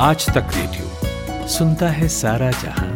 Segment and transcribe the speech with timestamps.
[0.00, 2.90] आज तक रेडियो सुनता है सारा जहाँ।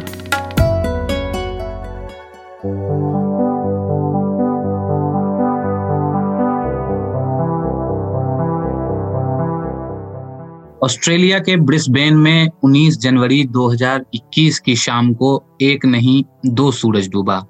[10.83, 17.45] ऑस्ट्रेलिया के ब्रिस्बेन में 19 जनवरी 2021 की शाम को एक नहीं, दो सूरज डूबा।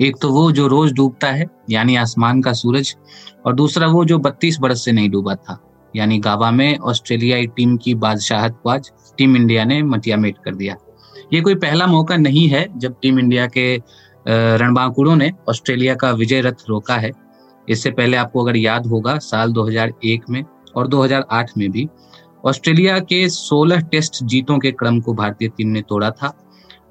[0.00, 2.96] एक तो वो जो रोज डूबता है, यानी आसमान का सूरज,
[3.46, 7.76] और दूसरा वो जो 32 बरस से नहीं डूबा था। यानी गावा में ऑस्ट्रेलियाई टीम
[7.76, 10.76] की बादशाहत को आज टीम इंडिया ने मटियामेट कर दिया।
[11.32, 13.76] ये कोई पहला मौका नहीं है जब टीम इंडिया के
[14.28, 17.10] रणबांकुरों ने ऑस्ट्रेलिया का विजय रथ रोका है।
[17.68, 20.44] इससे पहले आपको अगर याद होगा, साल 2001 में
[20.76, 21.88] और 2008 में भी
[22.44, 26.32] ऑस्ट्रेलिया के 16 टेस्ट जीतों के क्रम को भारतीय टीम ने तोड़ा था।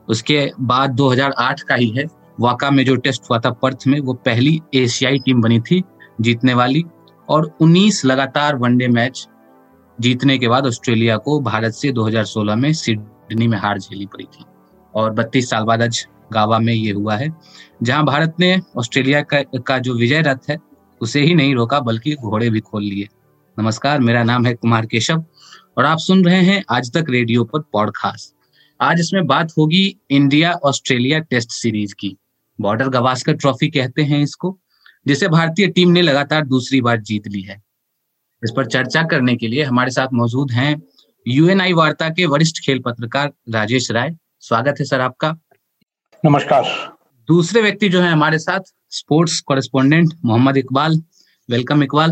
[0.09, 2.05] उसके बाद 2008 का ही है।
[2.39, 5.83] वाका में जो टेस्ट हुआ था पर्थ में, वो पहली एशियाई टीम बनी थी
[6.21, 6.83] जीतने वाली।
[7.31, 9.27] और 19 लगातार वनडे मैच
[9.99, 14.45] जीतने के बाद ऑस्ट्रेलिया को भारत से 2016 में सिडनी में हार झेली पड़ी थी।
[14.95, 17.33] और 32 साल बाद आज गावा में ये हुआ है
[17.83, 20.57] जहाँ भारत ने ऑस्ट्रेलिया का, का जो विजय रथ है
[21.01, 23.07] उसे ही नहीं रोका बल्कि घोड़े भी खोल लिए।
[23.59, 25.25] नमस्कार मेरा नाम है कुमार केशव
[25.77, 28.35] और आप सुन रहे हैं आज तक रेडियो पर पॉडकास्ट।
[28.81, 32.17] आज इसमें बात होगी इंडिया ऑस्ट्रेलिया टेस्ट सीरीज़ की।
[32.61, 34.57] बॉर्डर गवास्कर ट्रॉफी कहते हैं इसको
[35.07, 37.61] जिसे भारतीय टीम ने लगातार दूसरी बार जीत ली है।
[38.43, 40.81] इस पर चर्चा करने के लिए हमारे साथ मौजूद हैं
[41.27, 45.37] यूएनआई वार्ता के वरिष्ठ खेल पत्रकार राजेश राय। स्वागत है सर आपका।
[46.25, 51.01] नमस्कार। दूसरे व्यक्ति जो है हमारे साथ sports correspondent Mohammad Iqbal.
[51.49, 52.11] Welcome Iqbal.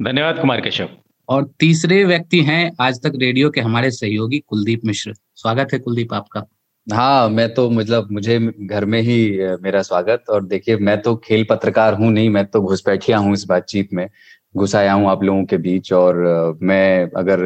[0.00, 0.88] धन्यवाद कुमार केशव।
[1.28, 6.14] और तीसरे व्यक्ति हैं आज तक रेडियो के हमारे सहयोगी कुलदीप मिश्र। स्वागत है कुलदीप
[6.14, 6.46] आपका।
[6.90, 9.16] हाँ मैं तो मतलब मुझे घर में ही
[9.62, 13.44] मेरा स्वागत और देखिए, मैं तो खेल पत्रकार हूँ नहीं, मैं तो घुसपैठिया हूँ इस
[13.48, 14.08] बातचीत में।
[14.54, 16.16] घुस आया हूँ आप लोगों के बीच और
[16.62, 17.44] मैं अगर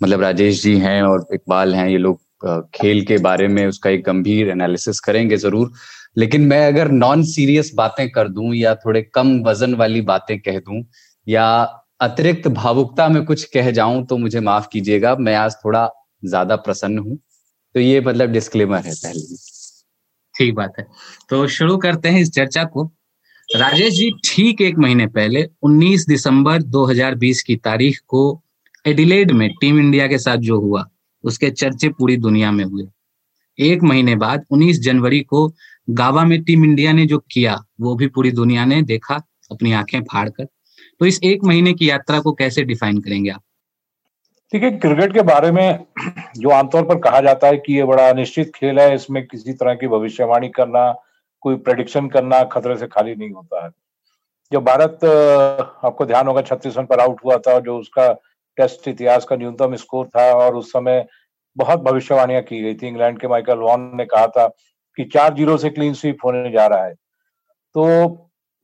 [0.00, 2.20] मतलब राजेश जी हैं और इकबाल हैं, ये लोग
[2.74, 5.70] खेल के बारे में उसका एक गंभीर एनालिसिस करेंगे ज़रूर।
[6.18, 10.58] लेकिन मैं अगर नॉन सीरियस बातें कर दूँ या थोड़े कम वज़न वाली बातें कह
[10.60, 10.82] दूँ
[11.26, 11.46] या
[12.00, 15.88] अतिरिक्त भावुकता में कुछ कह जाऊँ तो मुझे माफ़ कीजिएगा, मैं आज थोड़ा
[16.22, 17.18] ज़्यादा प्रसन्न हूँ।
[17.78, 19.36] तो ये मतलब डिस्क्लेमर है पहले।
[20.38, 20.86] ठीक बात है।
[21.28, 22.92] तो शुरू करते हैं इस चर्चा को।
[23.56, 28.42] राजेश जी, ठीक एक महीने पहले 19 दिसंबर 2020 की तारीख को
[28.86, 30.90] एडिलेड में टीम इंडिया के साथ जो हुआ,
[31.24, 32.84] उसके चर्चे पूरी दुनिया में हुए।
[33.58, 35.54] एक महीने बाद 19 जनवरी को
[35.90, 40.02] गावा में टीम इंडिया ने जो किया, वो भी पूरी दुनिया ने देखा, अपनी आँखें
[40.02, 40.44] फाड़ कर
[41.00, 43.42] तो इस एक महीने की यात्रा को कैसे डिफाइन करेंगे आप?
[44.52, 45.84] है, क्रिकेट के बारे में
[46.36, 49.74] जो आमतौर पर कहा जाता है कि ये बड़ा अनिश्चित खेल है, इसमें किसी तरह
[49.74, 50.92] की भविष्यवाणी करना,
[51.42, 53.70] कोई प्रडिक्शन करना खतरे से खाली नहीं होता है।
[54.52, 55.04] जब भारत
[55.84, 58.12] आपको ध्यान होगा छत्तीस रन पर आउट हुआ था, जो उसका
[58.56, 61.06] टेस्ट इतिहास का न्यूनतम स्कोर था और उस समय
[61.56, 64.46] बहुत भविष्यवाणियाँ की गई थी। इंग्लैंड के माइकल वॉन ने कहा था
[64.98, 66.94] कि चार ज़ीरो से क्लीन स्वीप होने जा रहा है।
[67.74, 67.84] तो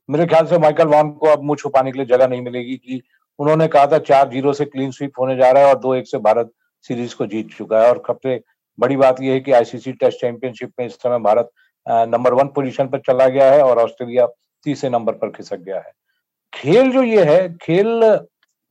[0.09, 3.01] मेरे ख्याल से माइकल वॉन को अब मुँह छुपाने के लिए जगह नहीं मिलेगी कि
[3.39, 6.07] उन्होंने कहा था, चार ज़ीरो से क्लीन स्वीप होने जा रहा है और दो एक
[6.07, 6.51] से भारत
[6.85, 8.41] सीरीज़ को जीत चुका है। और सबसे
[8.79, 11.49] बड़ी बात यह है कि आईसीसी टेस्ट चैंपियनशिप में इस समय भारत
[11.85, 14.25] नंबर वन पोजीशन पर चला गया है और ऑस्ट्रेलिया
[14.65, 15.91] तीसरे नंबर पर खिसक गया है।
[16.53, 18.19] खेल जो ये है, खेल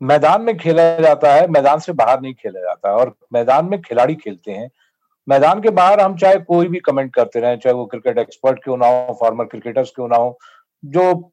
[0.01, 3.81] मैदान में खेला जाता है, मैदान से बाहर नहीं खेला जाता है और मैदान में
[3.83, 4.69] खिलाड़ी खेलते हैं।
[5.29, 8.77] मैदान के बाहर हम चाहे कोई भी कमेंट करते रहे, चाहे वो क्रिकेट एक्सपर्ट क्यों
[8.77, 10.39] ना हो फॉर्मर क्रिकेटर्स क्यों ना हो,
[10.85, 11.31] जो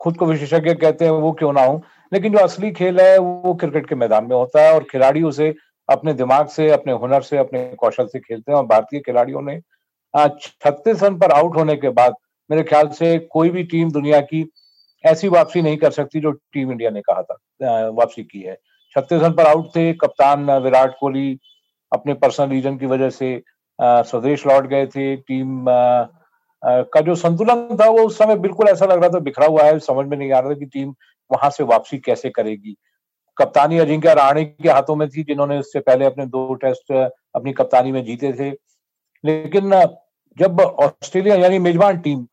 [0.00, 1.82] खुद को विशेषज्ञ कहते हैं वो क्यों ना हो
[2.12, 5.54] लेकिन जो असली खेल है, वो क्रिकेट के मैदान में होता है और खिलाड़ी उसे
[5.88, 9.60] अपने दिमाग से, अपने हुनर से, अपने कौशल से खेलते हैं और भारतीय खिलाड़ियों ने
[10.14, 12.14] छत्तीस रन पर आउट होने के बाद
[12.50, 14.44] मेरे ख्याल से कोई भी टीम दुनिया की
[15.04, 18.54] ऐसी वापसी नहीं कर सकती जो टीम इंडिया ने कहा था वापसी की है।
[18.96, 21.38] छत्तीस रन पर आउट थे, कप्तान विराट कोहली
[21.92, 23.42] अपने पर्सनल रीजन की वजह से
[23.78, 25.64] स्वदेश लौट गए थे। टीम
[26.62, 29.78] का जो संतुलन था, वो उस समय बिल्कुल ऐसा लग रहा था, बिखरा हुआ है,
[29.80, 30.94] समझ में नहीं आ रहा था कि टीम
[31.30, 32.76] वहाँ से वापसी कैसे करेगी?
[33.36, 37.92] कप्तानी अजिंक्य राणे के हाथों में थी, जिन्होंने उससे पहले अपने दो टेस्ट, अपनी कप्तानी
[37.92, 38.50] में जीते थे।
[39.24, 39.70] लेकिन,
[40.36, 42.26] जब ऑस्ट्रेलिया यानी मेजबान टीम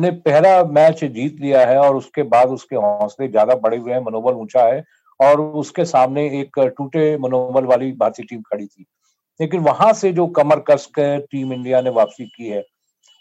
[0.00, 4.00] ने पहला मैच जीत लिया है और उसके बाद उसके हौसले ज़्यादा बढ़े हुए हैं,
[4.00, 4.82] मनोबल ऊँचा है,
[5.20, 8.84] और उसके सामने एक टूटे मनोबल वाली भारतीय टीम खड़ी थी।
[9.40, 12.62] लेकिन वहाँ से जो कमर कस के टीम इंडिया ने वापसी की है,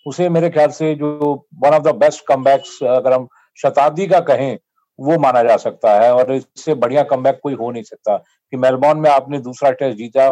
[0.05, 1.33] उसे मेरे ख्याल से जो
[1.63, 3.27] वन ऑफ़ द बेस्ट कम अगर हम
[3.59, 4.57] शताब्दी का कहें
[4.99, 8.99] वो माना जा सकता है और इससे बढ़िया कम कोई हो नहीं सकता कि मेलबॉर्न
[8.99, 10.31] में आपने दूसरा टेस्ट जीता।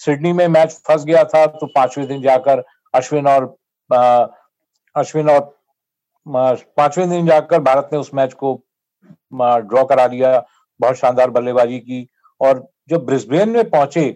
[0.00, 2.64] सिडनी में मैच फंस गया था तो पाँचवें दिन जाकर
[2.94, 3.44] अश्विन और
[4.96, 5.52] अश्विन और
[6.26, 8.54] पाँचवें दिन जाकर भारत ने उस मैच को
[9.32, 10.38] ड्रॉ करा दिया।
[10.80, 12.06] बहुत शानदार बल्लेबाजी की
[12.40, 14.10] और जब ब्रिस्बेन में पहुँचे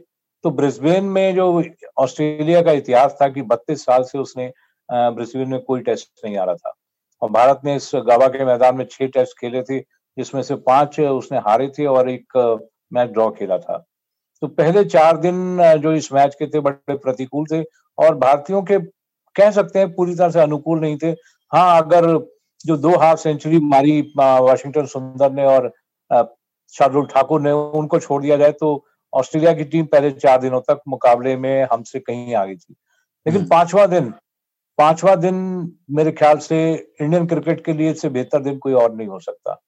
[0.45, 1.63] तो ब्रिस्बेन में जो
[1.99, 4.53] ऑस्ट्रेलिया का इतिहास था कि बत्तीस साल से उसने
[4.89, 6.75] ब्रिस्बेन में कोई टेस्ट नहीं आ रहा था।
[7.23, 9.79] और भारत ने इस गावा के मैदान में छह टेस्ट खेले थे
[10.17, 12.37] जिसमें से पाँच उसने हारे थे और एक
[12.93, 13.76] मैच ड्रॉ खेला था।
[14.43, 17.62] तो पहले चार दिन जो इस मैच के थे बड़े प्रतिकूल थे
[17.99, 18.79] और भारतीयों के
[19.37, 21.11] कह सकते हैं पूरी तरह से अनुकूल नहीं थे।
[21.53, 22.06] हाँ अगर
[22.65, 25.73] जो दो हाफ़ सेंचुरी मारी वाशिंगटन सुंदर ने और
[26.73, 30.81] शार्दुल ठाकुर ने उनको छोड़ दिया जाए तो ऑस्ट्रेलिया की टीम पहले चार दिनों तक
[30.88, 32.75] मुकाबले में हमसे कहीं आगे थी।
[33.26, 34.12] लेकिन हम्म। पांचवा दिन
[34.79, 35.37] पांचवा दिन
[35.91, 36.59] मेरे ख्याल से
[37.01, 39.61] इंडियन क्रिकेट के लिए इससे बेहतर दिन कोई और नहीं हो सकता।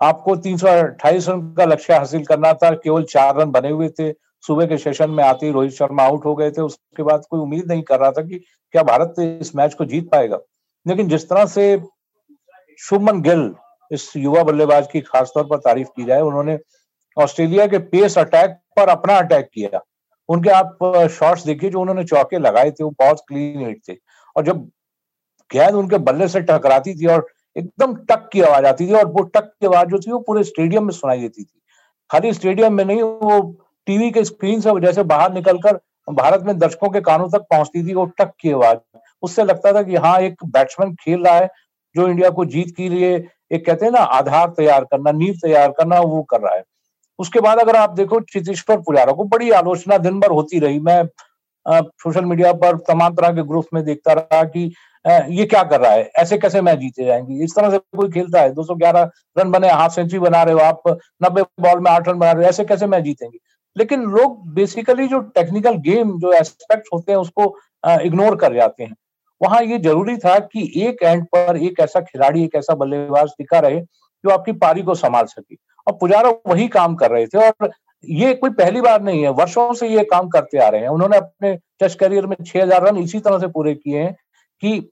[0.00, 3.88] आपको तीन सौ अट्ठाईस रन का लक्ष्य हासिल करना था, केवल चार रन बने हुए
[3.88, 4.12] थे।
[4.44, 7.40] सुबह के सेशन में आते ही रोहित शर्मा आउट हो गए थे। उसके बाद कोई
[7.40, 8.38] उम्मीद नहीं कर रहा था कि
[8.72, 10.38] क्या भारत इस मैच को जीत पाएगा।
[10.86, 11.82] लेकिन जिस तरह से
[12.78, 13.54] शुभमन गिल
[13.92, 16.58] इस युवा बल्लेबाज की खासतौर पर तारीफ़ की जाए, उन्होंने
[17.16, 19.80] ऑस्ट्रेलिया के पेस अटैक पर अपना अटैक किया।
[20.28, 20.78] उनके आप
[21.10, 23.92] शॉट्स देखिए जो उन्होंने चौके लगाए थे, वो बहुत क्लीन हिट थे।
[24.36, 24.64] और जब
[25.50, 29.22] गेंद उनके बल्ले से टकराती थी और एकदम टक की आवाज़ आती थी और वो
[29.24, 31.60] टक की आवाज़ जो थी वो पूरे स्टेडियम में सुनाई देती थी।
[32.10, 33.40] खाली स्टेडियम में नहीं, वो
[33.86, 37.94] टीवी के स्क्रीन से जैसे बाहर निकलकर भारत में दर्शकों के कानों तक पहुँचती थी
[37.94, 38.78] वो टक की आवाज़।
[39.22, 41.48] उससे लगता था कि हाँ एक बैट्समैन खेल रहा है
[41.94, 43.14] जो इंडिया को जीत के लिए
[43.52, 46.62] एक कहते हैं ना, आधार तैयार करना, नींव तैयार करना, वो कर रहा है।
[47.18, 51.02] उसके बाद अगर आप देखो चितेश्वर पुजारा को बड़ी आलोचना दिन भर होती रही। मैं
[51.66, 54.72] सोशल मीडिया पर तमाम तरह के ग्रुप में देखता रहा कि
[55.04, 56.02] ये क्या कर रहा है?
[56.18, 57.44] ऐसे कैसे मैच जीते जाएँगे?
[57.44, 58.52] इस तरह से कोई खेलता है?
[58.54, 60.82] 211 रन बने हाफ़ सेंचुरी बना रहे हो आप,
[61.22, 63.38] नब्बे बॉल में आठ रन बना रहे हो, ऐसे कैसे मैच जीतेंगे?
[63.76, 67.54] लेकिन लोग बेसिकली जो टेक्निकल गेम जो एस्पेक्ट होते हैं, उसको
[68.04, 68.94] इग्नोर कर जाते हैं।
[69.40, 73.58] वहाँ ये ज़रूरी था कि एक एंड पर एक ऐसा खिलाड़ी, एक ऐसा बल्लेबाज टिका
[73.58, 77.70] रहे, जो आपकी पारी को संभाल सके। और पुजारा वही काम कर रहे थे और
[78.04, 81.16] ये कोई पहली बार नहीं है। वर्षों से ये काम करते आ रहे हैं। उन्होंने
[81.16, 84.12] अपने टेस्ट करियर में छह हज़ार रन इसी तरह से पूरे किए हैं
[84.62, 84.90] कि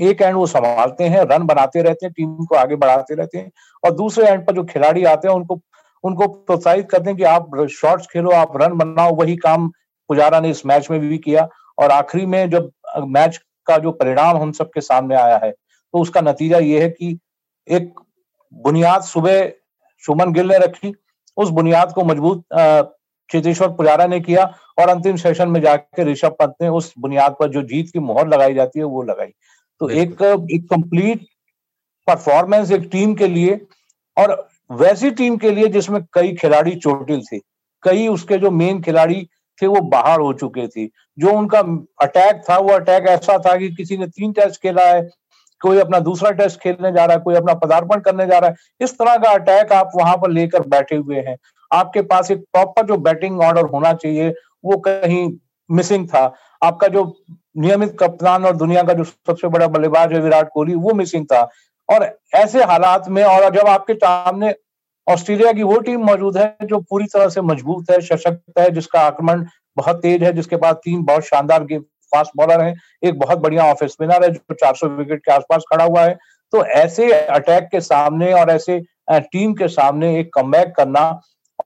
[0.00, 3.50] एक एंड वो संभालते हैं रन बनाते रहते हैं टीम को आगे बढ़ाते रहते हैं
[3.82, 5.60] और दूसरे एंड पर जो खिलाड़ी आते हैं, उनको
[6.04, 9.68] उनको प्रोत्साहित करते हैं कि आप शॉट्स खेलो, आप रन बनाओ। वही काम
[10.10, 11.48] पुजारा ने इस मैच में भी किया
[11.78, 12.70] और आखिरी में जब
[13.08, 17.18] मैच का जो परिणाम हम सबके सामने आया है तो उसका नतीजा ये है कि
[17.68, 17.92] एक
[18.52, 19.48] बुनियाद सुबह
[20.04, 20.92] सुमन गिल ने रखी
[21.36, 22.44] उस बुनियाद को मज़बूत
[23.30, 24.44] चेतेश्वर पुजारा ने किया
[24.78, 28.28] और अंतिम सेशन में जाकर ऋषभ पंत ने उस बुनियाद पर जो जीत की मोहर
[28.28, 29.32] लगाई जाती है वो लगाई।
[29.80, 30.22] तो एक
[30.52, 31.26] एक कंप्लीट
[32.08, 33.60] परफॉर्मेंस एक टीम के लिए
[34.16, 37.38] और वैसी टीम के लिए जिसमें कई खिलाड़ी चोटिल थे
[37.82, 39.28] कई उसके जो मेन खिलाड़ी
[39.58, 40.86] थे वो बाहर हो चुके थे।
[41.18, 41.58] जो उनका
[42.02, 45.02] अटैक था वो अटैक ऐसा था कि किसी ने तीन टेस्ट खेला है
[45.62, 48.56] कोई अपना दूसरा टेस्ट खेलने जा रहा है, कोई अपना पदार्पण करने जा रहा है,
[48.80, 51.36] इस तरह का अटैक आप वहाँ पर लेकर बैठे हुए हैं।
[51.70, 55.30] आपके पास एक प्रॉपर जो बैटिंग ऑर्डर होना चाहिए, वो कहीं
[55.70, 56.32] मिसिंग था।
[56.62, 57.04] आपका जो
[57.56, 61.48] नियमित कप्तान और दुनिया का जो सबसे बड़ा बल्लेबाज है विराट कोहली, वो मिसिंग था।
[61.88, 64.54] और ऐसे हालात में और जब आपके सामने
[65.06, 69.00] ऑस्ट्रेलिया की वो टीम मौजूद है, जो पूरी तरह से मज़बूत है, सशक्त है, जिसका
[69.00, 69.44] आक्रमण
[69.76, 73.64] बहुत तेज है, जिसके पास तीन बहुत शानदार गेम फास्ट बॉलर है, एक बहुत बढ़िया
[73.64, 76.16] ऑफ़ स्पिनर है, जो 400 विकेट के आसपास खड़ा हुआ है।
[76.52, 78.80] तो ऐसे अटैक के सामने और ऐसे
[79.10, 81.08] टीम के सामने एक कम करना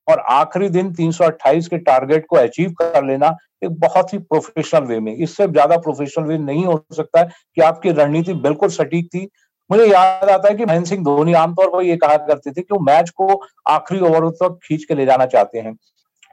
[0.09, 4.99] और आखिरी दिन 328 के टारगेट को अचीव कर लेना एक बहुत ही प्रोफेशनल वे
[5.01, 9.29] में। इससे ज़्यादा प्रोफेशनल वे नहीं हो सकता है कि आपकी रणनीति बिल्कुल सटीक थी।
[9.71, 12.75] मुझे याद आता है कि महेंद्र सिंह धोनी आमतौर पर ये कहा करते थे कि
[12.75, 15.75] वो मैच को आखिरी ओवर तक खींच के ले जाना चाहते हैं।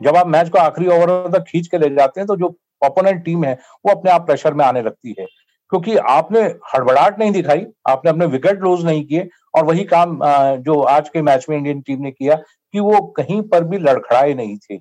[0.01, 3.23] जब आप मैच को आखिरी ओवर तक खींच के ले जाते हैं तो जो ओपोनेंट
[3.25, 3.53] टीम है,
[3.85, 5.25] वो अपने आप प्रेशर में आने लगती है।
[5.71, 10.19] क्योंकि आपने हड़बड़ाहट नहीं दिखाई, आपने अपने विकेट लूज नहीं किए और वही काम
[10.59, 14.33] जो आज के मैच में इंडियन टीम ने किया कि वो कहीं पर भी लड़खड़ाए
[14.33, 14.77] नहीं थे।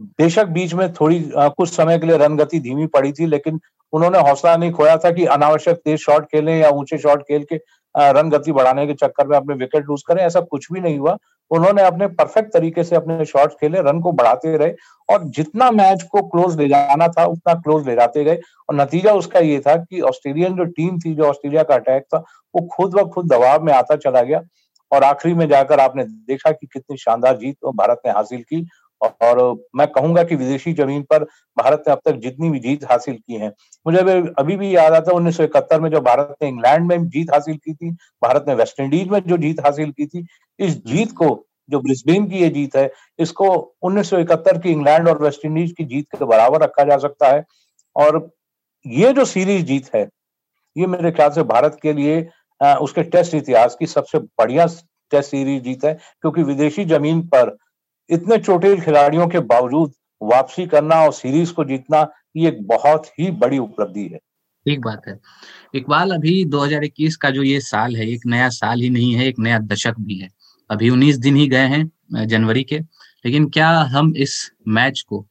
[0.00, 3.60] बेशक बीच में थोड़ी कुछ समय के लिए रन गति धीमी पड़ी थी, लेकिन
[3.92, 7.56] उन्होंने हौसला नहीं खोया था कि अनावश्यक तेज शॉट खेलें या ऊँचे शॉट खेल के
[7.94, 11.16] रन गति बढ़ाने के चक्कर में अपने विकेट लूज करें, ऐसा कुछ भी नहीं हुआ।
[11.50, 14.74] उन्होंने अपने परफेक्ट तरीके से अपने शॉट्स खेले रन को बढ़ाते रहे
[15.08, 19.12] और जितना मैच को क्लोज ले जाना था, उतना क्लोज ले जाते गए। और नतीजा
[19.12, 22.18] उसका ये था कि ऑस्ट्रेलियन जो टीम थी, जो ऑस्ट्रेलिया का अटैक था,
[22.54, 24.42] वो खुद ब खुद दबाव में आता चला गया।
[24.92, 28.68] और आखिरी में जाकर आपने देखा कि कितनी शानदार जीत भारत ने हासिल की।
[29.02, 29.38] और
[29.76, 31.24] मैं कहूँगा कि विदेशी ज़मीन पर
[31.56, 33.48] भारत ने अब तक जितनी भी जीत हासिल की है,
[33.86, 33.98] मुझे
[34.38, 37.30] अभी भी याद आता है उन्नीस सौ इकहत्तर में जो भारत ने इंग्लैंड में जीत
[37.32, 37.90] हासिल की थी,
[38.22, 40.26] भारत ने वेस्ट इंडीज में जो जीत हासिल की थी,
[40.58, 41.28] इस जीत को,
[41.68, 43.48] जो ब्रिस्बेन की ये जीत है, इसको
[43.82, 47.28] उन्नीस सौ इकहत्तर की इंग्लैंड और वेस्ट इंडीज की जीत के बराबर रखा जा सकता
[47.28, 47.44] है।
[47.96, 48.28] और
[48.86, 50.08] ये जो सीरीज़ जीत है,
[50.76, 52.20] ये मेरे ख्याल से भारत के लिए
[52.60, 54.66] उसके टेस्ट इतिहास की सबसे बढ़िया
[55.12, 57.56] टेस्ट सीरीज़ जीत है, क्योंकि विदेशी ज़मीन पर
[58.10, 63.30] इतने चोटिल खिलाड़ियों के बावजूद वापसी करना और सीरीज़ को जीतना ये एक बहुत ही
[63.30, 64.18] बड़ी उपलब्धि है।
[64.66, 65.20] ठीक बात है।
[65.74, 69.38] इकबाल अभी 2021 का जो ये साल है एक नया साल ही नहीं है एक
[69.38, 70.28] नया दशक भी है।
[70.70, 71.90] अभी 19 दिन ही गए हैं
[72.26, 72.78] जनवरी के।
[73.24, 75.26] लेकिन क्या हम इस मैच को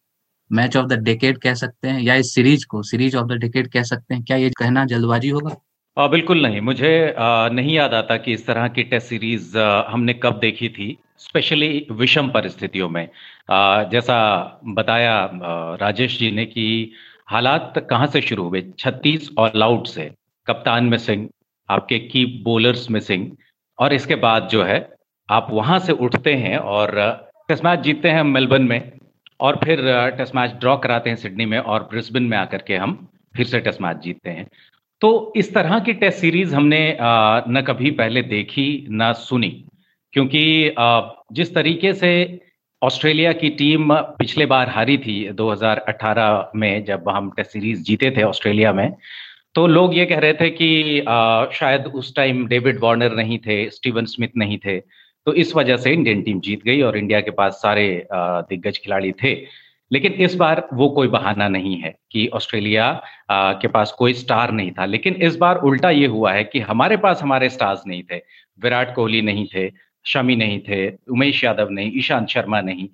[0.52, 3.72] मैच ऑफ़ द डेकेड कह सकते हैं या इस सीरीज़ को सीरीज़ ऑफ़ द डेकेड
[3.72, 4.24] कह सकते हैं?
[4.24, 5.56] क्या ये कहना जल्दबाजी होगा?
[5.98, 9.92] आ, बिल्कुल नहीं। मुझे आ, नहीं याद आता कि इस तरह की टेस्ट सीरीज़ आ,
[9.92, 13.08] हमने कब देखी थी। स्पेशली विषम परिस्थितियों में।
[13.92, 14.20] जैसा
[14.68, 15.30] बताया
[15.82, 16.92] राजेश जी ने कि
[17.30, 18.62] हालात कहाँ से शुरू हुए?
[18.80, 20.12] छत्तीस ऑल आउट से,
[20.48, 21.28] कप्तान में सिंह
[21.70, 23.32] आपके की बोलर्स में सिंह
[23.80, 24.80] और इसके बाद जो है,
[25.30, 26.92] आप वहाँ से उठते हैं और
[27.50, 28.92] टेस्ट मैच जीतते हैं मेलबर्न में,
[29.40, 29.80] और फिर
[30.18, 33.60] टेस्ट मैच ड्रॉ कराते हैं सिडनी में, और ब्रिस्बेन में आकर के हम फिर से
[33.60, 34.48] टेस्ट मैच जीतते हैं।
[35.02, 39.64] तो इस तरह की टेस्ट सीरीज़ हमने न कभी पहले देखी, न सुनी।
[40.14, 40.76] क्योंकि
[41.34, 42.12] जिस तरीके से
[42.82, 48.24] ऑस्ट्रेलिया की टीम पिछले बार हारी थी 2018 में जब हम टेस्ट सीरीज़ जीते थे
[48.24, 48.94] ऑस्ट्रेलिया में
[49.56, 51.02] तो लोग ये कह रहे थे कि
[51.58, 54.80] शायद उस टाइम डेविड वार्नर नहीं थे, स्टीवन स्मिथ नहीं थे
[55.26, 59.12] तो इस वजह से इंडियन टीम जीत गई और इंडिया के पास सारे दिग्गज खिलाड़ी
[59.24, 59.34] थे।
[59.92, 62.92] लेकिन इस बार वो कोई बहाना नहीं है कि ऑस्ट्रेलिया
[63.32, 66.98] के पास कोई स्टार नहीं था। लेकिन इस बार उल्टा ये हुआ है कि हमारे
[66.98, 68.18] पास हमारे स्टार्स नहीं थे,
[68.60, 69.68] विराट कोहली नहीं थे
[70.06, 72.88] शमी नहीं थे उमेश यादव नहीं ईशांत शर्मा नहीं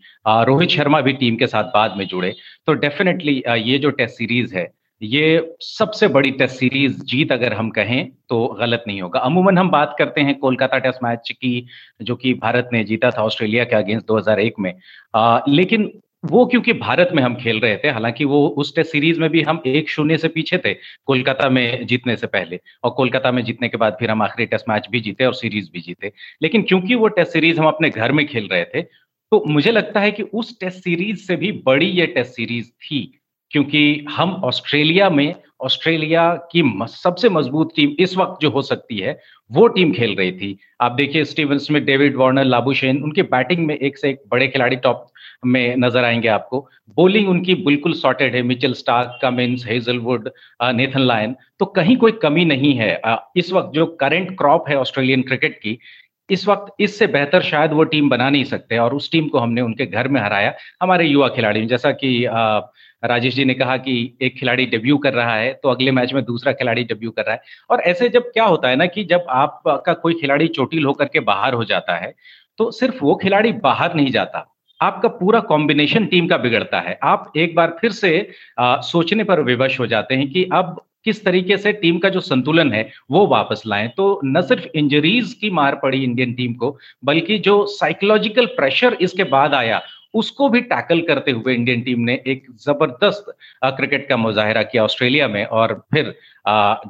[0.46, 2.34] रोहित शर्मा भी टीम के साथ बाद में जुड़े।
[2.66, 4.72] तो डेफिनेटली ये जो टेस्ट सीरीज़ है
[5.02, 9.70] ये सबसे बड़ी टेस्ट सीरीज़ जीत अगर हम कहें तो गलत नहीं होगा। अमूमन हम
[9.70, 11.66] बात करते हैं कोलकाता टेस्ट मैच की
[12.02, 14.74] जो कि भारत ने जीता था ऑस्ट्रेलिया के अगेंस्ट 2001 में।
[15.16, 15.92] आ, लेकिन
[16.26, 19.42] वो क्योंकि भारत में हम खेल रहे थे, हालाँकि वो उस टेस्ट सीरीज़ में भी
[19.42, 20.74] हम एक शून्य से पीछे थे,
[21.08, 24.70] कोलकाता में जीतने से पहले, और कोलकाता में जीतने के बाद फिर हम आखिरी टेस्ट
[24.70, 28.12] मैच भी जीते और सीरीज़ भी जीते। लेकिन क्योंकि वो टेस्ट सीरीज़ हम अपने घर
[28.12, 28.82] में खेल रहे थे
[29.32, 33.02] तो मुझे लगता है कि उस टेस्ट सीरीज़ से भी बड़ी ये टेस्ट सीरीज़ थी,
[33.52, 39.18] क्योंकि हम ऑस्ट्रेलिया में, ऑस्ट्रेलिया की सबसे मज़बूत टीम इस वक्त जो हो सकती है,
[39.52, 43.76] वो टीम खेल रही थी। आप देखिए Steven Smith, David Warner Labuschagne उनकी बैटिंग में
[43.78, 45.08] एक से एक बड़े खिलाड़ी, टॉप
[45.46, 46.60] में नज़र आएँगे आपको।
[46.98, 50.30] बोलिंग उनकी बिल्कुल सॉर्टेड है। Mitchell Starc Cummins Hazlewood
[50.64, 53.00] Nathan Lyon तो कहीं कोई कमी नहीं है।
[53.38, 55.78] इस वक्त जो करंट क्रॉप है ऑस्ट्रेलियन क्रिकेट की,
[56.30, 59.62] इस वक्त इससे बेहतर शायद वो टीम बना नहीं सकते और उस टीम को हमने
[59.62, 62.10] उनके घर में हराया हमारे युवा खिलाड़ी जैसा कि
[63.04, 66.24] राजेश जी ने कहा कि एक खिलाड़ी डेब्यू कर रहा है तो अगले मैच में
[66.26, 69.26] दूसरा खिलाड़ी डेब्यू कर रहा है। और ऐसे जब क्या होता है ना कि जब
[69.32, 72.14] आपका कोई खिलाड़ी चोटिल होकर के बाहर हो जाता है
[72.60, 74.46] तो सिर्फ़ वो खिलाड़ी बाहर नहीं जाता।
[74.82, 78.30] आपका पूरा कॉम्बिनेशन टीम का बिगड़ता है। आप एक बार फिर से
[78.60, 82.20] आ, सोचने पर विवश हो जाते हैं कि अब किस तरीके से टीम का जो
[82.22, 86.78] संतुलन है वो वापस लाएँ। तो न सिर्फ़ इंजरीज की मार पड़ी इंडियन टीम को
[87.06, 89.82] बल्कि जो साइकोलॉजिकल प्रेशर इसके बाद आया
[90.14, 93.26] उसको भी टैकल करते हुए इंडियन टीम ने एक ज़बरदस्त
[93.66, 96.14] क्रिकेट का मुजाहरा किया ऑस्ट्रेलिया में। और फिर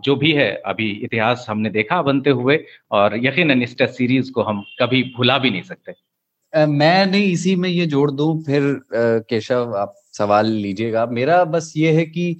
[0.05, 2.59] जो भी है अभी इतिहास हमने देखा बनते हुए
[2.91, 5.93] और यकीन इस टेस्ट सीरीज़ को हम कभी भुला भी नहीं सकते।
[6.55, 8.79] मैं नहीं, इसी में ये जोड़ दूँ, फिर
[9.29, 12.37] केशव, आप सवाल लीजिएगा। मेरा बस ये है कि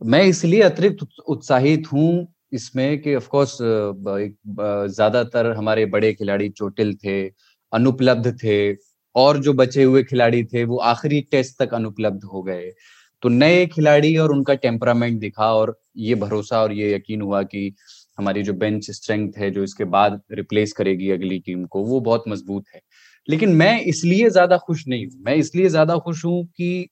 [0.00, 7.22] मैं इसलिए अतिरिक्त उत्साहित हूँ इसमें कि ऑफ़ कोर्स ज़्यादातर हमारे बड़े खिलाड़ी चोटिल थे,
[7.72, 8.74] अनुपलब्ध थे,
[9.14, 12.70] और जो बचे हुए खिलाड़ी थे, वो आखिरी टेस्ट तक अनुपलब्ध हो गए।
[13.22, 17.72] तो नए खिलाड़ी और उनका टेम्परामेंट दिखा और ये भरोसा और ये यकीन हुआ कि
[18.18, 22.24] हमारी जो बेंच स्ट्रेंथ है, जो इसके बाद रिप्लेस करेगी अगली टीम को, वो बहुत
[22.28, 22.80] मज़बूत है।
[23.28, 26.88] लेकिन मैं इसलिए ज़्यादा खुश नहीं हूँ। मैं इसलिए ज़्यादा खुश हूँ कि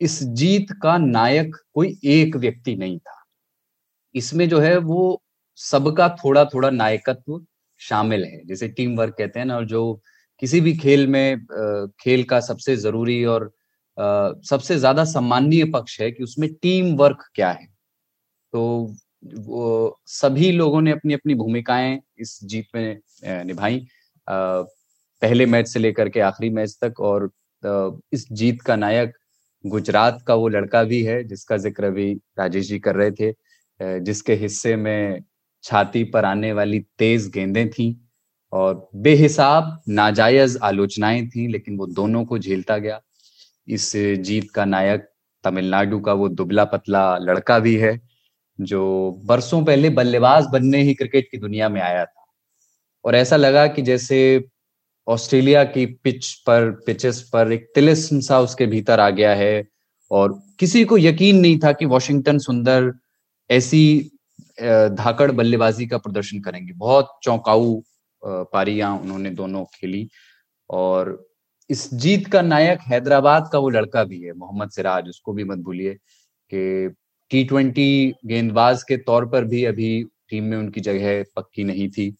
[0.00, 3.22] इस जीत का नायक कोई एक व्यक्ति नहीं था।
[4.14, 5.22] इसमें जो है वो
[5.58, 7.40] सबका थोड़ा थोड़ा नायकत्व
[7.80, 10.00] शामिल है। जैसे टीम वर्क कहते हैं ना, और जो
[10.42, 11.38] किसी भी खेल में
[12.00, 13.50] खेल का सबसे ज़रूरी और
[14.44, 17.66] सबसे ज़्यादा सम्माननीय पक्ष है कि उसमें टीम वर्क क्या है।
[18.52, 18.62] तो
[19.38, 23.78] वो सभी लोगों ने अपनी अपनी भूमिकाएँ इस जीत में निभाई।
[25.26, 27.30] पहले मैच से लेकर के आखिरी मैच तक और
[28.12, 29.12] इस जीत का नायक
[29.64, 33.32] गुजरात का वो लड़का भी है, जिसका ज़िक्र अभी राजेश जी कर रहे थे
[34.00, 35.22] जिसके हिस्से में
[35.64, 37.88] छाती पर आने वाली तेज गेंदें थी
[38.52, 43.00] और बेहिसाब नाजायज आलोचनाएँ थी, लेकिन वो दोनों को झेलता गया।
[43.68, 45.08] इस जीत का नायक
[45.44, 48.00] तमिलनाडु का वो दुबला पतला लड़का भी है,
[48.58, 52.26] जो बरसों पहले बल्लेबाज बनने ही क्रिकेट की दुनिया में आया था।
[53.04, 54.18] और ऐसा लगा कि जैसे
[55.06, 59.66] ऑस्ट्रेलिया की पिच पर पिचेस पर एक तिलिस्म सा उसके भीतर आ गया है
[60.10, 62.92] और किसी को यकीन नहीं था कि वॉशिंगटन सुंदर
[63.50, 64.10] ऐसी
[64.60, 67.80] धाकड़ बल्लेबाजी का प्रदर्शन करेंगे। बहुत चौंकाऊ
[68.22, 70.08] पारियाँ उन्होंने दोनों खेली
[70.70, 71.26] और
[71.70, 75.58] इस जीत का नायक हैदराबाद का वो लड़का भी है, मोहम्मद सिराज, उसको भी मत
[75.58, 76.94] भूलिए कि
[77.30, 82.14] टी ट्वेंटी गेंदबाज के तौर पर भी अभी टीम में उनकी जगह पक्की नहीं थी।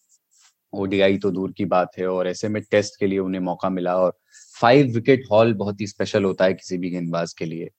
[0.73, 3.97] ओडीआई तो दूर की बात है और ऐसे में टेस्ट के लिए उन्हें मौका मिला
[3.97, 4.17] और
[4.61, 7.71] फाइव विकेट हॉल बहुत ही स्पेशल होता है किसी भी गेंदबाज के लिए।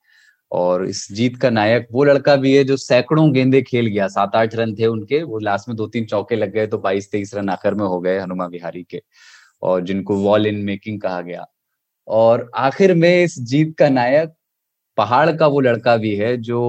[0.51, 4.36] और इस जीत का नायक वो लड़का भी है जो सैकड़ों गेंदे खेल गया सात
[4.36, 7.34] आठ रन थे उनके, वो लास्ट में दो तीन चौके लग गए तो बाईस तेईस
[7.36, 9.01] रन आखिर में हो गए हनुमा विहारी के
[9.62, 11.46] और जिनको वॉल इन मेकिंग कहा गया।
[12.08, 14.34] और आखिर में इस जीत का नायक
[14.98, 16.60] पहाड़ का वो लड़का भी है जो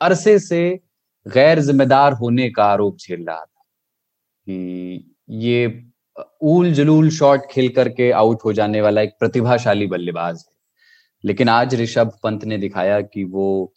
[0.00, 0.80] अरसे से
[1.26, 3.62] गैर जिम्मेदार होने का आरोप झेल रहा था
[4.46, 5.82] कि ये
[6.42, 10.52] ऊल जलूल शॉट खेल करके आउट हो जाने वाला एक प्रतिभाशाली बल्लेबाज है।
[11.24, 13.72] लेकिन आज ऋषभ पंत ने दिखाया कि वो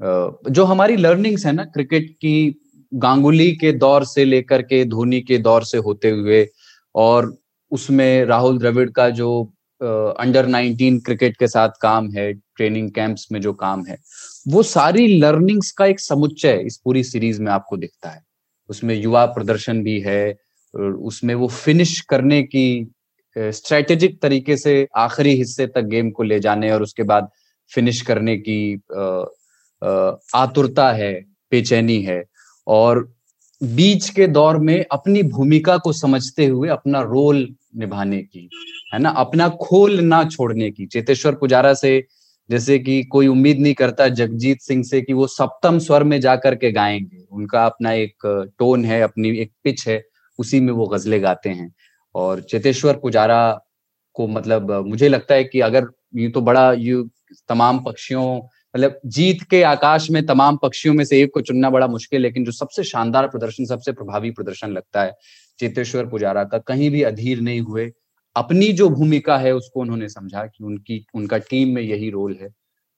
[0.00, 2.60] जो हमारी लर्निंग्स है ना क्रिकेट की
[2.92, 6.46] गांगुली के दौर से लेकर के धोनी के दौर से होते हुए
[6.94, 7.34] और
[7.72, 9.42] उसमें राहुल द्रविड़ का जो
[9.80, 13.98] अंडर नाइनटीन क्रिकेट के साथ काम है ट्रेनिंग कैंप्स में जो काम है,
[14.48, 18.22] वो सारी लर्निंग्स का एक समुच्चय इस पूरी सीरीज़ में आपको दिखता है।
[18.70, 20.36] उसमें युवा प्रदर्शन भी है
[20.74, 22.92] उसमें वो फिनिश करने की
[23.36, 27.28] स्ट्रेटेजिक तरीके से आखिरी हिस्से तक गेम को ले जाने और उसके बाद
[27.70, 28.74] फिनिश करने की
[30.34, 31.12] आतुरता है,
[31.52, 32.24] बेचैनी है।
[32.66, 33.12] और
[33.62, 38.48] बीच के दौर में अपनी भूमिका को समझते हुए अपना रोल निभाने की,
[38.94, 39.08] है ना?
[39.08, 42.04] अपना खोल ना छोड़ने की। चेतेश्वर पुजारा से
[42.50, 46.54] जैसे कि कोई उम्मीद नहीं करता जगजीत सिंह से कि वो सप्तम स्वर में जाकर
[46.54, 50.02] के गाएँगे। उनका अपना एक टोन है, अपनी एक पिच है।
[50.38, 51.74] उसी में वो गजलें गाते हैं।
[52.14, 53.60] और चेतेश्वर पुजारा
[54.14, 55.86] को मतलब मुझे लगता है कि अगर
[56.16, 57.08] ये तो बड़ा, यू
[57.48, 58.36] तमाम पक्षियों
[58.76, 62.44] मतलब जीत के आकाश में तमाम पक्षियों में से एक को चुनना बड़ा मुश्किल, लेकिन
[62.44, 65.12] जो सबसे शानदार प्रदर्शन, सबसे प्रभावी प्रदर्शन लगता है
[65.58, 67.90] चेतेश्वर पुजारा का, कहीं भी अधीर नहीं हुए।
[68.36, 72.48] अपनी जो भूमिका है उसको उन्होंने समझा कि उनकी, उनका टीम में यही रोल है।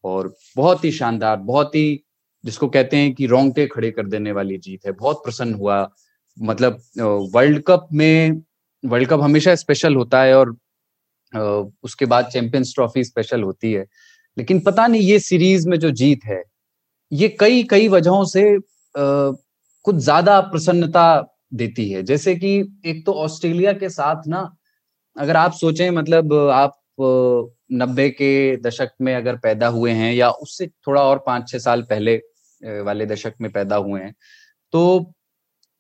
[0.05, 2.05] और बहुत ही शानदार, बहुत ही
[2.45, 5.91] जिसको कहते हैं कि रोंगटे खड़े कर देने वाली जीत है। बहुत प्रसन्न हुआ
[6.37, 6.81] मतलब
[7.35, 8.43] वर्ल्ड कप में,
[8.85, 10.57] वर्ल्ड कप हमेशा स्पेशल होता है और
[11.85, 13.85] उसके बाद चैंपियंस ट्रॉफी स्पेशल होती है।
[14.37, 16.43] लेकिन पता नहीं ये सीरीज़ में जो जीत है,
[17.13, 18.45] ये कई कई वजहों से
[18.95, 21.07] कुछ ज़्यादा प्रसन्नता
[21.55, 24.51] देती है। जैसे कि एक तो ऑस्ट्रेलिया के साथ ना,
[25.17, 26.79] अगर आप सोचें मतलब आप
[27.73, 31.83] नब्बे के दशक में अगर पैदा हुए हैं या उससे थोड़ा और पाँच छह साल
[31.91, 32.17] पहले
[32.83, 34.15] वाले दशक में पैदा हुए हैं
[34.73, 35.13] तो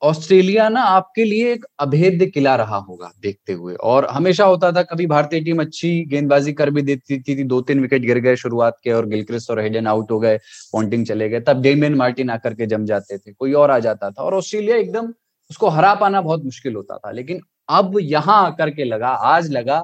[0.03, 4.83] ऑस्ट्रेलिया ना आपके लिए एक अभेद्य किला रहा होगा देखते हुए। और हमेशा होता था
[4.83, 8.37] कभी भारतीय टीम अच्छी गेंदबाजी कर भी देती थी, थी दो तीन विकेट गिर गए
[8.37, 10.37] शुरुआत के और गिलक्रिस्ट और हेडन आउट हो गए
[10.73, 14.11] पॉन्टिंग चले गए तब डेमियन मार्टिन आकर के जम जाते थे कोई और आ जाता
[14.11, 15.13] था। और ऑस्ट्रेलिया एकदम
[15.51, 19.81] उसको हरा पाना बहुत मुश्किल होता था लेकिन अब यहाँ आकर के लगा आज लगा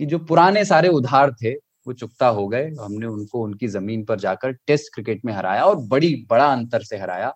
[0.00, 1.52] कि जो पुराने सारे उधार थे
[1.86, 5.76] वो चुकता हो गए हमने उनको उनकी ज़मीन पर जाकर टेस्ट क्रिकेट में हराया और
[5.88, 7.28] बड़ी बड़ा अंतर से हराया।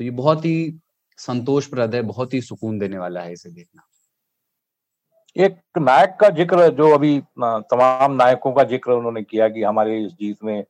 [0.00, 0.56] तो ये बहुत ही
[1.18, 3.82] संतोषप्रद है, बहुत ही सुकून देने वाला है इसे देखना।
[5.36, 10.12] एक नायक का ज़िक्र जो अभी तमाम नायकों का ज़िक्र उन्होंने किया कि हमारे इस
[10.12, 10.64] जीत में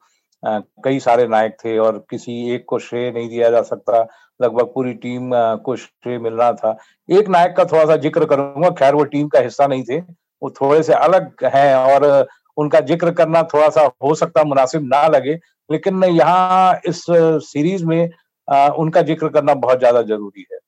[0.85, 4.00] कई सारे नायक थे और किसी एक को श्रेय नहीं दिया जा सकता,
[4.40, 5.30] लगभग पूरी टीम
[5.64, 6.76] को श्रेय मिल रहा था।
[7.09, 10.50] एक नायक का थोड़ा सा ज़िक्र करूँगा, खैर वो टीम का हिस्सा नहीं थे, वो
[10.61, 15.35] थोड़े से अलग हैं और उनका ज़िक्र करना थोड़ा सा हो सकता, मुनासिब ना लगे,
[15.70, 18.11] लेकिन यहाँ इस सीरीज़ में
[18.48, 20.59] आ, उनका ज़िक्र करना बहुत ज़्यादा ज़रूरी है।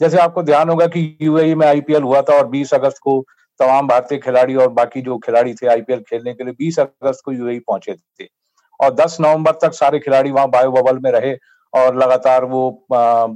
[0.00, 3.20] जैसे आपको ध्यान होगा कि यूएई में आईपीएल हुआ था और 20 अगस्त को
[3.60, 7.32] तमाम भारतीय खिलाड़ी और बाकी जो खिलाड़ी थे आईपीएल खेलने के लिए 20 अगस्त को
[7.32, 8.28] यूएई पहुँचे थे।
[8.80, 11.34] और 10 नवंबर तक सारे खिलाड़ी वहाँ बायो बबल में रहे
[11.72, 13.26] और लगातार वो आ,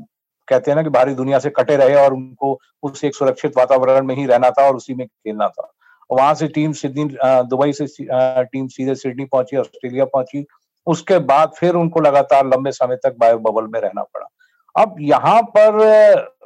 [0.49, 4.07] कहते हैं ना कि बाहरी दुनिया से कटे रहे और उनको उस एक सुरक्षित वातावरण
[4.07, 5.71] में ही रहना था और उसी में खेलना था।
[6.11, 7.05] वहाँ से टीम सिडनी
[7.51, 7.87] दुबई से
[8.45, 10.45] टीम सीधे सिडनी पहुँची ऑस्ट्रेलिया पहुँची
[10.87, 14.27] उसके बाद फिर उनको लगातार लंबे समय तक बायो बबल में रहना पड़ा।
[14.75, 15.79] अब यहाँ पर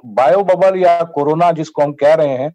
[0.07, 2.55] बायो बबल या कोरोना जिसको हम कह रहे हैं,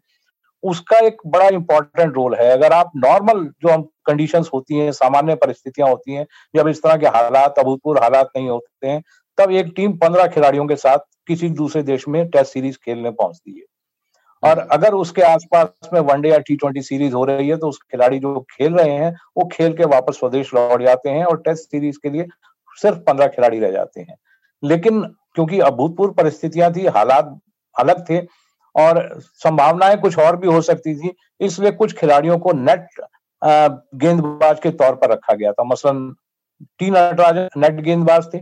[0.62, 5.34] उसका एक बड़ा इंपॉर्टेंट रोल है। अगर आप नॉर्मल जो हम कंडीशन होती हैं, सामान्य
[5.34, 9.02] परिस्थितियाँ होती हैं, जब इस तरह के हालात, अभूतपूर्व हालात नहीं होते हैं,
[9.38, 13.58] तब एक टीम पंद्रह खिलाड़ियों के साथ किसी दूसरे देश में टेस्ट सीरीज़ खेलने पहुँचती
[13.58, 13.75] है।
[14.46, 17.78] और अगर उसके आसपास में वनडे या टी ट्वेंटी सीरीज़ हो रही है तो उस
[17.82, 21.70] खिलाड़ी जो खेल रहे हैं, वो खेल के वापस स्वदेश लौट जाते हैं और टेस्ट
[21.70, 22.26] सीरीज़ के लिए
[22.78, 24.16] सिर्फ़ पंद्रह खिलाड़ी रह जाते हैं।
[24.62, 25.02] लेकिन
[25.34, 27.38] क्योंकि अभूतपूर्व परिस्थितियाँ थी, हालात
[27.76, 28.20] अलग थे
[28.74, 32.86] और संभावनाएँ कुछ और भी हो सकती थी, इसलिए कुछ खिलाड़ियों को नेट
[33.42, 36.14] गेंदबाज के तौर पर रखा गया था। मसलन
[36.78, 38.40] टी नटराजन नेट गेंदबाज थे,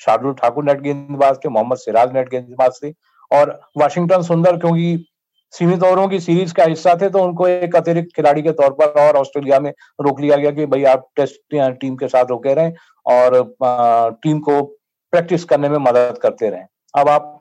[0.00, 2.92] शार्दुल ठाकुर नेट गेंदबाज थे, मोहम्मद सिराज नेट गेंदबाज थे
[3.30, 5.06] और वाशिंगटन सुंदर, क्योंकि
[5.52, 9.00] सीमित ओवरों की सीरीज़ का हिस्सा थे तो उनको एक अतिरिक्त खिलाड़ी के तौर पर
[9.00, 12.72] और ऑस्ट्रेलिया में रोक लिया गया कि भाई आप टेस्ट टीम के साथ रोके रहें
[13.06, 14.60] और टीम को
[15.12, 17.32] प्रैक्टिस करने में मदद करते रहें। अब आप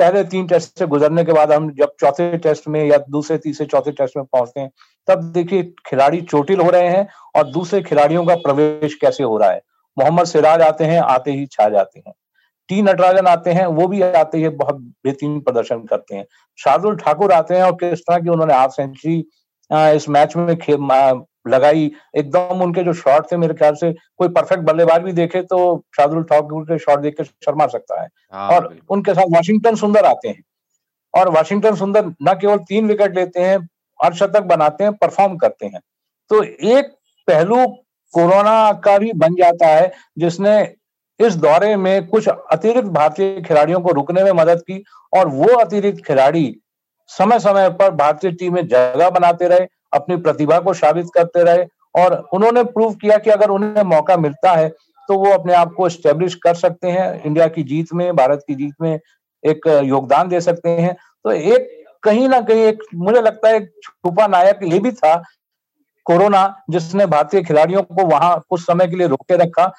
[0.00, 3.66] पहले तीन टेस्ट से गुजरने के बाद हम जब चौथे टेस्ट में या दूसरे, तीसरे,
[3.66, 4.70] चौथे टेस्ट में पहुँचते हैं,
[5.08, 9.50] तब देखिए खिलाड़ी चोटिल हो रहे हैं और दूसरे खिलाड़ियों का प्रवेश कैसे हो रहा
[9.50, 9.62] है।
[9.96, 12.12] मोहम्मद सिराज आते हैं, आते ही छा जाते हैं।
[12.68, 16.24] टी नटराजन आते हैं वो भी आते ही बहुत बेहतरीन प्रदर्शन करते हैं।
[16.58, 19.18] शार्दुल ठाकुर आते हैं और किस तरह की उन्होंने हाफ़ सेंचुरी
[19.96, 25.02] इस मैच में लगाई। एकदम उनके जो शॉट थे मेरे ख्याल से कोई परफेक्ट बल्लेबाज
[25.02, 25.58] भी देखे तो
[25.96, 30.04] शार्दुल ठाकुर के शॉट देख के शर्मा सकता है। हाँ, और उनके साथ वाशिंगटन सुंदर
[30.04, 30.42] आते हैं।
[31.14, 33.56] और वाशिंगटन सुंदर न केवल तीन विकेट लेते हैं
[34.00, 35.80] अर्धशतक बनाते हैं परफॉर्म करते हैं।
[36.30, 36.86] तो एक
[37.28, 37.66] पहलू
[38.14, 40.56] कोरोना का भी बन जाता है जिसने
[41.20, 46.04] इस दौरे में कुछ अतिरिक्त भारतीय खिलाड़ियों को रुकने में मदद की और वो अतिरिक्त
[46.06, 46.56] खिलाड़ी
[47.10, 51.64] समय समय पर भारतीय टीम में जगह बनाते रहे, अपनी प्रतिभा को साबित करते रहे
[51.94, 54.68] और उन्होंने प्रूव किया कि अगर उन्हें मौका मिलता है
[55.08, 58.54] तो वो अपने आप को स्टेब्लिश कर सकते हैं, इंडिया की जीत में, भारत की
[58.54, 58.98] जीत में
[59.44, 61.68] एक योगदान दे सकते हैं। तो एक
[62.02, 65.14] कहीं ना कहीं एक मुझे लगता है एक छुपा नायक ये भी था
[66.06, 69.72] कोरोना जिसने भारतीय खिलाड़ियों को वहाँ कुछ समय के लिए रोके रखा।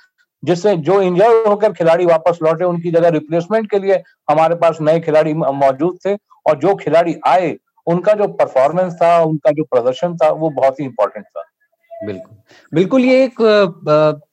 [0.43, 4.99] जिससे जो इंजर्ड होकर खिलाड़ी वापस लौटे, उनकी जगह रिप्लेसमेंट के लिए हमारे पास नए
[4.99, 7.55] खिलाड़ी मौजूद थे। और जो खिलाड़ी आए,
[7.87, 11.43] उनका जो परफॉर्मेंस था, उनका जो प्रदर्शन था, वो बहुत ही इंपॉर्टेंट था।
[11.91, 12.35] बिल्कुल।
[12.73, 13.35] बिल्कुल, ये एक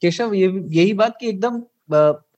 [0.00, 1.62] केशव, ये यही बात की एकदम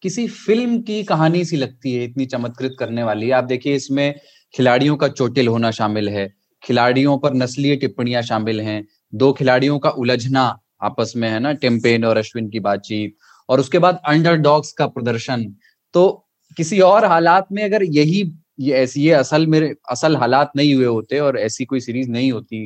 [0.03, 4.15] किसी फ़िल्म की कहानी सी लगती है, इतनी चमत्कृत करने वाली। आप देखिए, इसमें
[4.55, 9.91] खिलाड़ियों का चोटिल होना शामिल है, खिलाड़ियों पर नस्लीय टिप्पणियाँ शामिल हैं, दो खिलाड़ियों का
[9.91, 10.43] उलझना
[10.83, 13.17] आपस में है ना, टेम्पेन और अश्विन की बातचीत
[13.49, 15.45] और उसके बाद अंडरडॉग्स का प्रदर्शन।
[15.95, 16.09] तो
[16.57, 18.23] किसी और हालात में अगर यही
[18.61, 22.31] ये ऐसी ये असल में असल हालात नहीं हुए होते और ऐसी कोई सीरीज़ नहीं
[22.33, 22.61] होती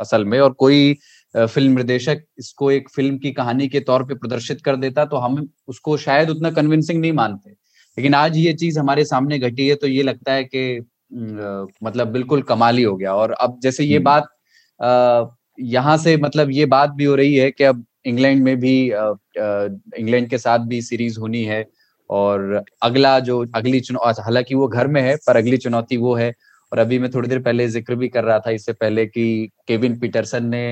[0.00, 0.96] असल में और कोई
[1.34, 5.48] फ़िल्म निर्देशक इसको एक फ़िल्म की कहानी के तौर पे प्रदर्शित कर देता तो हम
[5.68, 9.86] उसको शायद उतना कन्विंसिंग नहीं मानते। लेकिन आज ये चीज़ हमारे सामने घटी है तो
[9.86, 10.80] ये लगता है कि
[11.82, 14.28] मतलब बिल्कुल कमाल ही हो गया। और अब जैसे ये हम्म। बात
[15.58, 18.74] यहाँ से मतलब ये बात भी हो रही है कि अब इंग्लैंड में भी
[20.00, 21.64] इंग्लैंड के साथ भी सीरीज़ होनी है
[22.10, 26.32] और अगला जो, अगली चुनौती हालाँकि वो घर में है, पर अगली चुनौती वो है
[26.72, 29.98] और अभी मैं थोड़ी देर पहले ज़िक्र भी कर रहा था इससे पहले कि केविन
[30.00, 30.62] पीटरसन ने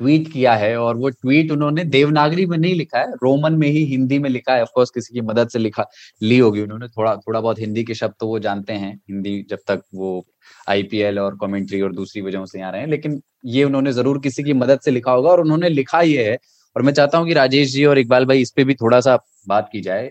[0.00, 3.84] ट्वीट किया है और वो ट्वीट उन्होंने देवनागरी में नहीं लिखा है, रोमन में ही
[3.86, 5.86] हिंदी में लिखा है। ऑफकोर्स किसी की मदद से लिखा,
[6.22, 9.58] ली होगी उन्होंने। थोड़ा थोड़ा बहुत हिंदी के शब्द तो वो जानते हैं, हिंदी जब
[9.68, 10.24] तक वो
[10.68, 14.42] आईपीएल और कमेंट्री और दूसरी वजहों से यहाँ रहे हैं। लेकिन ये उन्होंने ज़रूर किसी
[14.42, 16.38] की मदद से लिखा होगा और उन्होंने लिखा ये है,
[16.76, 19.18] और मैं चाहता हूँ कि राजेश जी और इकबाल भाई इस पे भी थोड़ा सा
[19.48, 20.10] बात की जाए।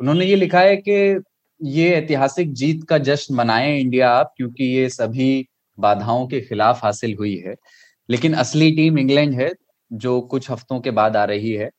[0.00, 1.22] उन्होंने ये लिखा है कि
[1.60, 5.46] ये ऐतिहासिक जीत का जश्न मनाए इंडिया आप, क्योंकि ये सभी
[5.78, 7.54] बाधाओं के खिलाफ हासिल हुई है।
[8.10, 9.52] लेकिन असली टीम इंग्लैंड है,
[9.92, 11.70] जो कुछ हफ्तों के बाद आ रही है,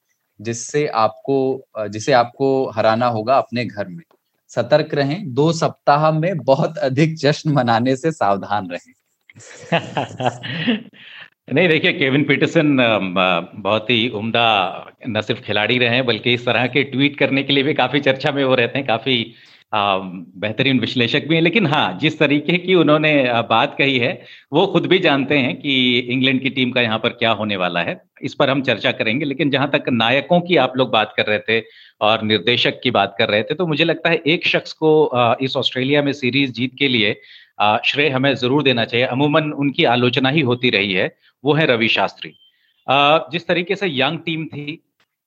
[0.41, 4.03] जिससे आपको जिसे आपको हराना होगा अपने घर में।
[4.47, 8.93] सतर्क रहें, दो सप्ताह में बहुत अधिक जश्न मनाने से सावधान रहें।
[11.53, 12.77] नहीं, देखिए, केविन पीटरसन
[13.55, 17.53] बहुत ही उम्दा, न सिर्फ़ खिलाड़ी रहे हैं, बल्कि इस तरह के ट्वीट करने के
[17.53, 19.33] लिए भी काफ़ी चर्चा में वो रहते हैं, काफ़ी
[19.75, 23.13] बेहतरीन विश्लेषक भी हैं। लेकिन हाँ जिस तरीके की उन्होंने
[23.49, 24.11] बात कही है,
[24.53, 27.81] वो खुद भी जानते हैं कि इंग्लैंड की टीम का यहाँ पर क्या होने वाला
[27.81, 31.25] है। इस पर हम चर्चा करेंगे, लेकिन जहाँ तक नायकों की आप लोग बात कर
[31.25, 31.63] रहे थे
[32.01, 34.91] और निर्देशक की बात कर रहे थे तो मुझे लगता है एक शख्स को
[35.41, 37.13] इस ऑस्ट्रेलिया में सीरीज़ जीत के लिए
[37.85, 41.87] श्रेय हमें ज़रूर देना चाहिए। अमूमन उनकी आलोचना ही होती रही है, वो है रवि
[41.89, 42.33] शास्त्री।
[43.31, 44.79] जिस तरीके से यंग टीम थी,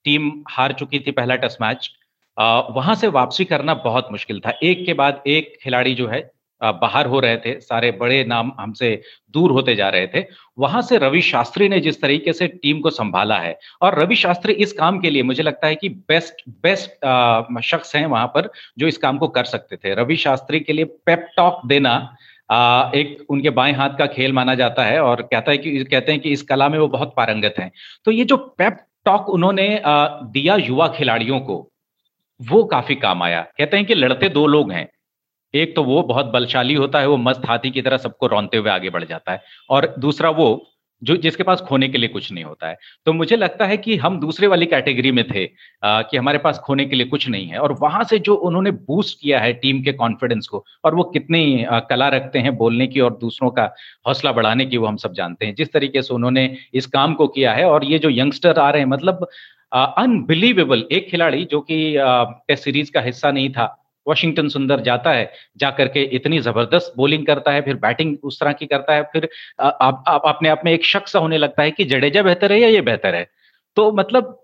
[0.04, 1.90] टीम हार चुकी थी पहला टेस्ट मैच
[2.38, 7.06] वहाँ से वापसी करना बहुत मुश्किल था। एक के बाद एक खिलाड़ी जो है बाहर
[7.06, 8.90] हो रहे थे सारे बड़े नाम हमसे
[9.34, 10.24] दूर होते जा रहे थे।
[10.58, 14.52] वहाँ से रवि शास्त्री ने जिस तरीके से टीम को संभाला है और रवि शास्त्री
[14.52, 18.86] इस काम के लिए मुझे लगता है कि बेस्ट बेस्ट शख्स हैं वहाँ पर जो
[18.86, 22.16] इस काम को कर सकते थे। रवि शास्त्री के लिए पेप टॉक देना
[22.50, 26.12] आ, एक उनके बाएँ हाथ का खेल माना जाता है और कहता है कि कहते
[26.12, 27.70] हैं कि इस कला में वो बहुत पारंगत हैं।
[28.04, 31.67] तो ये जो पेप टॉक उन्होंने दिया युवा खिलाड़ियों को
[32.40, 34.88] वो काफ़ी काम आया। कहते हैं कि लड़ते दो लोग हैं।
[35.54, 38.70] एक तो वो बहुत बलशाली होता है वो मस्त हाथी की तरह सबको रौनते हुए
[38.70, 40.66] आगे बढ़ जाता है और दूसरा वो
[41.02, 43.96] जो जिसके पास खोने के लिए कुछ नहीं होता है। तो मुझे लगता है कि
[43.96, 45.44] हम दूसरे वाली कैटेगरी में थे
[45.84, 48.70] आ, कि हमारे पास खोने के लिए कुछ नहीं है और वहाँ से जो उन्होंने
[48.70, 52.86] बूस्ट किया है टीम के कॉन्फिडेंस को और वो कितनी आ, कला रखते हैं बोलने
[52.86, 53.70] की और दूसरों का
[54.06, 57.28] हौसला बढ़ाने की वो हम सब जानते हैं। जिस तरीके से उन्होंने इस काम को
[57.28, 59.26] किया है और ये जो यंगस्टर आ रहे हैं मतलब
[59.72, 63.74] अनबिलीवेबल एक खिलाड़ी जो कि टेस्ट सीरीज़ का हिस्सा नहीं था।
[64.06, 68.52] वॉशिंगटन सुंदर जाता है जाकर के इतनी ज़बरदस्त बॉलिंग करता है फिर बैटिंग उस तरह
[68.52, 69.28] की करता है फिर
[69.60, 72.80] आप, अपने आप में एक शख्स होने लगता है कि जडेजा बेहतर है या ये
[72.80, 73.26] बेहतर है।
[73.76, 74.38] तो मतलब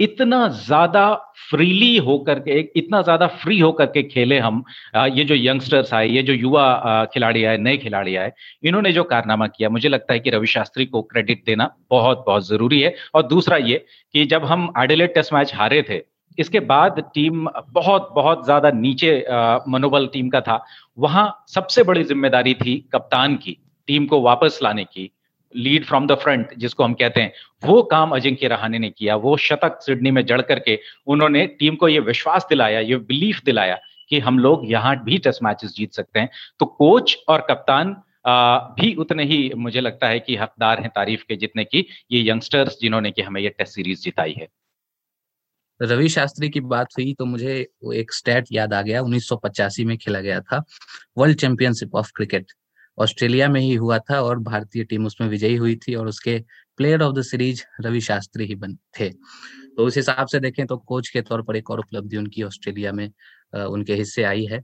[0.00, 1.12] इतना ज़्यादा
[1.50, 4.62] फ्रीली होकर के, इतना ज़्यादा फ्री होकर के खेले हम।
[4.96, 9.46] ये जो यंगस्टर्स आए, ये जो युवा खिलाड़ी आए, नए खिलाड़ी आए, इन्होंने जो कारनामा
[9.46, 13.26] किया, मुझे लगता है कि रवि शास्त्री को क्रेडिट देना बहुत बहुत ज़रूरी है। और
[13.26, 16.02] दूसरा ये कि जब हम एडिलेट टेस्ट मैच हारे थे,
[16.38, 19.18] इसके बाद टीम बहुत बहुत ज़्यादा नीचे
[19.68, 20.64] मनोबल टीम का था।
[20.98, 23.56] वहाँ सबसे बड़ी ज़िम्मेदारी थी कप्तान की
[23.88, 25.10] टीम को वापस लाने की।
[25.56, 27.32] लीड फ्रॉम द फ्रंट जिसको हम कहते हैं,
[27.64, 31.88] वो काम अजिंक्य रहाने ने किया, वो शतक सिडनी में जड़ करके उन्होंने टीम को
[31.88, 33.78] ये विश्वास दिलाया, ये बिलीफ दिलाया
[34.10, 36.28] कि हम लोग यहाँ भी टेस्ट मैचेस जीत सकते हैं।
[36.60, 37.96] तो कोच और कप्तान
[38.76, 42.78] भी उतने ही मुझे लगता है कि हकदार हैं तारीफ़ के जितने की, ये यंगस्टर्स
[42.80, 44.48] जिन्होंने कि हमें ये टेस्ट सीरीज़ जिताई है।
[45.80, 47.54] रवि शास्त्री की बात हुई तो मुझे
[47.94, 50.62] एक स्टैट याद आ गया, उन्नीस सौ पचासी में खेला गया था
[51.18, 52.52] world championship of cricket
[52.98, 56.38] Australia में ही हुआ था और भारतीय टीम उसमें विजयी हुई थी और उसके
[56.78, 59.08] player of the series Ravi Shastri ही बन थे।
[59.76, 62.92] तो उस हिसाब से देखें तो कोच के तौर पर एक और उपलब्धि उनकी ऑस्ट्रेलिया
[62.92, 63.08] में
[63.56, 64.58] उनके हिस्से आई है।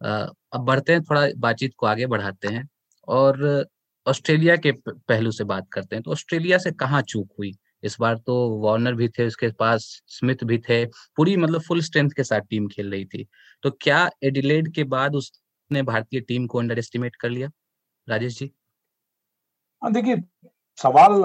[0.00, 2.68] अब बढ़ते हैं, थोड़ा बातचीत को आगे बढ़ाते हैं
[3.08, 3.66] और
[4.06, 7.52] ऑस्ट्रेलिया के पहलू से बात करते हैं। तो ऑस्ट्रेलिया से कहाँ चूक हुई?
[7.84, 12.10] इस बार तो वार्नर भी थे, उसके पास स्मिथ भी थे, पूरी मतलब फुल स्ट्रेंथ
[12.16, 13.26] के साथ टीम खेल रही थी।
[13.62, 17.50] तो क्या एडिलेड के बाद उसने भारतीय टीम को अंडर एस्टिमेट कर लिया?
[18.08, 18.50] राजेश जी?
[19.82, 20.16] हाँ देखिए,
[20.78, 21.22] सवाल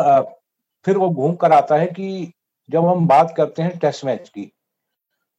[0.86, 2.32] फिर वो घूम कर आता है कि
[2.70, 4.52] जब हम बात करते हैं टेस्ट मैच की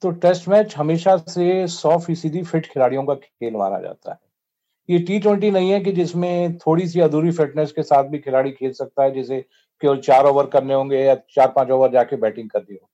[0.03, 4.19] तो टेस्ट मैच हमेशा से सौ फ़ीसदी फिट खिलाड़ियों का खेल माना जाता है।
[4.89, 8.51] ये टी ट्वेंटी नहीं है कि जिसमें थोड़ी सी अधूरी फिटनेस के साथ भी खिलाड़ी
[8.51, 9.41] खेल सकता है, जैसे
[9.83, 12.87] केवल चार ओवर करने होंगे या चार पाँच ओवर जाके बैटिंग करनी होगी।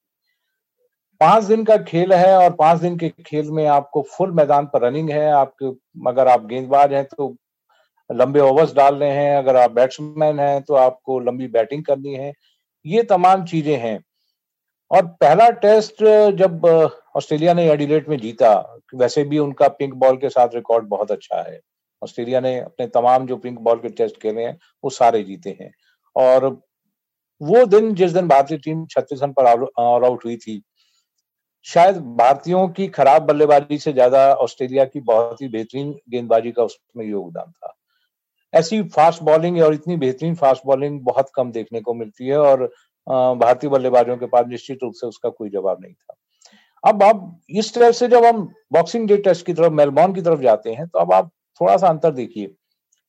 [1.21, 4.83] पाँच दिन का खेल है और पाँच दिन के खेल में आपको फुल मैदान पर
[4.83, 5.71] रनिंग है आपके
[6.09, 7.35] अगर आप गेंदबाज हैं तो
[8.11, 12.33] लंबे ओवर्स डाल रहे हैं, अगर आप बैट्समैन हैं तो आपको लंबी बैटिंग करनी है।
[12.85, 13.99] ये तमाम चीज़ें हैं।
[14.91, 16.03] और पहला टेस्ट
[16.37, 16.65] जब
[17.17, 18.55] ऑस्ट्रेलिया ने एडिलेट में जीता,
[18.95, 21.59] वैसे भी उनका पिंक बॉल के साथ रिकॉर्ड बहुत अच्छा है।
[22.03, 25.73] ऑस्ट्रेलिया ने अपने तमाम जो पिंक बॉल के टेस्ट खेले हैं, वो सारे जीते हैं।
[26.17, 26.47] और
[27.41, 29.47] वो दिन, जिस दिन भारतीय टीम छत्तीस रन पर
[29.79, 30.63] ऑल आउट हुई थी,
[31.67, 37.05] शायद भारतीयों की खराब बल्लेबाजी से ज़्यादा ऑस्ट्रेलिया की बहुत ही बेहतरीन गेंदबाजी का उसमें
[37.07, 37.75] योगदान था।
[38.53, 42.65] ऐसी फास्ट बॉलिंग और इतनी बेहतरीन फास्ट बॉलिंग बहुत कम देखने को मिलती है और
[43.07, 46.15] भारतीय बल्लेबाजों के पास निश्चित रूप से उसका कोई जवाब नहीं था।
[46.85, 50.41] अब अब इस तरह से जब हम बॉक्सिंग डे टेस्ट की तरफ़ मेलबॉर्न की तरफ़
[50.41, 52.55] जाते हैं तो अब आप थोड़ा सा अंतर देखिए।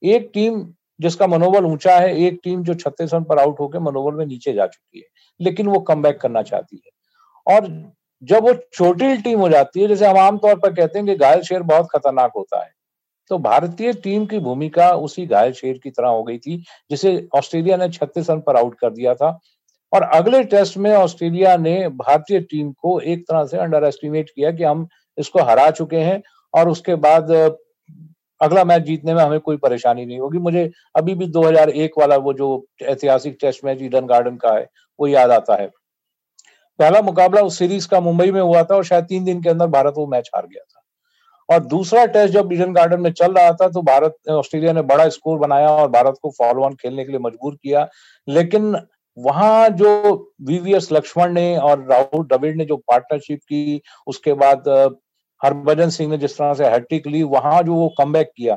[0.04, 0.66] एक टीम
[1.00, 4.54] जिसका मनोबल ऊँचा है, एक टीम जो छत्तीस रन पर आउट होकर मनोबल में नीचे
[4.54, 5.06] जा चुकी है,
[5.40, 7.68] लेकिन वो कम करना चाहती है। और
[8.24, 11.42] जब वो छोटी टीम हो जाती है, जैसे हम आमतौर पर कहते हैं कि घायल
[11.42, 12.70] शेर बहुत खतरनाक होता है
[13.32, 16.58] तो भारतीय टीम की भूमिका उसी घायल शेर की तरह हो गई थी,
[16.92, 19.30] जिसे ऑस्ट्रेलिया ने छत्तीस रन पर आउट कर दिया था।
[19.94, 24.52] और अगले टेस्ट में ऑस्ट्रेलिया ने भारतीय टीम को एक तरह से अंडर एस्टिमेट किया
[24.52, 26.22] कि हम इसको हरा चुके हैं
[26.54, 27.32] और उसके बाद
[28.42, 32.34] अगला मैच जीतने में हमें कोई परेशानी नहीं होगी। मुझे अभी भी 2001 वाला वो
[32.34, 34.68] जो ऐतिहासिक टेस्ट मैच ईडन गार्डन का है,
[35.00, 35.68] वो याद आता है।
[36.80, 39.68] पहला मुकाबला उस सीरीज़ का मुंबई में हुआ था और शायद तीन दिन के अंदर
[39.70, 40.81] भारत वो मैच हार गया था।
[41.50, 45.08] और दूसरा टेस्ट जब ईडन गार्डन में चल रहा था तो भारत ऑस्ट्रेलिया ने बड़ा
[45.10, 47.88] स्कोर बनाया और भारत को फॉलो ऑन खेलने के लिए मजबूर किया।
[48.28, 48.76] लेकिन
[49.18, 54.70] वहाँ जो वीवीएस लक्ष्मण ने और राहुल द्रविड़ ने जो पार्टनरशिप की, उसके बाद
[55.42, 58.56] हरभजन सिंह ने जिस तरह से हैट्रिक ली, वहाँ जो वो कम किया।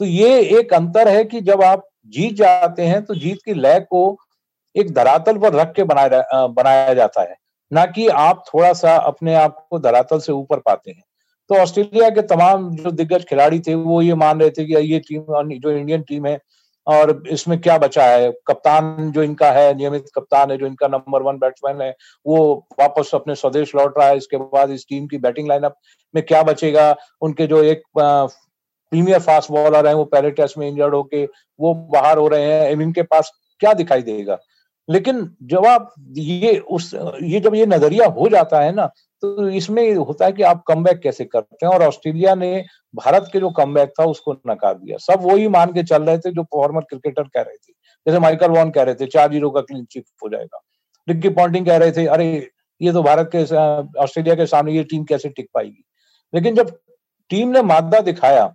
[0.00, 3.80] तो ये एक अंतर है कि जब आप जीत जाते हैं तो जीत की लय
[3.80, 4.16] को
[4.74, 7.36] एक धरातल पर रख के बनाया बनाया जाता है।
[7.70, 11.02] ना कि आप थोड़ा सा अपने आप को धरातल से ऊपर पाते हैं।
[11.52, 14.98] तो ऑस्ट्रेलिया के तमाम जो दिग्गज खिलाड़ी थे, वो ये मान रहे थे कि ये
[14.98, 15.22] टीम
[15.58, 16.38] जो इंडियन टीम है,
[16.86, 18.30] और इसमें क्या बचा है?
[18.46, 21.94] कप्तान जो इनका है, नियमित कप्तान है, जो इनका नंबर वन बैट्समैन है,
[22.26, 22.38] वो
[22.80, 25.76] वापस अपने स्वदेश लौट रहा है। इसके बाद इस टीम की बैटिंग लाइनअप
[26.14, 26.94] में क्या बचेगा?
[27.22, 31.24] उनके जो एक प्रीमियर फास्ट बॉलर है, वो पहले टेस्ट में इंजर्ड होके
[31.60, 34.38] वो बाहर हो रहे हैं। इनके पास क्या दिखाई देगा?
[34.88, 38.90] लेकिन जब आप ये उस, ये जब ये नज़रिया हो जाता है ना
[39.22, 41.72] तो इसमें होता है कि आप कम कैसे करते हैं?
[41.72, 45.82] और ऑस्ट्रेलिया ने भारत के जो कम था, उसको नकार दिया। सब वही मान के
[45.82, 47.72] चल रहे थे जो फॉर्मर क्रिकेटर कह रहे थे।
[48.06, 50.60] जैसे माइकल वॉन कह रहे थे, चार ज़ीरो का क्लीन चिप हो जाएगा।
[51.08, 52.50] रिक्की पॉन्टिंग कह रहे थे, अरे,
[52.82, 53.56] ये तो भारत के,
[54.00, 55.84] ऑस्ट्रेलिया के सामने ये टीम कैसे टिक पाएगी?
[56.34, 56.78] लेकिन जब
[57.28, 58.54] टीम ने मादा दिखाया,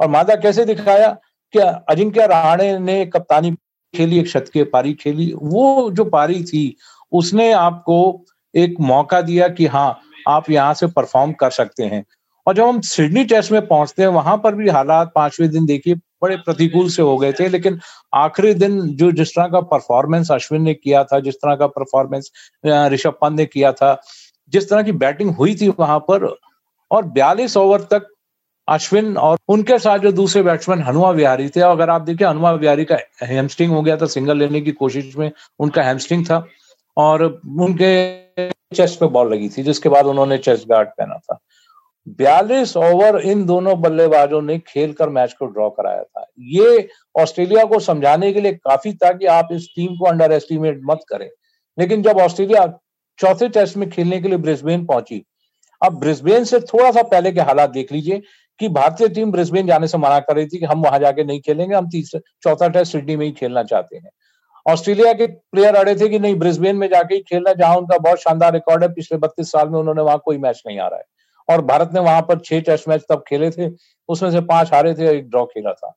[0.00, 1.18] और मादा कैसे दिखाया
[1.52, 3.50] कि अजिंक्य रहाणे ने कप्तानी
[3.96, 6.76] खेली, एक शतकीय पारी खेली, वो जो पारी थी,
[7.12, 8.24] उसने आपको
[8.56, 12.04] एक मौका दिया कि हाँ आप यहाँ से परफॉर्म कर सकते हैं।
[12.46, 15.94] और जब हम सिडनी टेस्ट में पहुँचते हैं, वहाँ पर भी हालात पाँचवें दिन देखिए,
[16.22, 17.78] बड़े प्रतिकूल से हो गए थे, लेकिन
[18.14, 22.30] आखिरी दिन जो जिस तरह का परफॉर्मेंस अश्विन ने किया था, जिस तरह का परफॉर्मेंस
[22.66, 24.00] ऋषभ पंत ने किया था,
[24.52, 26.26] जिस तरह की बैटिंग हुई थी वहाँ पर,
[26.90, 28.06] और बयालीस ओवर तक
[28.68, 32.84] अश्विन और उनके साथ जो दूसरे बैट्समैन हनुमा विहारी थे, अगर आप देखिए, हनुमा विहारी
[32.84, 36.46] का हेमस्ट्रिंग हो गया था सिंगल लेने की कोशिश में उनका हेमस्ट्रिंग था।
[36.96, 38.26] और उनके
[38.74, 41.38] चेस्ट पे बॉल लगी थी, जिसके बाद उन्होंने चेस्ट गार्ड पहना था।
[42.08, 47.64] बयालीस ओवर इन दोनों बल्लेबाजों ने खेल कर मैच को ड्रॉ कराया था। ये ऑस्ट्रेलिया
[47.64, 51.30] को समझाने के लिए काफ़ी था कि आप इस टीम को अंडर एस्टिमेट मत करें।
[51.78, 52.78] लेकिन जब ऑस्ट्रेलिया
[53.18, 55.24] चौथे टेस्ट में खेलने के लिए ब्रिस्बेन पहुँची,
[55.82, 58.22] अब ब्रिस्बेन से थोड़ा सा पहले के हालात देख लीजिए
[58.58, 61.40] कि भारतीय टीम ब्रिस्बेन जाने से मना कर रही थी कि हम वहाँ जाके नहीं
[61.40, 64.10] खेलेंगे, हम तीसरे, चौथा टेस्ट सिडनी में ही खेलना चाहते हैं।
[64.66, 68.18] ऑस्ट्रेलिया के प्लेयर अड़े थे कि नहीं ब्रिस्बेन में जाके ही खेलना, जहाँ उनका बहुत
[68.18, 71.04] शानदार रिकॉर्ड है, पिछले बत्तीस साल में उन्होंने वहाँ कोई मैच नहीं आ रहा है।
[71.48, 73.70] और भारत ने वहाँ पर छह टेस्ट मैच तब खेले थे,
[74.08, 75.94] उसमें से पाँच हारे थे एक ड्रॉ खेला था।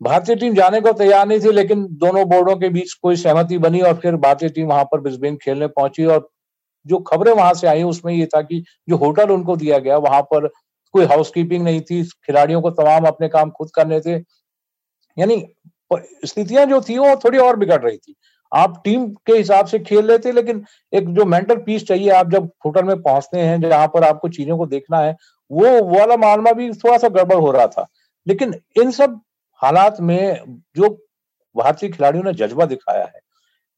[0.00, 3.80] भारतीय टीम जाने को तैयार नहीं थी, लेकिन दोनों बोर्डों के बीच कोई सहमति बनी
[3.80, 6.28] और फिर भारतीय टीम वहाँ पर ब्रिस्बेन खेलने पहुँची और
[6.86, 10.22] जो खबरें वहाँ से आई उसमें ये था कि जो होटल उनको दिया गया, वहाँ
[10.22, 10.46] पर
[10.94, 14.14] कोई हाउसकीपिंग नहीं थी, खिलाड़ियों को तमाम अपने काम खुद करने थे।
[15.16, 15.36] यानी
[15.92, 18.14] स्थितियाँ जो थी वो थोड़ी और बिगड़ रही थी।
[18.52, 22.30] आप टीम के हिसाब से खेल रहे थे, लेकिन एक जो मेंटल पीस चाहिए, आप
[22.30, 25.16] जब होटल में पहुँचते हैं, जहाँ पर आपको चीज़ों को देखना है,
[25.50, 27.86] वो वाला मालूमा भी थोड़ा सा गड़बड़ हो रहा था।
[28.26, 29.20] लेकिन इन सब
[29.60, 30.88] हालात में जो
[31.56, 33.20] भारतीय खिलाड़ियों ने जज्बा दिखाया है,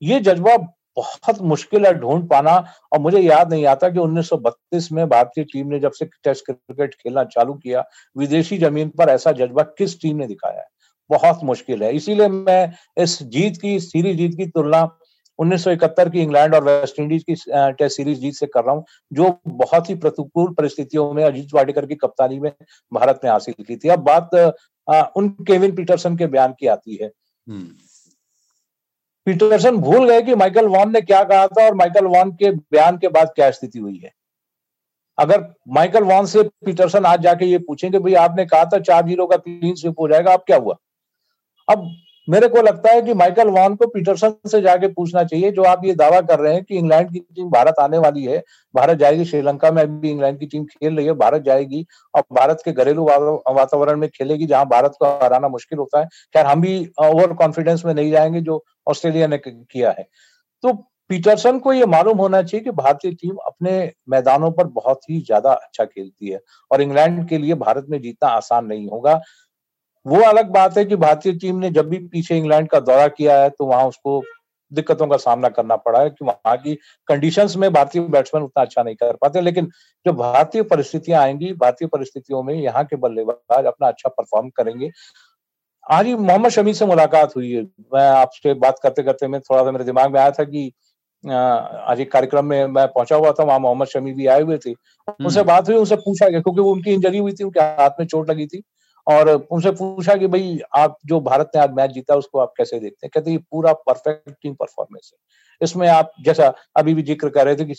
[0.03, 0.57] ये जज्बा
[0.97, 2.57] बहुत मुश्किल है ढूंढ पाना,
[2.93, 6.95] और मुझे याद नहीं आता कि 1932 में भारतीय टीम ने जब से टेस्ट क्रिकेट
[6.95, 7.85] खेलना चालू किया,
[8.17, 10.67] विदेशी ज़मीन पर ऐसा जज्बा किस टीम ने दिखाया है?
[11.11, 14.89] बहुत मुश्किल है। इसीलिए मैं इस जीत की सीरीज़ जीत की तुलना
[15.39, 17.35] 1971 की इंग्लैंड और वेस्ट इंडीज की
[17.79, 21.87] टेस्ट सीरीज़ जीत से कर रहा हूँ जो बहुत ही प्रतिकूल परिस्थितियों में अजीत वाडेकर
[21.87, 22.53] की कप्तानी में
[22.93, 24.35] भारत ने हासिल की थी। अब बात
[25.17, 27.11] उन केविन पीटरसन के बयान की आती है।
[27.47, 27.69] हम्म।
[29.27, 32.99] पीटरसन भूल गए कि माइकल वॉन ने क्या कहा था और माइकल वॉन के बयान
[32.99, 34.13] के बाद क्या स्थिति हुई है।
[35.19, 39.27] अगर माइकल वॉन से पीटरसन आज जाके ये पूछेंगे भाई आपने कहा था चार ज़ीरो
[39.27, 40.77] का क्लीन स्विप हो जाएगा अब क्या हुआ?
[41.71, 41.91] अब
[42.29, 45.85] मेरे को लगता है कि माइकल वॉन को पीटरसन से जाके पूछना चाहिए, जो आप
[45.85, 48.43] ये दावा कर रहे हैं कि इंग्लैंड की टीम भारत आने वाली है,
[48.75, 52.63] भारत जाएगी श्रीलंका में, अभी इंग्लैंड की टीम खेल रही है, भारत जाएगी और भारत
[52.65, 56.79] के घरेलू वातावरण में खेलेगी जहाँ भारत को हराना मुश्किल होता है। खैर, हम भी
[57.01, 60.07] ओवर कॉन्फिडेंस में नहीं जाएँगे, जो ऑस्ट्रेलिया ने किया है।
[60.65, 60.73] तो
[61.11, 63.71] पीटरसन को ये मालूम होना चाहिए कि भारतीय टीम अपने
[64.09, 68.29] मैदानों पर बहुत ही ज़्यादा अच्छा खेलती है और इंग्लैंड के लिए भारत में जीतना
[68.31, 69.21] आसान नहीं होगा।
[70.07, 73.41] वो अलग बात है कि भारतीय टीम ने जब भी पीछे इंग्लैंड का दौरा किया
[73.43, 74.23] है तो वहाँ उसको
[74.73, 76.75] दिक्कतों का सामना करना पड़ा है कि वहाँ की
[77.09, 79.71] कंडीशंस में भारतीय बैट्समैन उतना अच्छा नहीं कर पाते। लेकिन
[80.07, 84.91] जब भारतीय परिस्थितियाँ आएँगी भारतीय परिस्थितियों में यहाँ के बल्लेबाज अपना अच्छा परफॉर्म करेंगे।
[85.87, 87.63] आज ही मोहम्मद शमी से मुलाकात हुई है।
[87.95, 90.71] मैं आपसे बात करते करते मैं थोड़ा सा मेरे दिमाग में आया था कि
[91.25, 94.73] आज एक कार्यक्रम में मैं पहुँचा हुआ था वहाँ मोहम्मद शमी भी आए हुए थे।
[94.73, 98.01] उनसे हम्म। बात हुई उनसे पूछा गया क्योंकि वो उनकी इंजरी हुई थी उनके हाथ
[98.01, 98.63] में चोट लगी थी।
[99.11, 102.79] और उनसे पूछा कि भाई, आप जो भारत ने आज मैच जीता, उसको आप कैसे
[102.81, 103.11] देखते हैं?
[103.15, 105.19] कहते ये पूरा परफेक्ट टीम परफॉर्मेंस है।
[105.61, 107.75] इसमें आप, जैसा अभी भी ज़िक्र कर रहे थे कि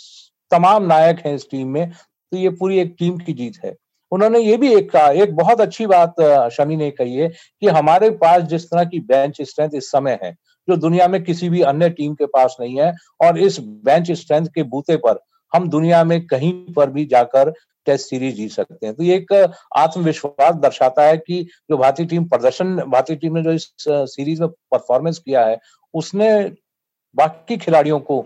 [0.52, 3.76] तमाम नायक हैं इस टीम में तो ये पूरी एक टीम की जीत है।
[4.12, 6.15] उन्होंने ये भी एक कहा, एक बहुत अच्छी बात
[6.54, 10.32] शमी ने कही है कि हमारे पास जिस तरह की बेंच स्ट्रेंथ इस समय है,
[10.67, 14.48] जो दुनिया में किसी भी अन्य टीम के पास नहीं है, और इस बेंच स्ट्रेंथ
[14.48, 15.20] के बूते पर
[15.52, 17.54] हम दुनिया में कहीं पर भी जाकर
[17.88, 19.34] टेस्ट सीरीज़ जीत सकते हैं। तो ये एक
[19.78, 24.50] आत्मविश्वास दर्शाता है कि जो भारतीय टीम प्रदर्शन, भारतीय टीम ने जो इस सीरीज़ में
[24.72, 25.60] परफॉर्मेंस किया है,
[25.94, 26.30] उसने
[27.15, 28.26] बाकी खिलाड़ियों को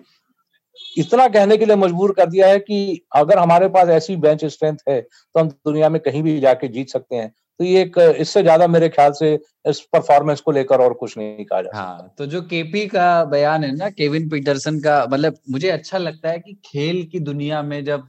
[0.97, 4.77] इतना कहने के लिए मजबूर कर दिया है कि अगर हमारे पास ऐसी बेंच स्ट्रेंथ
[4.89, 8.41] है तो हम दुनिया में कहीं भी जाके जीत सकते हैं। तो ये एक इससे
[8.41, 9.33] ज़्यादा मेरे ख्याल से
[9.67, 13.63] इस परफॉर्मेंस को लेकर और कुछ नहीं कहा जा हाँ तो जो केपी का बयान
[13.63, 17.83] है ना केविन पीटरसन का मतलब मुझे अच्छा लगता है कि खेल की दुनिया में
[17.85, 18.07] जब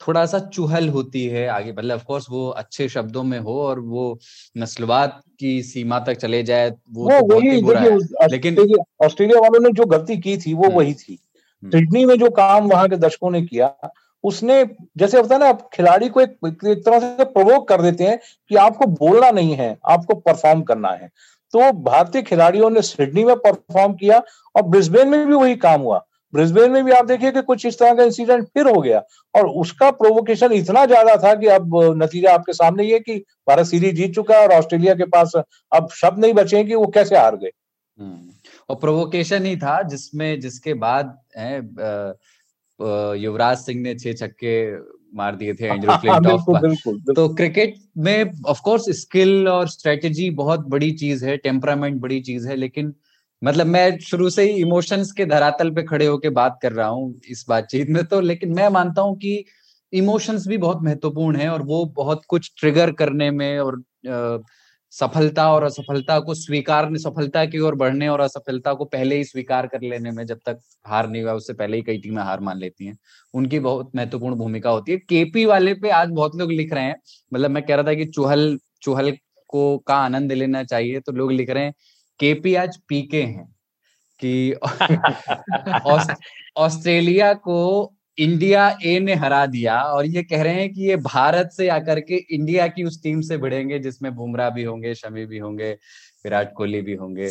[0.00, 4.06] थोड़ा सा चुहल होती है आगे मतलब ऑफकोर्स वो अच्छे शब्दों में हो और वो
[4.56, 8.56] नस्लवाद की सीमा तक चले जाए वो, वो तो वही बुरा है लेकिन
[9.04, 11.18] ऑस्ट्रेलिया वालों ने जो गलती की थी वो हम्म। वही थी
[11.62, 13.74] हम्म। सिडनी में जो काम वहाँ के दर्शकों ने किया
[14.24, 14.64] उसने
[14.96, 18.18] जैसे होता है ना आप खिलाड़ी को एक, एक तरह से प्रवोक कर देते हैं
[18.50, 21.10] कि आपको बोलना नहीं है आपको परफॉर्म करना है
[21.54, 24.22] तो भारतीय खिलाड़ियों ने सिडनी में परफॉर्म किया
[24.54, 26.04] और ब्रिस्बेन में भी वही काम हुआ
[26.34, 29.02] ब्रिस्बेन में भी आप देखिए कि कुछ इस तरह का इंसिडेंट फिर हो गया।
[29.34, 33.16] और उसका प्रोवोकेशन इतना ज़्यादा था कि अब नतीजा आपके सामने ये कि
[33.48, 36.86] भारत सीरीज़ जीत चुका है और ऑस्ट्रेलिया के पास अब शब्द नहीं बचे कि वो
[36.94, 37.50] कैसे हार गए।
[37.98, 38.32] हम्म,
[38.68, 41.18] और प्रोवोकेशन ही था जिसमें जिसके बाद
[43.16, 44.54] युवराज सिंह ने छह छक्के
[45.16, 46.44] मार दिए थे एंड्रू फ्लिंटॉफ
[47.16, 52.48] तो क्रिकेट में ऑफ़ कोर्स स्किल और स्ट्रेटेजी बहुत बड़ी चीज़ है टेम्परामेंट बड़ी चीज़
[52.48, 52.94] है लेकिन
[53.44, 57.20] मतलब मैं शुरू से ही इमोशंस के धरातल पे खड़े होके बात कर रहा हूँ
[57.28, 59.44] इस बातचीत में तो लेकिन मैं मानता हूँ कि
[59.92, 64.38] इमोशंस भी बहुत महत्वपूर्ण है और वो बहुत कुछ ट्रिगर करने में और आ,
[64.90, 69.66] सफलता और असफलता को स्वीकार सफलता की ओर बढ़ने और असफलता को पहले ही स्वीकार
[69.66, 72.58] कर लेने में जब तक हार नहीं हुआ उससे पहले ही कई टीमें हार मान
[72.58, 72.96] लेती हैं।
[73.34, 76.96] उनकी बहुत महत्वपूर्ण भूमिका होती है। केपी वाले पे आज बहुत लोग लिख रहे हैं
[77.34, 79.12] मतलब मैं कह रहा था कि चूहल चूहल
[79.48, 81.74] को का आनंद लेना चाहिए तो लोग लिख रहे हैं
[82.20, 83.44] केपी आज पीके हैं
[84.22, 84.52] कि
[86.56, 91.50] ऑस्ट्रेलिया को इंडिया ए ने हरा दिया और ये कह रहे हैं कि ये भारत
[91.52, 95.38] से आकर के इंडिया की उस टीम से भिड़ेंगे जिसमें बुमराह भी होंगे, शमी भी
[95.38, 95.70] होंगे,
[96.24, 97.28] विराट कोहली भी होंगे।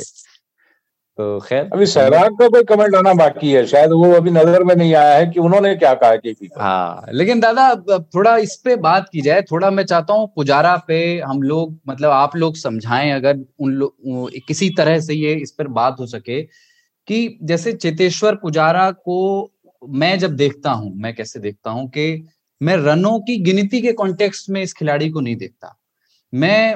[1.19, 4.75] तो खैर अभी सहवाग का कोई कमेंट आना बाकी है शायद वो अभी नज़र में
[4.75, 7.75] नहीं आया है कि उन्होंने क्या कहा केपी हाँ लेकिन दादा
[8.15, 12.11] थोड़ा इस पे बात की जाए थोड़ा मैं चाहता हूँ पुजारा पे हम लोग मतलब
[12.11, 16.41] आप लोग समझाएँ अगर उन लोग किसी तरह से ये इस पर बात हो सके
[17.07, 19.51] कि जैसे चेतेश्वर पुजारा को
[19.89, 22.25] मैं जब देखता हूँ मैं कैसे देखता हूँ कि
[22.61, 25.77] मैं रनों की गिनती के कॉन्टेक्स्ट में इस खिलाड़ी को नहीं देखता।
[26.33, 26.75] मैं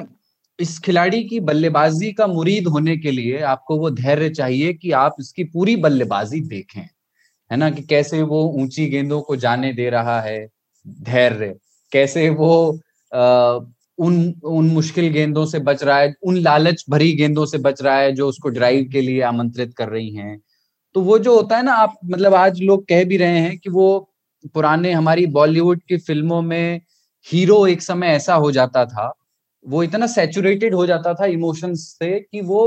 [0.58, 5.16] इस खिलाड़ी की बल्लेबाजी का मुरीद होने के लिए आपको वो धैर्य चाहिए कि आप
[5.20, 6.80] इसकी पूरी बल्लेबाजी देखें।
[7.50, 7.70] है ना?
[7.70, 10.38] कि कैसे वो ऊँची गेंदों को जाने दे रहा है
[11.02, 11.54] धैर्य।
[11.92, 12.80] कैसे वो
[13.12, 13.58] आ,
[13.98, 17.98] उन उन मुश्किल गेंदों से बच रहा है उन लालच भरी गेंदों से बच रहा
[17.98, 20.40] है जो उसको ड्राइव के लिए आमंत्रित कर रही हैं।
[20.94, 23.70] तो वो जो होता है ना आप मतलब आज लोग कह भी रहे हैं कि
[23.70, 23.88] वो
[24.54, 26.80] पुराने हमारी बॉलीवुड की फ़िल्मों में
[27.26, 29.12] हीरो एक समय ऐसा हो जाता था
[29.64, 32.60] वो इतना सेचुरेटेड हो जाता था इमोशंस से कि वो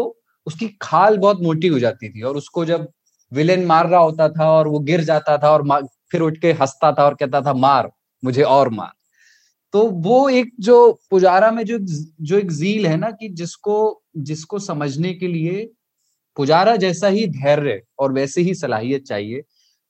[0.48, 2.88] उसकी खाल बहुत मोटी हो जाती थी और उसको जब
[3.32, 6.92] विलेन मार रहा होता था और वो गिर जाता था और फिर उठ के हंसता
[6.92, 7.90] था और कहता था, मार,
[8.24, 8.92] मुझे और मार।
[9.74, 11.78] तो वो एक जो पुजारा में जो
[12.22, 13.78] जो एक जील है ना कि जिसको
[14.20, 15.70] जिसको समझने के लिए
[16.38, 19.44] पुजारा जैसा ही धैर्य और वैसे ही सलाहियत चाहिए।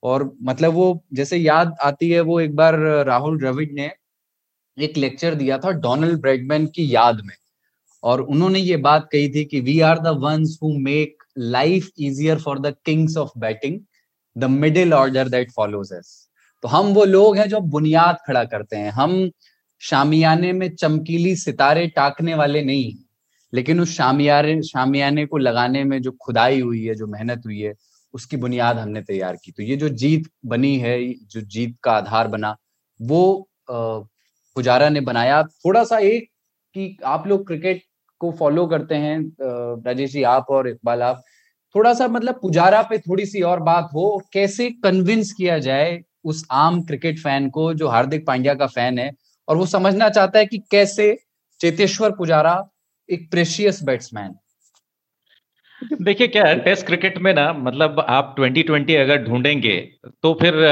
[0.04, 2.76] और मतलब वो, जैसे याद आती है वो एक बार
[3.08, 3.92] राहुल द्रविड ने
[4.82, 7.36] एक लेक्चर दिया था डोनाल्ड ब्रेडमैन की याद में।
[8.04, 12.40] और उन्होंने ये बात कही थी कि we are the ones who make life easier
[12.40, 13.80] for the kings of batting
[14.36, 16.30] the middle order that follows us
[16.64, 19.32] तो हम वो लोग हैं जो बुनियाद खड़ा करते हैं। हम
[19.82, 22.94] शामियाने में चमकीली सितारे टाकने वाले नहीं
[23.54, 27.74] लेकिन उस शामियारे, शामियाने को लगाने में जो खुदाई हुई है, जो मेहनत हुई है,
[28.14, 32.28] उसकी बुनियाद हमने तैयार की। तो ये जो जीत बनी है, जो जीत का आधार
[32.28, 32.56] बना,
[33.00, 33.50] वो
[34.56, 36.30] पुजारा ने बनाया। थोड़ा सा एक
[36.76, 37.82] कि आप लोग क्रिकेट
[38.22, 39.18] को फॉलो करते हैं
[39.86, 41.24] राजेश जी आप और इकबाल आप।
[41.76, 46.46] थोड़ा सा मतलब पुजारा पे थोड़ी सी और बात हो कैसे कन्विंस किया जाए उस
[46.52, 49.12] आम क्रिकेट फ़ैन को जो हार्दिक पांड्या का फ़ैन है
[49.48, 51.18] और वो समझना चाहता है कि कैसे
[51.60, 52.70] चेतेश्वर पुजारा
[53.10, 54.36] एक प्रेशियस बैट्समैन
[56.02, 59.78] देखिए क्या है टेस्ट क्रिकेट में ना मतलब आप 2020 अगर ढूंढेंगे
[60.24, 60.66] तो फिर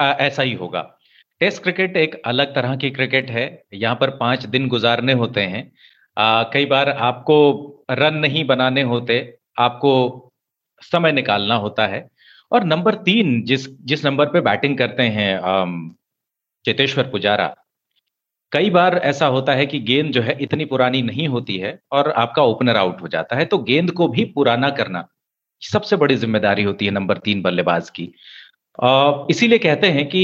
[0.00, 0.98] आ, ऐसा ही होगा।
[1.42, 5.62] टेस्ट क्रिकेट एक अलग तरह की क्रिकेट है। यहाँ पर पाँच दिन गुजारने होते हैं।
[6.16, 7.36] आ, कई बार आपको
[7.90, 9.16] रन नहीं बनाने होते
[9.58, 9.94] आपको
[10.82, 12.06] समय निकालना होता है।
[12.52, 15.30] और नंबर तीन जिस जिस नंबर पे बैटिंग करते हैं
[16.64, 17.54] चेतेश्वर पुजारा
[18.52, 22.10] कई बार ऐसा होता है कि गेंद जो है इतनी पुरानी नहीं होती है और
[22.18, 25.06] आपका ओपनर आउट हो जाता है। तो गेंद को भी पुराना करना
[25.62, 28.12] सबसे बड़ी ज़िम्मेदारी होती है नंबर तीन बल्लेबाज की।
[29.30, 30.22] इसीलिए कहते हैं कि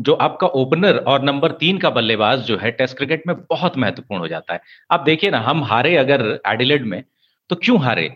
[0.00, 4.20] जो आपका ओपनर और नंबर तीन का बल्लेबाज जो है टेस्ट क्रिकेट में बहुत महत्वपूर्ण
[4.20, 4.60] हो जाता है।
[4.90, 7.02] आप देखिए ना, हम हारे अगर एडिलेड में
[7.50, 8.08] तो क्यों हारे?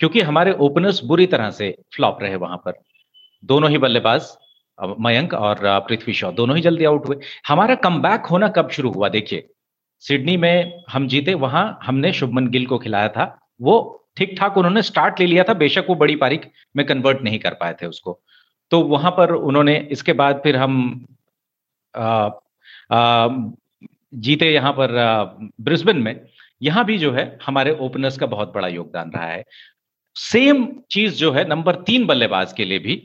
[0.00, 2.80] क्योंकि हमारे ओपनर्स बुरी तरह से फ्लॉप रहे वहाँ पर।
[3.42, 4.28] दोनों ही बल्लेबाज
[5.00, 7.16] मयंक और पृथ्वी शॉ, दोनों ही जल्दी आउट हुए।
[7.48, 8.00] हमारा कम
[8.30, 9.48] होना कब शुरू हुआ, देखिए।
[10.04, 14.82] सिडनी में हम जीते, वहाँ हमने शुभमन गिल को खिलाया था। वो ठीक ठाक उन्होंने
[14.82, 18.20] स्टार्ट ले लिया था, बेशक वो बड़ी पारिक में कन्वर्ट नहीं कर पाए थे उसको।
[18.72, 21.06] तो वहाँ पर उन्होंने इसके बाद फिर हम
[21.94, 22.30] आ,
[22.92, 23.28] आ,
[24.14, 24.92] जीते यहाँ पर
[25.60, 26.20] ब्रिस्बेन में।
[26.62, 29.44] यहाँ भी जो है हमारे ओपनर्स का बहुत बड़ा योगदान रहा है।
[30.16, 33.02] सेम चीज़ जो है नंबर तीन बल्लेबाज के लिए भी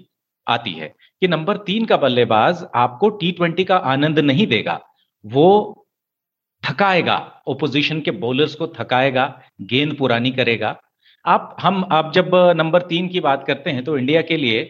[0.48, 0.88] आती है
[1.22, 4.80] कि नंबर तीन का बल्लेबाज आपको टी ट्वेंटी का आनंद नहीं देगा।
[5.26, 5.86] वो
[6.64, 9.26] थकाएगा ओपोजिशन के बॉलर्स को थकाएगा
[9.62, 10.76] गेंद पुरानी करेगा।
[11.26, 14.64] आप हम आप जब नंबर तीन की बात करते हैं तो इंडिया के लिए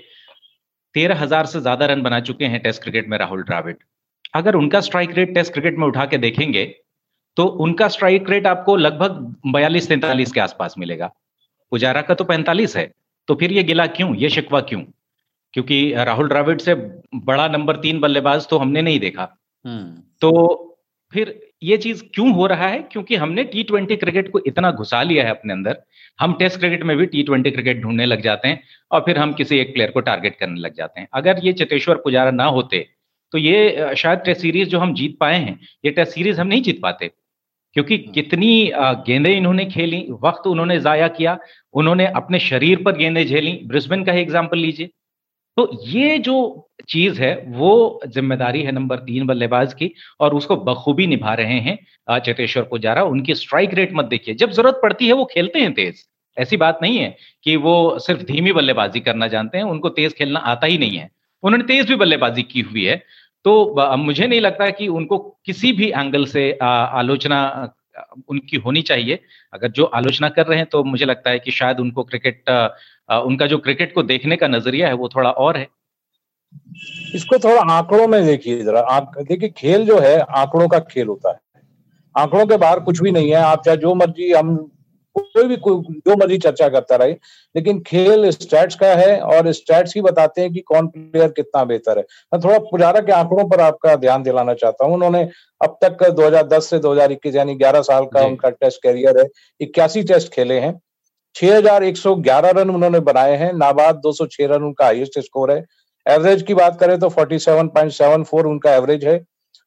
[0.96, 3.78] तेरह हज़ार से ज़्यादा रन बना चुके हैं टेस्ट क्रिकेट में राहुल द्राविड।
[4.36, 6.66] अगर उनका स्ट्राइक रेट टेस्ट क्रिकेट में उठा के देखेंगे
[7.38, 11.12] तो उनका स्ट्राइक रेट आपको लगभग बयालीस तैंतालीस के आसपास मिलेगा।
[11.72, 12.92] पुजारा का तो पैंतालीस है
[13.28, 14.82] तो फिर ये गिला क्यों ये शिकवा क्यों?
[15.54, 16.74] क्योंकि राहुल द्राविड से
[17.26, 19.28] बड़ा नंबर तीन बल्लेबाज तो हमने नहीं देखा।
[19.66, 20.32] हम्म। तो
[21.12, 22.80] फिर ये चीज़ क्यों हो रहा है?
[22.92, 25.78] क्योंकि हमने टी ट्वेंटी क्रिकेट को इतना घुसा लिया है अपने अंदर।
[26.20, 28.62] हम टेस्ट क्रिकेट में भी टी ट्वेंटी क्रिकेट ढूँढने लग जाते हैं
[28.92, 31.96] और फिर हम किसी एक प्लेयर को टारगेट करने लग जाते हैं। अगर ये चेतेश्वर
[31.98, 32.86] पुजारा ना होते
[33.34, 36.62] तो ये शायद टेस्ट सीरीज़ जो हम जीत पाए हैं, ये टेस्ट सीरीज़ हम नहीं
[36.62, 37.10] जीत पाते।
[37.76, 38.72] क्योंकि कितनी
[39.08, 41.38] गेंदें इन्होंने खेली, वक्त उन्होंने जाया किया,
[41.74, 44.90] उन्होंने अपने शरीर पर गेंदें झेली। ब्रिस्बेन का ही एग्ज़ाम्पल लीजिए।
[45.58, 46.36] तो ये जो
[46.90, 52.20] चीज़ है, वो ज़िम्मेदारी है नंबर तीन बल्लेबाज की और उसको बखूबी निभा रहे हैं
[52.20, 56.04] चेतेश्वर पुजारा। उनकी स्ट्राइक रेट मत देखिए। जब ज़रूरत पड़ती है, वो खेलते हैं तेज।
[56.38, 60.40] ऐसी बात नहीं है कि वो सिर्फ़ धीमी बल्लेबाजी करना जानते हैं, उनको तेज खेलना
[60.42, 61.10] आता ही नहीं है।
[61.44, 63.02] उन्होंने तेज भी बल्लेबाजी की हुई है।
[63.46, 67.40] तो मुझे नहीं लगता कि उनको किसी भी एंगल से आलोचना
[68.30, 69.20] उनकी होनी चाहिए।
[69.54, 72.44] अगर जो आलोचना कर रहे हैं तो मुझे लगता है कि शायद उनको क्रिकेट
[73.10, 75.68] उनका जो क्रिकेट को देखने का नज़रिया है वो थोड़ा और है।
[77.16, 81.40] इसको थोड़ा आंकड़ों में देखिए जरा। देखिए खेल जो है आंकड़ों का खेल होता है।
[82.16, 84.56] आंकड़ों के बाहर कुछ भी नहीं है। आप चाहे जो मर्ज़ी हम
[85.16, 87.12] कोई भी कोई जो मर्ज़ी चर्चा करता रहे
[87.56, 91.98] लेकिन खेल स्टैट्स का है और स्टैट्स ही बताते हैं कि कौन प्लेयर कितना बेहतर
[91.98, 95.24] है। मैं थोड़ा पुजारा के आंकड़ों पर आपका ध्यान दिलाना चाहता हूँ। उन्होंने
[95.62, 99.28] अब तक 2010 से 2021 यानी 11 साल का उनका टेस्ट कैरियर है।
[99.62, 100.74] इक्यासी टेस्ट खेले हैं।
[101.36, 105.64] 6111 रन उन्होंने बनाए हैं। नाबाद 206 रन उनका हाईएस्ट स्कोर है।
[106.06, 109.20] एवरेज की बात करें तो 47.74 उनका एवरेज है।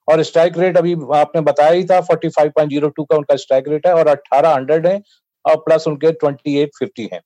[0.08, 4.08] और स्ट्राइक रेट अभी आपने बताया ही था 45.02 का उनका स्ट्राइक रेट है और
[4.08, 5.00] 18 हंड्रेड है
[5.44, 7.20] और प्लस उनके 2850 हैं।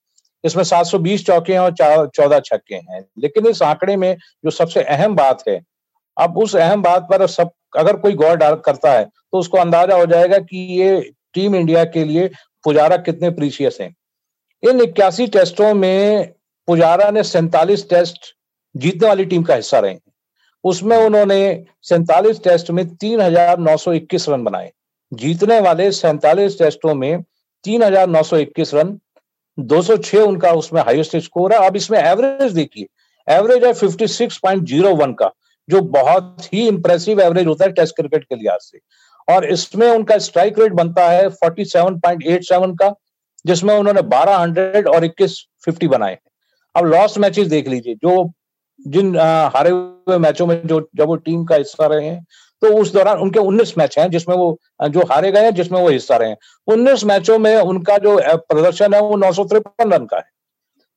[0.45, 4.14] इसमें 720 चौके हैं और चौदह छक्के हैं। लेकिन इस आंकड़े में
[4.45, 5.61] जो सबसे अहम बात है,
[6.16, 9.97] अब उस अहम बात पर सब, अगर कोई गौर डाल, करता है तो उसको अंदाज़ा
[9.97, 11.01] हो जाएगा कि ये
[11.34, 12.30] टीम इंडिया के लिए
[12.64, 13.95] पुजारा कितने प्रीशियस हैं।
[14.62, 16.32] इन इक्यासी टेस्टों में
[16.68, 18.34] पुजारा ने सैतालीस टेस्ट
[18.74, 19.96] जीतने वाली टीम का हिस्सा रहे
[20.64, 24.70] उसमें उन्होंने सैतालीस टेस्ट में तीन हज़ार नौ सौ इक्कीस रन बनाए।
[25.12, 27.22] जीतने वाले सैतालीस टेस्टों में
[27.64, 28.98] तीन हज़ार नौ सौ इक्कीस रन
[29.58, 32.86] 206 उनका उसमें हाईएस्ट स्कोर है। अब इसमें एवरेज देखिए,
[33.28, 35.30] एवरेज है 56.01 का,
[35.68, 38.78] जो बहुत ही इंप्रेसिव एवरेज होता है टेस्ट क्रिकेट के लिहाज से।
[39.28, 42.94] और इसमें उनका स्ट्राइक रेट बनता है 47.87 का
[43.45, 46.18] जिसमें उन्होंने 1200 और 21 50 बनाए
[46.74, 48.30] अब लॉस्ट मैचेस देख लीजिए, जो
[48.80, 52.24] जिन हारे हुए मैचों में जो, जब वो टीम का हिस्सा रहे हैं
[52.62, 55.88] तो उस दौरान उनके 19 मैच हैं, जिसमें वो जो हारे गए हैं, जिसमें वो
[55.88, 56.36] हिस्सा रहे हैं।
[56.68, 60.28] 19 मैचों में उनका जो प्रदर्शन है, वो नौ सौ तिरपन रन का है।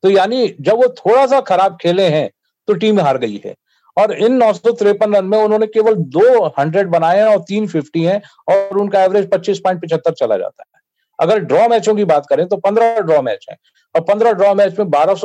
[0.04, 2.30] तो यानी जब वो थोड़ा सा खराब खेले हैं
[2.68, 3.56] तो टीम हार गई है।
[3.98, 8.22] और इन नौ रन में उन्होंने केवल दो हंड्रेड बनाए हैं और तीन फिफ्टी हैं,
[8.50, 10.82] और उनका एवरेज पच्चीस पॉइंट पिछहत्तर चला जाता है।
[11.20, 13.57] अगर ड्रॉ मैचों की बात करें तो पंद्रह ड्रॉ मैच है।
[13.95, 15.16] और पंद्रह ड्रॉ मैच में बारह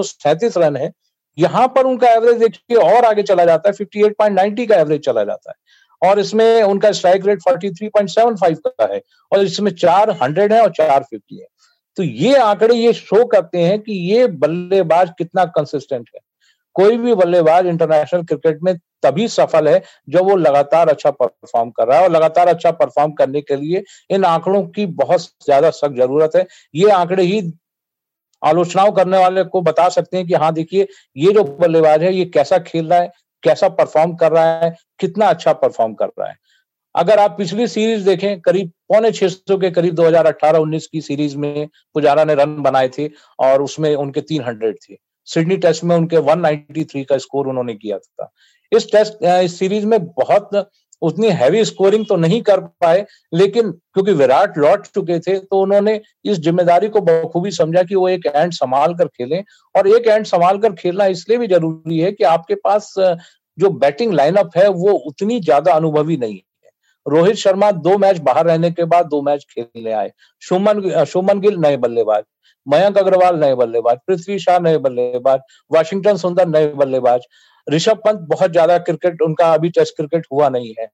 [0.58, 0.92] रन है।
[1.38, 5.50] यहाँ पर उनका एवरेज देखिए और आगे चला जाता है 58.90 का एवरेज चला जाता
[5.50, 5.56] है।
[6.10, 9.00] और इसमें उनका स्ट्राइक रेट 43.75 का है।
[9.32, 11.46] और इसमें चार हंड्रेड है और चार फिफ्टी है।
[11.96, 16.20] तो ये आंकड़े ये शो करते हैं कि ये बल्लेबाज कितना कंसिस्टेंट है।
[16.78, 21.86] कोई भी बल्लेबाज इंटरनेशनल क्रिकेट में तभी सफल है जब वो लगातार अच्छा परफॉर्म कर
[21.88, 25.96] रहा है। और लगातार अच्छा परफॉर्म करने के लिए इन आंकड़ों की बहुत ज़्यादा सख्त
[25.96, 27.40] ज़रूरत है। ये आंकड़े ही
[28.42, 32.24] आलोचनाओं करने वाले को बता सकते हैं कि हाँ देखिए, ये जो बल्लेबाज है, ये
[32.26, 33.10] कैसा खेल रहा है,
[33.42, 36.36] कैसा परफॉर्म कर रहा है, कितना अच्छा परफॉर्म कर रहा है।
[36.94, 41.68] अगर आप पिछली सीरीज़ देखें, करीब पौने छह सौ के करीब 2018-19 की सीरीज़ में
[41.94, 43.08] पुजारा ने रन बनाए थे
[43.38, 44.96] और उसमें उनके तीन हंड्रेड थे।
[45.28, 48.30] सिडनी टेस्ट में उनके 193 का स्कोर उन्होंने किया था।
[48.72, 50.50] इस टेस्ट इस सीरीज़ में बहुत
[51.02, 56.00] उतनी हैवी स्कोरिंग तो नहीं कर पाए, लेकिन क्योंकि विराट लौट चुके थे तो उन्होंने
[56.24, 59.42] इस ज़िम्मेदारी को बखूबी समझा कि वो एक एंड संभाल कर खेलें।
[59.74, 64.12] और एक एंड संभाल कर खेलना इसलिए भी ज़रूरी है कि आपके पास जो बैटिंग
[64.14, 66.40] लाइनअप है, वो उतनी ज़्यादा अनुभवी नहीं
[67.06, 70.10] रोहित शर्मा दो मैच बाहर रहने के बाद दो मैच खेलने आए।
[70.42, 72.24] शुमन शुमन गिल नए बल्लेबाज।
[72.66, 75.40] मयंक अग्रवाल नए बल्लेबाज। पृथ्वी शाह नए बल्लेबाज।
[75.70, 77.26] वाशिंगटन सुंदर नए बल्लेबाज।
[77.66, 80.88] ऋषभ पंत बहुत ज़्यादा क्रिकेट उनका अभी टेस्ट क्रिकेट हुआ नहीं है।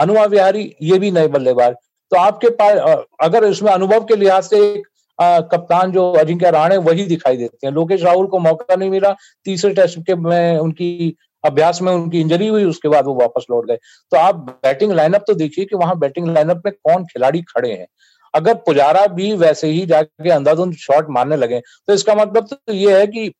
[0.00, 1.74] हनुमा विहारी ये भी नए बल्लेबाज।
[2.12, 4.86] तो आपके पास अगर इसमें अनुभव के लिहाज से एक
[5.18, 9.14] आ, कप्तान जो अजिंक्य राणे वही दिखाई देते हैं। लोकेश राहुल को मौका नहीं मिला।
[9.44, 11.16] तीसरे टेस्ट के में उनकी
[11.46, 13.76] अभ्यास में उनकी इंजरी हुई, उसके बाद वो वापस लौट गए।
[14.12, 14.34] तो आप
[14.64, 17.86] बैटिंग लाइनअप तो देखिए कि वहाँ बैटिंग लाइनअप में कौन खिलाड़ी खड़े हैं।
[18.34, 22.98] अगर पुजारा भी वैसे ही जाके अंधाधुंध शॉट मारने लगे तो इसका मतलब तो ये
[22.98, 23.32] है कि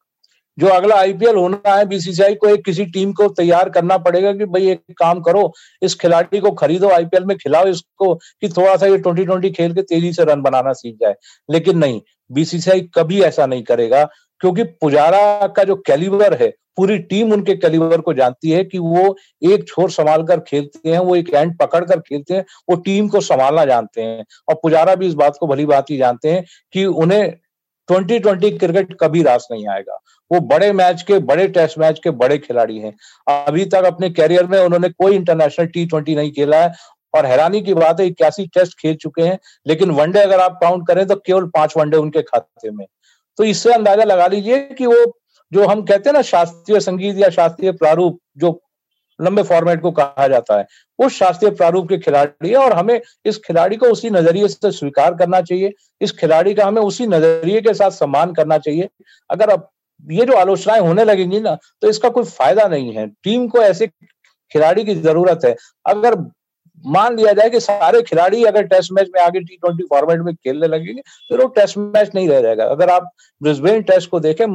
[0.59, 4.45] जो अगला आईपीएल होना है बीसीसीआई को एक किसी टीम को तैयार करना पड़ेगा कि
[4.45, 5.53] भाई एक काम करो,
[5.83, 9.75] इस खिलाड़ी को खरीदो आईपीएल में खिलाओ इसको कि थोड़ा सा ये ट्वेंटी ट्वेंटी खेल
[9.75, 11.15] के तेज़ी से रन बनाना सीख जाए।
[11.49, 12.01] लेकिन नहीं
[12.31, 14.03] बीसीसीआई कभी ऐसा नहीं करेगा।
[14.41, 19.17] क्योंकि पुजारा का जो कैलिबर है, पूरी टीम उनके कैलिबर को जानती है कि वो
[19.45, 23.09] एक छोर संभाल कर खेलते हैं, वो एक एंड पकड़ कर खेलते हैं, वो टीम
[23.09, 26.45] को संभालना जानते हैं। और पुजारा भी इस बात को भली बात ही जानते हैं
[26.73, 27.31] कि उन्हें
[27.89, 29.99] ट्वेंटी ट्वेंटी क्रिकेट कभी रास नहीं आएगा।
[30.31, 32.95] वो बड़े मैच के, बड़े टेस्ट मैच के बड़े खिलाड़ी हैं।
[33.27, 36.73] अभी तक अपने कैरियर में उन्होंने कोई इंटरनेशनल टी ट्वेंटी नहीं खेला है
[37.15, 40.87] और हैरानी की बात है, इक्यासी टेस्ट खेल चुके हैं, लेकिन वनडे अगर आप काउंट
[40.89, 42.87] करें तो केवल पाँच वनडे उनके खाते में।
[43.39, 45.05] तो इससे अंदाज़ा लगा लीजिए कि वो
[45.53, 48.61] जो हम कहते हैं ना शास्त्रीय संगीत या शास्त्रीय प्रारूप जो
[49.19, 50.67] लंबे फॉर्मेट को कहा जाता है,
[50.99, 55.15] उस शास्त्रीय प्रारूप के खिलाड़ी है और हमें इस खिलाड़ी को उसी नज़रिए से स्वीकार
[55.15, 58.89] करना चाहिए, इस खिलाड़ी का हमें उसी नज़रिए के साथ सम्मान करना चाहिए।
[59.31, 59.69] अगर अब
[60.05, 63.87] ये जो आलोचनाएँ होने लगेंगी ना तो इसका कोई फ़ायदा नहीं है। टीम को ऐसे
[64.53, 65.55] खिलाड़ी की ज़रूरत है।
[65.87, 66.15] अगर
[66.85, 70.35] मान लिया जाए कि सारे खिलाड़ी अगर टेस्ट मैच में आगे टी ट्वेंटी फॉर्मेट में
[70.35, 73.11] खेलने लगेंगे, फिर वो टेस्ट मैच नहीं रह जाएगा। अगर आप
[73.41, 74.47] ब्रिस्बेन टेस्ट को देखें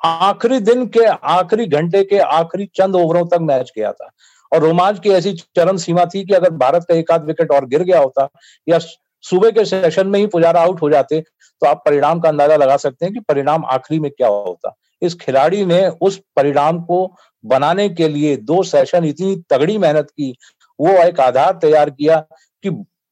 [0.00, 4.10] आखिरी दिन के, आखिरी घंटे के, आखिरी चंद ओवरों तक मैच गया था।
[4.52, 7.66] और रोमांच की ऐसी चरम सीमा थी कि अगर भारत का एक आध विकेट और
[7.66, 8.28] गिर गया होता,
[8.66, 8.78] या
[9.24, 12.76] सुबह के सेशन में ही पुजारा आउट हो जाते तो आप परिणाम का अंदाज़ा लगा
[12.76, 16.98] सकते हैं कि परिणाम आखिरी में क्या होता। इस खिलाड़ी ने उस परिणाम को
[17.44, 20.34] बनाने के लिए दो सेशन इतनी तगड़ी मेहनत की
[20.80, 22.20] वो एक आधार तैयार किया
[22.62, 22.70] कि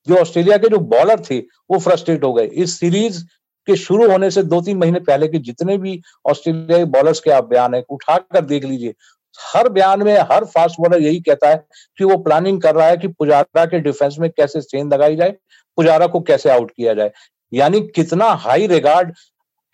[0.09, 3.25] जो ऑस्ट्रेलिया के जो बॉलर थे, वो फ्रस्ट्रेट हो गए। इस सीरीज़
[3.67, 7.45] के शुरू होने से दो तीन महीने पहले के जितने भी ऑस्ट्रेलियाई बॉलर्स के आप
[7.45, 8.95] बयान है, उठाकर देख लीजिए।
[9.41, 11.67] हर बयान में हर फास्ट बॉलर यही कहता है
[11.99, 15.31] कि वो प्लानिंग कर रहा है कि पुजारा के डिफेंस में कैसे स्ट्रेन लगाई जाए,
[15.77, 17.11] पुजारा को कैसे आउट किया जाए।
[17.53, 19.15] यानी कितना हाई रिगार्ड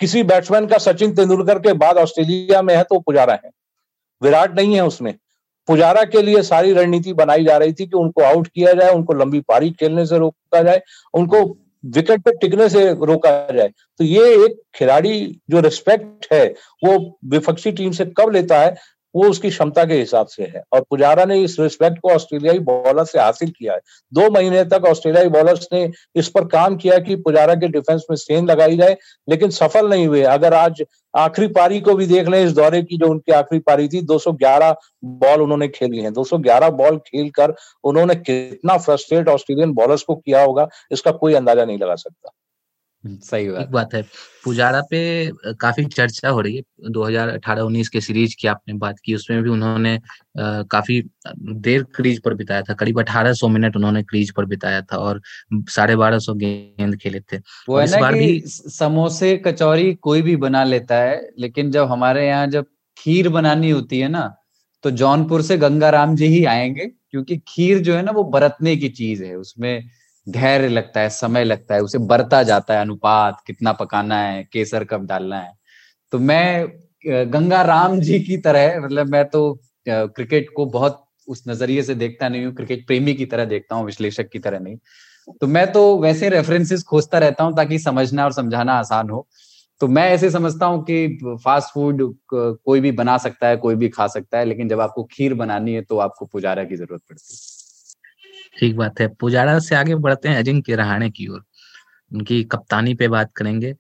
[0.01, 3.51] किसी बैट्समैन का सचिन तेंदुलकर के बाद ऑस्ट्रेलिया में है तो पुजारा है।
[4.23, 5.15] विराट नहीं है उसमें।
[5.67, 9.13] पुजारा के लिए सारी रणनीति बनाई जा रही थी कि उनको आउट किया जाए, उनको
[9.13, 10.83] लंबी पारी खेलने से रोका जाए,
[11.15, 16.47] उनको विकेट पर टिकने से रोका जाए। तो ये एक खिलाड़ी जो रिस्पेक्ट है,
[16.85, 18.75] वो विपक्षी टीम से कब लेता है
[19.15, 23.05] वो उसकी क्षमता के हिसाब से है। और पुजारा ने इस रिस्पेक्ट को ऑस्ट्रेलियाई बॉलर
[23.05, 23.81] से हासिल किया है।
[24.13, 28.17] दो महीने तक ऑस्ट्रेलियाई बॉलर्स ने इस पर काम किया कि पुजारा के डिफेंस में
[28.17, 28.97] सेन लगाई जाए,
[29.29, 30.83] लेकिन सफल नहीं हुए। अगर आज
[31.17, 34.75] आखिरी पारी को भी देख लें, इस दौरे की जो उनकी आखिरी पारी थी 211
[35.05, 37.55] बॉल उन्होंने खेली है। 211 बॉल खेलकर
[37.85, 42.31] उन्होंने कितना फ्रस्ट्रेट ऑस्ट्रेलियन बॉलर्स को किया होगा, इसका कोई अंदाज़ा नहीं लगा सकता।
[43.05, 44.03] सही बात बात है
[44.45, 44.99] पुजारा पे
[45.61, 49.99] काफ़ी चर्चा हो रही है। 2018-19 के सीरीज़ की आपने बात की उसमें भी उन्होंने
[50.39, 51.01] काफ़ी
[51.37, 55.21] देर क्रीज पर बिताया था। करीब 1800 मिनट उन्होंने क्रीज पर बिताया था और
[55.71, 57.37] साढ़े बारह सौ गेंद खेले थे।
[57.69, 58.43] वो है ना कि भी...
[58.47, 63.99] समोसे कचौरी कोई भी बना लेता है लेकिन जब हमारे यहाँ जब खीर बनानी होती
[63.99, 64.29] है ना
[64.85, 68.89] तो जौनपुर से गंगाराम जी ही आएँगे क्योंकि खीर जो है ना वो बरतने की
[68.91, 69.83] चीज़ है। उसमें
[70.27, 74.85] धैर्य लगता है, समय लगता है, उसे बरता जाता है अनुपात, कितना पकाना है, केसर
[74.85, 75.53] कब डालना है।
[76.13, 76.67] तो मैं
[77.33, 82.29] गंगा राम जी की तरह मतलब मैं तो क्रिकेट को बहुत उस नज़रिए से देखता
[82.29, 84.77] नहीं हूँ, क्रिकेट प्रेमी की तरह देखता हूँ, विश्लेषक की तरह नहीं।
[85.41, 89.27] तो मैं तो वैसे रेफरेंसेस खोजता रहता हूँ ताकि समझना और समझाना आसान हो।
[89.81, 92.03] तो मैं ऐसे समझता हूँ कि फास्ट फ़ूड
[92.35, 95.75] कोई भी बना सकता है, कोई भी खा सकता है, लेकिन जब आपको खीर बनानी
[95.75, 97.62] है तो आपको पुजारा की ज़रूरत पड़ती है।
[98.57, 101.43] ठीक बात है। पुजारा से आगे बढ़ते हैं अजिंक्य रहाणे की ओर।
[102.11, 103.75] उनकी कप्तानी पे बात करेंगे।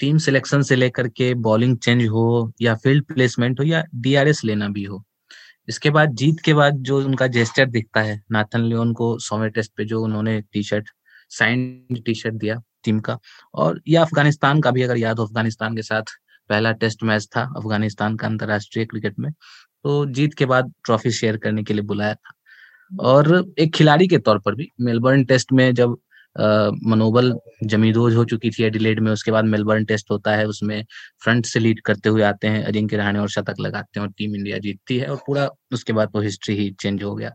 [0.00, 4.68] टीम सिलेक्शन से लेकर के बॉलिंग चेंज हो या फ़ील्ड प्लेसमेंट हो या डीआरएस लेना
[4.68, 5.02] भी हो।
[5.68, 9.72] इसके बाद, जीत के बाद जो उनका जेस्टर दिखता है, नाथन लियोन को सौवे टेस्ट
[9.76, 10.90] पे जो उन्होंने T shirt
[11.30, 13.18] sign T shirt दिया टीम का।
[13.54, 16.14] और या अफ़गानिस्तान का भी अगर याद हो, अफ़गानिस्तान के साथ
[16.50, 19.32] पहला टेस्ट मैच था अफ़गानिस्तान का अंतर्राष्ट्रीय क्रिकेट में।
[19.84, 22.32] तो जीत के बाद ट्रॉफी शेयर करने के लिए बुलाया था।
[22.90, 25.96] और एक खिलाड़ी के तौर पर भी, मेलबर्न टेस्ट में जब
[26.86, 27.32] मनोबल
[27.64, 30.84] जमीदोज हो चुकी थी एडिलेड में, उसके बाद मेलबर्न टेस्ट होता है, उसमें
[31.24, 34.34] फ्रंट से लीड करते हुए आते हैं, अजिंक्य रहाणे और शतक लगाते हैं और टीम
[34.36, 37.30] इंडिया जीतती है और पूरा उसके बाद वो हिस्ट्री ही चेंज हो गया।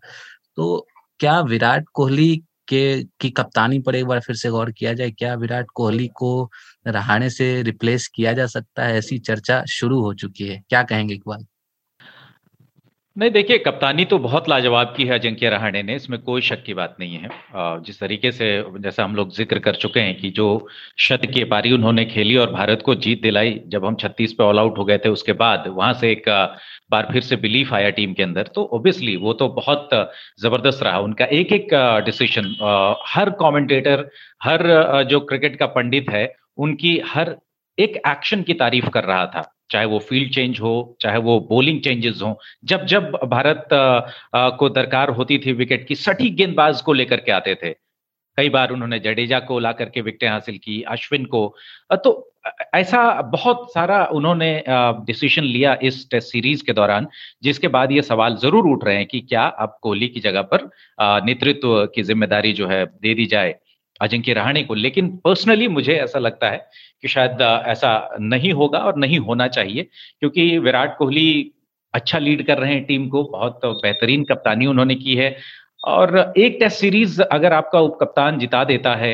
[0.56, 0.86] तो
[1.20, 2.36] क्या विराट कोहली
[2.68, 6.50] के, की कप्तानी पर एक बार फिर से गौर किया जाए, क्या विराट कोहली को
[6.88, 8.98] रहाणे से रिप्लेस किया जा सकता है?
[8.98, 11.46] ऐसी चर्चा शुरू हो चुकी है। क्या कहेंगे इकबाल?
[13.18, 16.74] नहीं, देखिए, कप्तानी तो बहुत लाजवाब की है अजिंक्य रहाणे ने। इसमें कोई शक की
[16.74, 17.30] बात नहीं है।
[17.86, 18.48] जिस तरीके से
[18.80, 20.46] जैसा हम लोग ज़िक्र कर चुके हैं कि जो
[21.00, 24.60] शत की पारी उन्होंने खेली और भारत को जीत दिलाई जब हम 36 पे ऑल
[24.60, 26.30] आउट हो गए थे, उसके बाद वहाँ से एक
[26.92, 29.90] बार फिर से बिलीफ आया टीम के अंदर। तो ओब्वियसली वो तो बहुत
[30.42, 31.68] ज़बरदस्त रहा। उनका एक एक
[32.06, 32.56] डिसीशन
[33.08, 34.10] हर कॉमेंटेटर
[34.44, 37.36] हर जो क्रिकेट का पंडित है, उनकी हर
[37.82, 41.82] एक एक्शन की तारीफ़ कर रहा था, चाहे वो फ़ील्ड चेंज हो, चाहे वो बॉलिंग
[41.82, 43.68] चेंजेस हो, जब जब भारत
[44.60, 47.74] को दरकार होती थी विकेट की, सटीक गेंदबाज को लेकर के आते थे।
[48.38, 51.56] कई बार उन्होंने जडेजा को ला करके विकेटें हासिल की, अश्विन को।
[52.04, 52.12] तो
[52.76, 53.00] ऐसा
[53.32, 54.64] बहुत सारा उन्होंने
[55.06, 57.08] डिसीज़न लिया इस टेस्ट सीरीज़ के दौरान,
[57.44, 60.70] जिसके बाद ये सवाल ज़रूर उठ रहे हैं कि क्या अब कोहली की जगह पर
[61.26, 63.56] नेतृत्व की ज़िम्मेदारी जो है दे दी जाए।
[64.02, 66.58] अजिंक्य रहाणे को। लेकिन पर्सनली मुझे ऐसा लगता है
[67.04, 67.92] कि शायद ऐसा
[68.22, 69.88] नहीं होगा और नहीं होना चाहिए,
[70.20, 71.52] क्योंकि विराट कोहली
[71.94, 75.36] अच्छा लीड कर रहे हैं टीम को, बहुत बेहतरीन कप्तानी उन्होंने की है।
[75.84, 79.14] और एक टेस्ट सीरीज़ अगर आपका उपकप्तान जिता देता है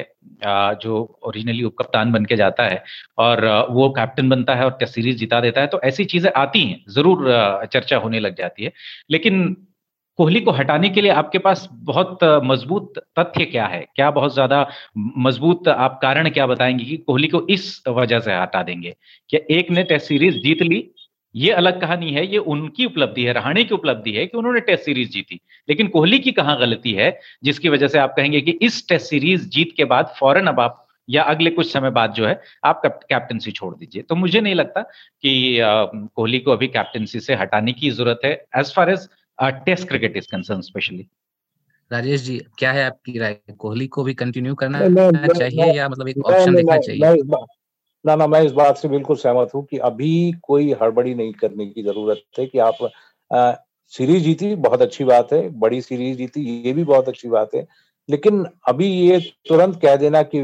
[0.78, 2.84] जो ओरिजिनली उपकप्तान बन के जाता है,
[3.18, 6.64] और वो कैप्टन बनता है और टेस्ट सीरीज़ जिता देता है तो ऐसी चीज़ें आती
[6.64, 8.72] हैं, ज़रूर चर्चा होने लग जाती है।
[9.12, 9.56] लेकिन
[10.20, 13.80] कोहली को हटाने के लिए आपके पास बहुत मज़बूत तथ्य क्या है?
[13.96, 14.66] क्या बहुत ज़्यादा
[14.98, 18.96] मज़बूत आप कारण क्या बताएँगे कि कोहली को इस वजह से हटा देंगे?
[19.30, 20.84] क्या एक ने टेस्ट सीरीज़ जीत ली?
[21.36, 24.84] ये अलग कहानी है, ये उनकी उपलब्धि है रहाणे की उपलब्धि है कि उन्होंने टेस्ट
[24.86, 25.40] सीरीज़ जीती।
[25.70, 29.48] लेकिन कोहली की कहाँ गलती है, जिसकी वजह से आप कहेंगे कि इस टेस्ट सीरीज़
[29.50, 33.52] जीत के बाद फ़ौरन अब आप, या अगले कुछ समय बाद जो है, आप कैप्टनसी
[33.52, 38.20] छोड़ दीजिए। तो मुझे नहीं लगता कि कोहली को अभी कैप्टनसी से हटाने की ज़रूरत
[38.26, 39.08] है। As far as
[39.40, 41.08] test cricket is concern specially
[41.92, 43.38] Rajesh ji क्या है आपकी राय?
[43.58, 44.80] कोहली को भी कंटिन्यू करना
[45.28, 47.24] चाहिए या मतलब एक ऑप्शन देखना चाहिए?
[48.06, 51.66] ना ना मैं इस बात से बिल्कुल सहमत हूँ कि अभी कोई हड़बड़ी नहीं करने
[51.66, 52.92] की ज़रूरत है कि आप
[53.32, 53.54] आ,
[53.88, 57.68] सीरीज़ जीती बहुत अच्छी बात है बड़ी सीरीज़ जीती ये भी बहुत अच्छी बात है।
[58.10, 60.42] लेकिन अभी ये तुरंत कह देना कि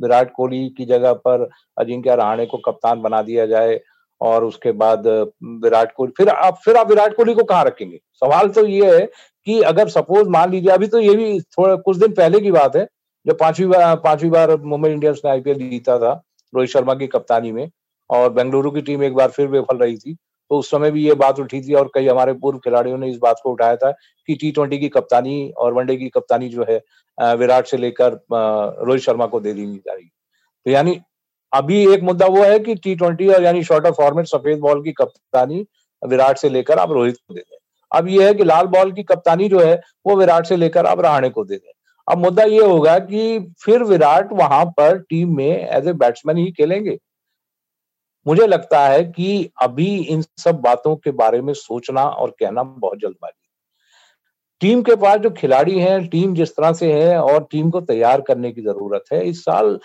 [0.00, 1.48] विराट कोहली की जगह पर
[1.78, 3.80] अजिंक्य रहाणे को कप्तान बना दिया जाए
[4.20, 8.00] और उसके बाद विराट कोहली, फिर आप फिर आप विराट कोहली को कहाँ रखेंगे?
[8.14, 9.06] सवाल तो ये है
[9.46, 12.76] कि अगर सपोज़ मान लीजिए, अभी तो ये भी थोड़ा, कुछ दिन पहले की बात
[12.76, 12.86] है,
[13.26, 16.12] जब पांचवी बार पांचवी बार मुंबई इंडियंस ने आईपीएल जीता था,
[16.52, 17.68] रोहित शर्मा की कप्तानी में,
[18.10, 20.16] और बेंगलुरु की टीम एक बार फिर विफल रही थी
[20.50, 23.16] तो उस समय भी ये बात उठी थी और कई हमारे पूर्व खिलाड़ियों ने इस
[23.18, 23.90] बात को उठाया था
[24.28, 29.02] कि टी ट्वेंटी की कप्तानी और वनडे की कप्तानी जो है विराट से लेकर रोहित
[29.02, 30.10] शर्मा को दे दी जाएगी।
[30.66, 31.00] तो यानी
[31.54, 34.92] अभी एक मुद्दा वो है कि टी ट्वेंटी और यानी शॉर्टर फॉर्मेट सफ़ेद बॉल की
[34.92, 35.66] कप्तानी
[36.02, 37.56] विराट से लेकर आप रोहित को दे दें।
[37.90, 41.00] अब ये है कि लाल बॉल की कप्तानी जो है, वो विराट से लेकर आप
[41.00, 41.72] रहाणे को दे दें।
[42.08, 46.50] अब मुद्दा ये होगा कि फिर विराट वहाँ पर टीम में एज ए बैट्समैन ही
[46.52, 46.98] खेलेंगे।
[48.26, 52.98] मुझे लगता है कि अभी इन सब बातों के बारे में सोचना और कहना बहुत
[52.98, 53.40] जल्दबाजी
[54.60, 58.20] टीम के पास जो खिलाड़ी हैं टीम जिस तरह से है और टीम को तैयार
[58.20, 59.78] करने की ज़रूरत है, इस साल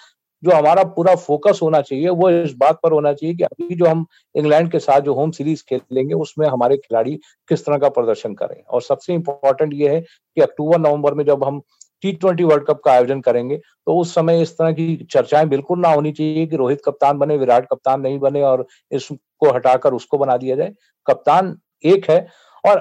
[0.43, 3.85] जो हमारा पूरा फोकस होना चाहिए, वो इस बात पर होना चाहिए कि अभी जो
[3.85, 7.15] हम इंग्लैंड के साथ जो होम सीरीज़ खेलेंगे, उसमें हमारे खिलाड़ी
[7.49, 11.43] किस तरह का प्रदर्शन करें और सबसे इंपॉर्टेंट ये है कि अक्टूबर, नवंबर में जब
[11.43, 11.61] हम
[12.03, 15.79] टी ट्वेंटी वर्ल्ड कप का आयोजन करेंगे तो उस समय इस तरह की चर्चाएँ बिल्कुल
[15.79, 20.17] ना होनी चाहिए कि रोहित कप्तान बने, विराट कप्तान नहीं बने और इसको हटाकर उसको
[20.17, 20.73] बना दिया जाए।
[21.07, 22.19] कप्तान एक है
[22.63, 22.79] और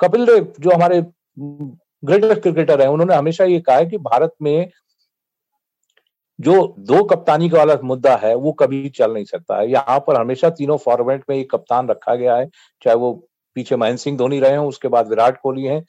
[0.00, 1.04] कपिल देव जो हमारे
[1.38, 4.70] ग्रेटेस्ट क्रिकेटर है, उन्होंने हमेशा ये कहा है कि भारत में
[6.38, 10.20] जो दो कप्तानी का वाला मुद्दा है, वो कभी चल नहीं सकता है। यहाँ पर
[10.20, 12.48] हमेशा तीनों फॉर्मेट में एक कप्तान रखा गया है,
[12.82, 13.12] चाहे वो
[13.56, 15.84] पीछे महेंद्र सिंह धोनी रहे हों, उसके बाद विराट कोहली हैं।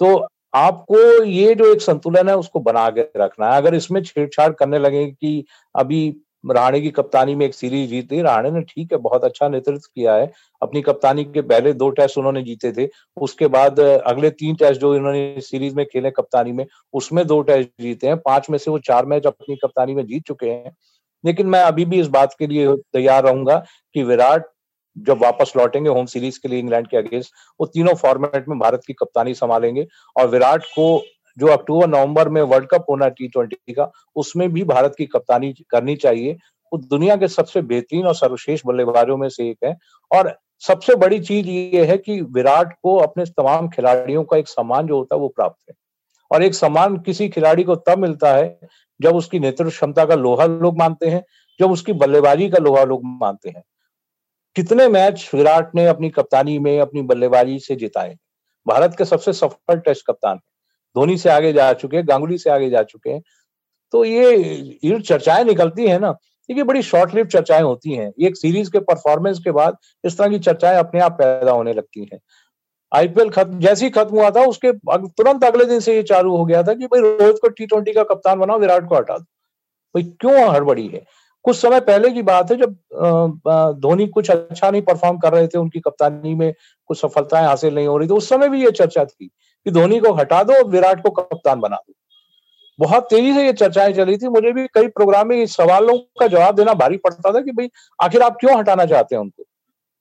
[0.00, 4.52] तो आपको ये जो एक संतुलन है, उसको बना के रखना है। अगर इसमें छेड़छाड़
[4.52, 5.44] करने लगे कि
[5.74, 6.16] अभी
[6.50, 10.14] राणे की कप्तानी में एक सीरीज़ जीती राणे ने ठीक है, बहुत अच्छा नेतृत्व किया
[10.14, 10.30] है।
[10.62, 14.94] अपनी कप्तानी के पहले दो टेस्ट उन्होंने जीते थे। उसके बाद अगले तीन टेस्ट जो
[14.96, 18.78] इन्होंने सीरीज़ में खेले कप्तानी में, उसमें दो टेस्ट जीते हैं। पाँच में से वो
[18.78, 20.76] चार मैच अपनी कप्तानी में जीत चुके हैं।
[21.24, 23.64] लेकिन मैं अभी भी इस बात के लिए तैयार रहूँगा
[23.94, 24.46] कि विराट
[24.96, 28.80] जब वापस लौटेंगे होम सीरीज़ के लिए इंग्लैंड के अगेंस्ट वो तीनों फॉर्मेट में भारत
[28.86, 29.86] की कप्तानी संभालेंगे।
[30.16, 31.02] और विराट को
[31.38, 35.54] जो अक्टूबर, नवंबर में वर्ल्ड कप होना टी ट्वेंटी का, उसमें भी भारत की कप्तानी
[35.70, 36.32] करनी चाहिए।
[36.72, 39.78] वो दुनिया के सबसे बेहतरीन और सर्वश्रेष्ठ बल्लेबाजों में से एक है।
[40.12, 44.86] और सबसे बड़ी चीज़ ये है कि विराट को अपने तमाम खिलाड़ियों का एक सम्मान
[44.86, 45.74] जो होता है वो प्राप्त है।
[46.30, 48.60] और एक सम्मान किसी खिलाड़ी को तब मिलता है
[49.02, 51.24] जब उसकी नेतृत्व क्षमता का लोहा लोग मानते हैं,
[51.60, 53.62] जब उसकी बल्लेबाजी का लोहा लोग मानते हैं।
[54.56, 58.16] कितने मैच विराट ने अपनी कप्तानी में अपनी बल्लेबाजी से जिताए?
[58.66, 60.40] भारत के सबसे सफल टेस्ट कप्तान
[60.94, 63.22] धोनी से आगे जा चुके हैं, गांगुली से आगे जा चुके हैं।
[63.92, 66.14] तो ये चर्चाएँ निकलती है ना,
[66.48, 70.28] ये बड़ी शॉर्ट लिव चर्चाएँ होती हैं। एक सीरीज़ के परफॉर्मेंस के बाद इस तरह
[70.28, 72.20] की चर्चाएँ अपने आप पैदा होने लगती हैं।
[72.92, 76.44] आईपीएल खत्म जैसे ही खत्म हुआ था, उसके तुरंत अगले दिन से ये चालू हो
[76.44, 79.24] गया था कि भाई रोहित को टी ट्वेंटी का कप्तान बनाओ, विराट को हटा दो।
[79.94, 81.04] भाई क्यों हड़बड़ी है?
[81.44, 85.58] कुछ समय पहले की बात है, जब धोनी कुछ अच्छा नहीं परफॉर्म कर रहे थे,
[85.58, 86.52] उनकी कप्तानी में
[86.86, 89.30] कुछ सफलताएँ हासिल नहीं हो रही थी, उस समय भी ये चर्चा थी।
[89.66, 91.92] कि धोनी को हटा दो, विराट को कप्तान बना दो।
[92.78, 96.54] बहुत तेज़ी से ये चर्चाएँ चली थी। मुझे भी कई प्रोग्राम में सवालों का जवाब
[96.54, 97.68] देना भारी पड़ता था कि भाई,
[98.02, 99.44] आखिर आप क्यों हटाना चाहते हैं उनको?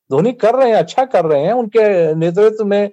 [0.09, 2.89] धोनी कर रहे हैं अच्छा कर रहे हैं, उनके नेतृत्व में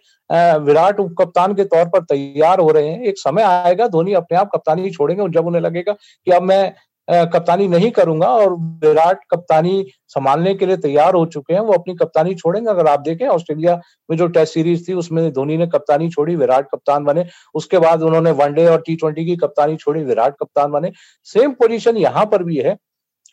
[0.65, 4.39] विराट उप कप्तान के तौर पर तैयार हो रहे हैं। एक समय आएगा, धोनी अपने
[4.39, 6.73] आप कप्तानी छोड़ेंगे, जब उन्हें लगेगा कि अब मैं
[7.09, 11.95] कप्तानी नहीं करूँगा और विराट कप्तानी संभालने के लिए तैयार हो चुके हैं, वो अपनी
[11.95, 13.81] कप्तानी छोड़ेंगे। अगर आप देखें, ऑस्ट्रेलिया
[14.11, 17.25] में जो टेस्ट सीरीज़ थी, उसमें धोनी ने कप्तानी छोड़ी, विराट कप्तान बने।
[17.55, 20.93] उसके बाद उन्होंने वनडे और टी ट्वेंटी की कप्तानी छोड़ी, विराट कप्तान बने।
[21.25, 22.77] सेम पोजीशन यहाँ पर भी है।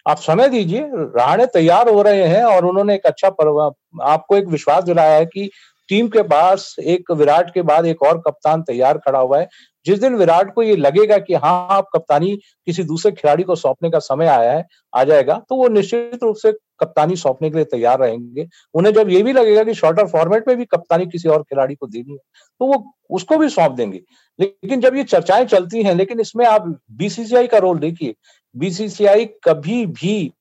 [0.07, 4.83] आप समय दीजिए, राणे तैयार हो रहे हैं और उन्होंने एक अच्छा आपको एक विश्वास
[4.83, 5.49] दिलाया है कि
[5.89, 9.47] टीम के पास एक, विराट के बाद एक और कप्तान तैयार खड़ा हुआ है।
[9.87, 12.35] जिस दिन विराट को ये लगेगा कि हाँ आप कप्तानी
[12.67, 16.35] किसी दूसरे खिलाड़ी को सौंपने का समय आया है, आ जाएगा तो वो निश्चित रूप
[16.35, 20.47] से कप्तानी सौंपने के लिए तैयार रहेंगे। उन्हें जब ये भी लगेगा कि शॉर्टर फॉर्मेट
[20.47, 22.17] में भी कप्तानी किसी और खिलाड़ी को देनी है
[22.61, 24.01] तो वो उसको भी सौंप देंगे।
[24.39, 28.15] लेकिन जब ये चर्चाएँ चलती हैं, लेकिन इसमें आप बीसीसीआई का रोल देखिए।
[28.55, 30.31] बीसीसीआई कभी भी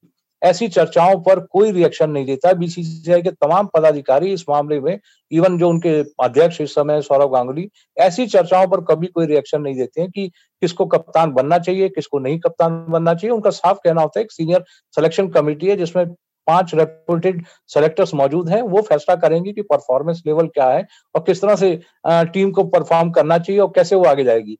[0.46, 4.98] ऐसी चर्चाओं पर कोई रिएक्शन नहीं देता। बीसीसीआई के तमाम पदाधिकारी इस मामले में
[5.32, 9.76] इवन जो उनके अध्यक्ष इस समय सौरभ गांगुली ऐसी चर्चाओं पर कभी कोई रिएक्शन नहीं
[9.76, 10.28] देते हैं कि
[10.62, 14.32] किसको कप्तान बनना चाहिए किसको नहीं कप्तान बनना चाहिए। उनका साफ़ कहना होता है एक
[14.32, 16.06] सीनियर सिलेक्शन कमेटी है जिसमें
[16.46, 21.42] पाँच रेपुटेड सेलेक्टर्स मौजूद हैं। वो फैसला करेंगे कि परफॉर्मेंस लेवल क्या है और किस
[21.42, 21.74] तरह से
[22.06, 24.58] टीम को परफॉर्म करना चाहिए और कैसे वो आगे जाएगी।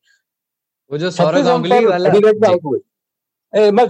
[0.90, 2.10] वो जो सौरभ गांगुली वाला
[3.56, 3.84] मैं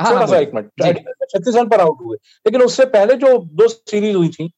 [0.00, 2.16] हाँ, थोड़ा सा एक मिनट। छत्तीस रन पर आउट हुए।
[2.46, 4.50] लेकिन उससे पहले जो दो सीरीज़ हुई थी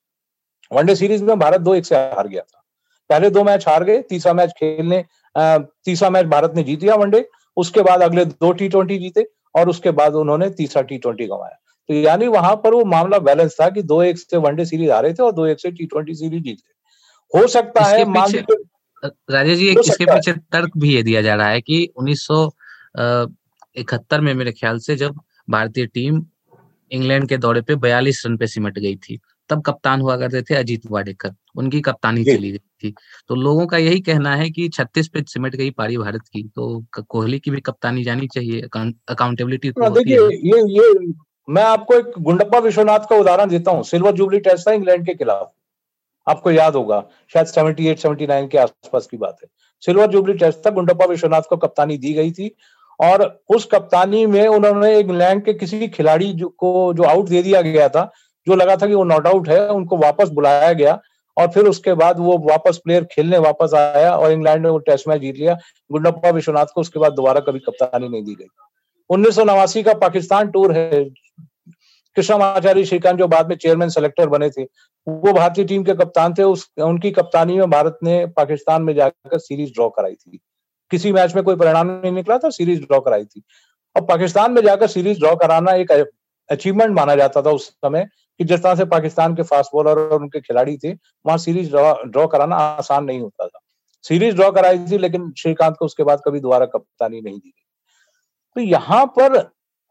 [0.71, 2.63] वनडे सीरीज़ में भारत दो एक से हार गया था।
[3.11, 5.05] पहले दो मैच हार गए तीसरा मैच खेलने
[5.37, 9.69] तीसरा मैच भारत ने जीत लिया वनडे उसके बाद अगले दो टी ट्वेंटी जीते और
[9.69, 11.57] उसके बाद उन्होंने तीसरा टी ट्वेंटी गंवाया।
[11.89, 15.13] तो यानी वहाँ पर वो मामला बैलेंस था कि दो एक से वनडे सीरीज़ हारे
[15.15, 18.05] थे और दो एक से टी ट्वेंटी सीरीज़ जीते। हो सकता है
[19.05, 22.27] राजेश जी एक इसके पीछे तर्क भी ये दिया जा रहा है कि उन्नीस
[23.77, 26.25] इकहत्तर में मेरे ख्याल से जब भारतीय टीम
[26.91, 29.19] इंग्लैंड के दौरे पे बयालीस रन पे सिमट गई थी
[29.51, 32.95] तब कप्तान हुआ करते थे अजीत वाडेकर। उनकी कप्तानी चली गई थी।
[33.29, 36.85] तो लोगों का यही कहना है कि 36 पे सिमट गई पारी भारत की तो
[37.01, 41.13] कोहली की भी कप्तानी जानी चाहिए अकाउंटेबिलिटी तो देखिए ये ये
[41.49, 45.15] मैं आपको एक गुंडप्पा विश्वनाथ का उदाहरण देता हूँ। सिल्वर जुबली टेस्ट था इंग्लैंड के
[45.15, 45.53] खिलाफ।
[46.27, 47.01] आपको याद होगा
[47.35, 49.49] शायद 78 79 के आसपास की बात है।
[49.83, 52.55] सिल्वर जुबली टेस्ट था गुंडप्पा विश्वनाथ को कप्तानी दी गई थी।
[53.01, 57.89] और उस कप्तानी में उन्होंने इंग्लैंड के किसी खिलाड़ी को, जो आउट दे दिया गया
[57.89, 58.13] था,
[58.47, 61.01] जो लगा था कि वो नॉट आउट है, उनको वापस बुलाया गया
[61.39, 65.09] और फिर उसके बाद वो वापस प्लेयर खेलने वापस आया और इंग्लैंड ने वो टेस्ट
[65.09, 65.59] मैच जीत लिया।
[65.93, 68.47] गुंडप्पा विश्वनाथ को उसके बाद दोबारा कभी कप्तानी नहीं दी गई।
[69.11, 71.05] उन्नीस सौ नवासी का पाकिस्तान टूर है।
[72.17, 74.63] कृष्णाचार्य श्रीकांत जो बाद में चेयरमैन सेलेक्टर बने थे,
[75.09, 79.39] वो भारतीय टीम के कप्तान थे। उस, उनकी कप्तानी में भारत ने पाकिस्तान में जाकर
[79.39, 80.41] सीरीज़ ड्रॉ कराई थी।
[80.91, 83.43] किसी मैच में कोई परिणाम नहीं निकला था, सीरीज़ ड्रॉ कराई थी।
[83.97, 85.91] और पाकिस्तान में जाकर सीरीज़ ड्रॉ कराना एक
[86.49, 88.05] अचीवमेंट माना जाता था उस समय
[88.41, 92.27] कि जिस तरह से पाकिस्तान के फास्ट बॉलर और उनके खिलाड़ी थे, वहाँ सीरीज़ ड्रॉ
[92.27, 93.61] कराना आसान नहीं होता था।
[94.05, 97.65] सीरीज़ ड्रॉ कराई थी, लेकिन श्रीकांत को उसके बाद कभी दोबारा कप्तानी नहीं दी गई।
[98.57, 99.39] तो यहाँ पर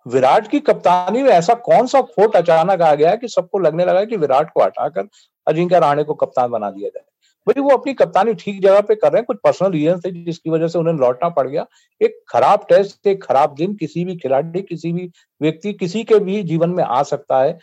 [0.06, 4.04] विराट की कप्तानी में ऐसा कौन सा खोट अचानक आ गया कि सबको लगने लगा
[4.06, 5.08] कि विराट को हटाकर
[5.48, 7.04] अजिंक्य रहाणे को कप्तान बना दिया जाए।
[7.50, 10.50] भाई वो अपनी कप्तानी ठीक जगह पे कर रहे हैं, कुछ पर्सनल रीजन थे जिसकी
[10.50, 11.66] वजह से उन्हें लौटना पड़ गया।
[12.02, 15.10] एक खराब टेस्ट एक खराब दिन किसी भी खिलाड़ी, किसी भी
[15.42, 17.58] व्यक्ति, किसी के भी जीवन में आ सकता है।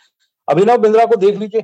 [0.47, 1.63] अभिनव बिंद्रा को देख लीजिए।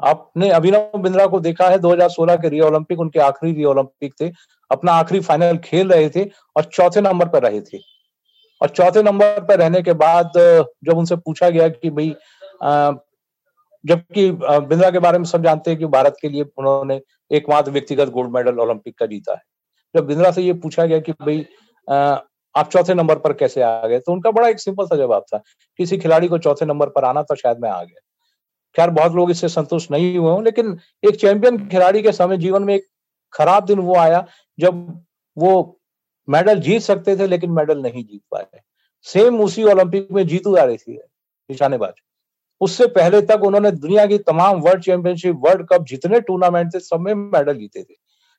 [0.00, 4.30] आपने अभिनव बिंद्रा को देखा है 2016 के रियो ओलंपिक उनके आखिरी रियो ओलंपिक थे।
[4.70, 6.24] अपना आखिरी फाइनल खेल रहे थे
[6.56, 7.78] और चौथे नंबर पर रहे थे।
[8.60, 10.32] और चौथे नंबर पर रहने के बाद,
[10.84, 12.14] जब उनसे पूछा गया कि भाई
[13.86, 18.08] जबकि बिंद्रा के बारे में सब जानते हैं कि भारत के लिए उन्होंने एकमात्र व्यक्तिगत
[18.10, 19.42] गोल्ड मेडल ओलंपिक का जीता है।
[19.94, 21.46] जब बिंद्रा से ये पूछा गया कि भाई
[22.54, 25.38] आप चौथे नंबर पर कैसे आ गए तो उनका बड़ा एक सिंपल सा जवाब था
[25.78, 28.00] किसी खिलाड़ी को चौथे नंबर पर आना था शायद मैं आ गया।
[28.76, 32.62] खैर, बहुत लोग इससे संतुष्ट नहीं हुए हों, लेकिन एक चैंपियन खिलाड़ी के समय जीवन
[32.62, 32.86] में एक
[33.32, 34.24] खराब दिन वो आया
[34.58, 35.04] जब
[35.36, 35.78] वो
[36.28, 38.60] मेडल जीत सकते थे, लेकिन मेडल नहीं जीत पाए।
[39.06, 40.96] सेम उसी ओलंपिक में जीतू आ रही थी,
[41.50, 41.92] निशानेबाज।
[42.60, 47.00] उससे पहले तक उन्होंने दुनिया की तमाम वर्ल्ड चैंपियनशिप वर्ल्ड कप जितने टूर्नामेंट थे सब
[47.00, 47.94] में मेडल जीते थे।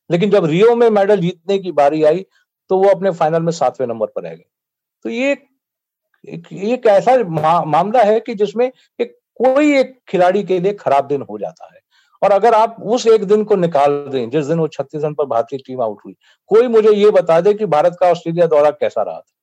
[0.09, 2.25] लेकिन जब रियो में मेडल जीतने की बारी आई
[2.69, 4.45] तो वो अपने फाइनल में सातवें नंबर पर रह गए।
[5.05, 10.59] तो ये एक, एक ऐसा मा, मामला है कि जिसमें एक कोई एक खिलाड़ी के
[10.59, 11.79] लिए खराब दिन हो जाता है।
[12.21, 15.25] और अगर आप उस एक दिन को निकाल दें जिस दिन वो छत्तीस रन पर
[15.25, 16.15] भारतीय टीम आउट हुई
[16.47, 19.33] कोई मुझे ये बता दे कि भारत का ऑस्ट्रेलिया दौरा कैसा रहा था।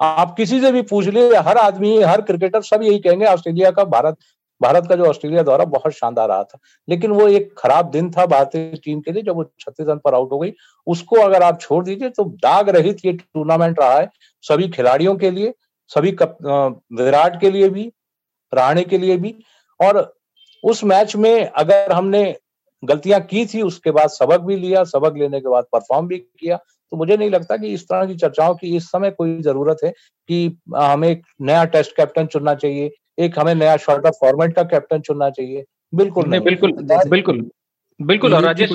[0.00, 3.84] आप किसी से भी पूछ लिए हर आदमी, हर क्रिकेटर सब यही कहेंगे, ऑस्ट्रेलिया का
[3.86, 4.16] भारत
[4.60, 8.24] भारत का जो ऑस्ट्रेलिया दौरा बहुत शानदार रहा था। लेकिन वो एक खराब दिन था
[8.26, 10.52] भारतीय टीम के लिए, जब वो छत्तीस रन पर आउट हो गई।
[10.86, 14.08] उसको अगर आप छोड़ दीजिए तो दाग रहित ये टूर्नामेंट रहा है
[14.44, 15.52] सभी खिलाड़ियों के लिए,
[15.90, 17.90] सभी विराट के लिए भी,
[18.52, 19.34] राणे के लिए भी।
[19.80, 20.14] और
[20.64, 22.34] उस मैच में अगर हमने
[22.82, 26.58] गलतियाँ की थी, उसके बाद सबक भी लिया, सबक लेने के बाद परफॉर्म भी किया
[26.90, 29.90] तो मुझे नहीं लगता कि इस तरह की चर्चाओं की इस समय कोई ज़रूरत है
[30.28, 34.62] कि हमें एक नया टेस्ट कैप्टन चुनना चाहिए एक हमें नया शॉर्ट ऑफ़ फॉर्मेट का
[34.62, 35.64] कैप्टन चुनना चाहिए।
[35.94, 36.72] बिल्कुल नहीं बिल्कुल
[37.08, 37.50] बिल्कुल
[38.02, 38.70] बिल्कुल और राजेश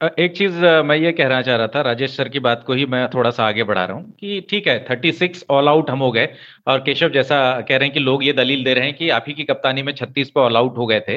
[0.00, 3.08] एक चीज़ मैं ये कहना चाह रहा था, राजेश सर की बात को ही मैं
[3.08, 6.10] थोड़ा सा आगे बढ़ा रहा हूँ कि ठीक है थर्टी सिक्स ऑल आउट हम हो
[6.12, 6.28] गए
[6.66, 9.24] और केशव जैसा कह रहे हैं कि लोग ये दलील दे रहे हैं कि आप
[9.28, 11.16] ही की कप्तानी में छत्तीस पे ऑल आउट हो गए थे।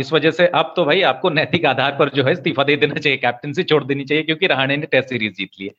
[0.00, 2.94] इस वजह से अब तो भाई आपको नैतिक आधार पर जो है इस्तीफा दे देना
[2.96, 5.72] चाहिए कैप्टनसी छोड़ देनी चाहिए क्योंकि रहाणे ने टेस्ट सीरीज़ जीत ली है।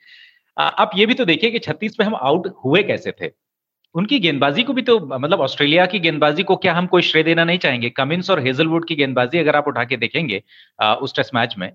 [0.57, 3.29] आप ये भी तो देखिए कि छत्तीस पे हम आउट हुए कैसे थे।
[3.95, 7.43] उनकी गेंदबाजी को भी तो मतलब ऑस्ट्रेलिया की गेंदबाजी को क्या हम कोई श्रेय देना
[7.43, 7.89] नहीं चाहेंगे?
[7.91, 10.41] कमिंस और हेजलवुड की गेंदबाजी अगर आप उठा के देखेंगे
[11.01, 11.71] उस टेस्ट मैच में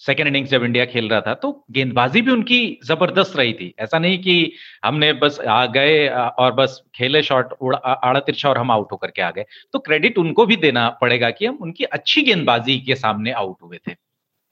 [0.00, 3.98] सेकेंड इनिंग्स जब इंडिया खेल रहा था तो गेंदबाजी भी उनकी ज़बरदस्त रही थी। ऐसा
[3.98, 4.52] नहीं कि
[4.84, 9.22] हमने बस आ गए और बस खेले शॉट आड़ा तिरछा और हम आउट होकर के
[9.22, 13.32] आ गए। तो क्रेडिट उनको भी देना पड़ेगा कि हम उनकी अच्छी गेंदबाजी के सामने
[13.34, 13.94] आउट हुए थे।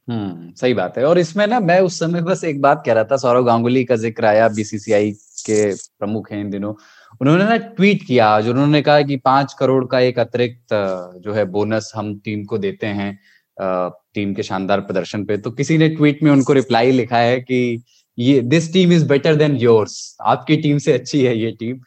[0.09, 3.05] हम्म सही बात है। और इसमें ना, मैं उस समय बस एक बात कह रहा
[3.05, 5.11] था, सौरव गांगुली का ज़िक्र आया बीसीसीआई
[5.47, 6.75] के प्रमुख हैं इन दिनों।
[7.21, 10.75] उन्होंने ना ट्वीट किया, आज उन्होंने कहा कि पाँच करोड़ का एक अतिरिक्त,
[11.21, 13.19] जो है बोनस हम टीम को देते हैं।
[13.59, 17.83] टीम के शानदार प्रदर्शन पे। तो किसी ने ट्वीट में उनको रिप्लाई लिखा है कि
[18.19, 21.81] ये this team is better than yours आपकी टीम से अच्छी है ये टीम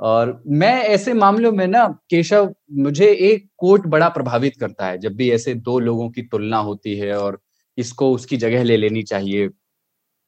[0.00, 5.14] और मैं ऐसे मामलों में ना, केशव, मुझे एक कोट बड़ा प्रभावित करता है, जब
[5.16, 7.38] भी ऐसे दो लोगों की तुलना होती है और
[7.78, 9.48] इसको उसकी जगह ले लेनी चाहिए।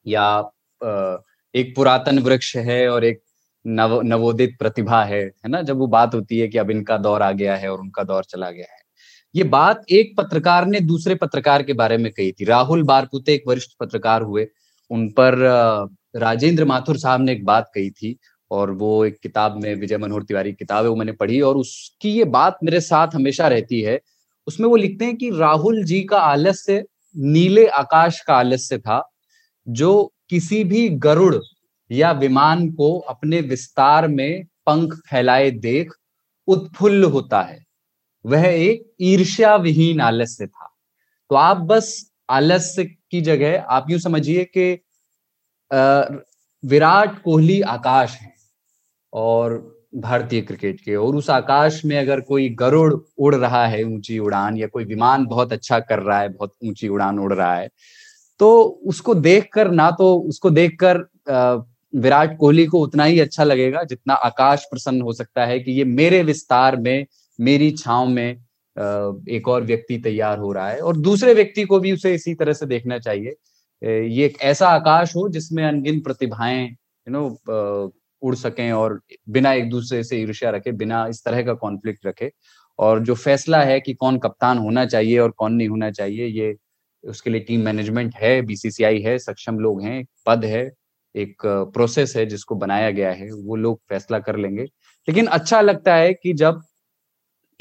[0.05, 0.25] या
[1.55, 3.21] एक पुरातन वृक्ष है और एक
[3.65, 5.61] नव, नवोदित प्रतिभा है है ना?
[5.63, 8.23] जब वो बात होती है कि अब इनका दौर आ गया है और उनका दौर
[8.25, 8.82] चला गया है।
[9.35, 13.43] ये बात एक पत्रकार ने दूसरे पत्रकार के बारे में कही थी। राहुल बारपुते एक
[13.47, 14.47] वरिष्ठ पत्रकार हुए।
[14.91, 15.37] उन पर
[16.15, 18.17] राजेंद्र माथुर साहब ने एक बात कही थी
[18.51, 22.09] और वो एक किताब में, विजय मनोहर तिवारी किताब है, वो मैंने पढ़ी और उसकी
[22.09, 23.99] ये बात मेरे साथ हमेशा रहती है।
[24.47, 26.83] उसमें वो लिखते हैं कि राहुल जी का आलस्य
[27.15, 29.01] नीले आकाश का आलस्य था,
[29.67, 31.35] जो किसी भी गरुड़
[31.91, 35.93] या विमान को अपने विस्तार में पंख फैलाए देख
[36.47, 37.62] उत्फुल्ल होता है।
[38.25, 40.69] वह एक ईर्ष्या विहीन आलस्य था।
[41.31, 41.93] तो आप बस
[42.29, 44.71] आलस्य की जगह, आप यूँ समझिए कि
[46.63, 48.33] विराट कोहली आकाश है
[49.13, 49.61] और
[49.95, 54.57] भारतीय क्रिकेट के, और उस आकाश में अगर कोई गरुड़ उड़ रहा है, ऊँची उड़ान,
[54.57, 57.69] या कोई विमान बहुत अच्छा कर रहा है, बहुत ऊँची उड़ान उड़ रहा है
[58.39, 60.97] तो उसको देखकर, ना तो उसको देखकर
[61.93, 65.83] विराट कोहली को उतना ही अच्छा लगेगा जितना आकाश प्रसन्न हो सकता है कि ये
[65.85, 67.05] मेरे विस्तार में
[67.43, 68.29] मेरी छाव में
[69.29, 72.53] एक और व्यक्ति तैयार हो रहा है और दूसरे व्यक्ति को भी उसे इसी तरह
[72.53, 73.35] से देखना चाहिए।
[73.81, 77.91] ये एक ऐसा आकाश हो जिसमें अनगिन प्रतिभाएँ यू नो
[78.21, 82.31] उड़ सकें और बिना एक दूसरे से ईर्ष्या रखे, बिना इस तरह का कॉन्फ्लिक्ट रखे।
[82.79, 86.55] और जो फैसला है कि कौन कप्तान होना चाहिए और कौन नहीं होना चाहिए, ये
[87.03, 90.63] उसके लिए टीम मैनेजमेंट है बीसीसीआई है, सक्षम लोग हैं पद है,
[91.15, 91.41] एक
[91.73, 96.13] प्रोसेस है जिसको बनाया गया है, वो लोग फैसला कर लेंगे। लेकिन अच्छा लगता है
[96.13, 96.61] कि जब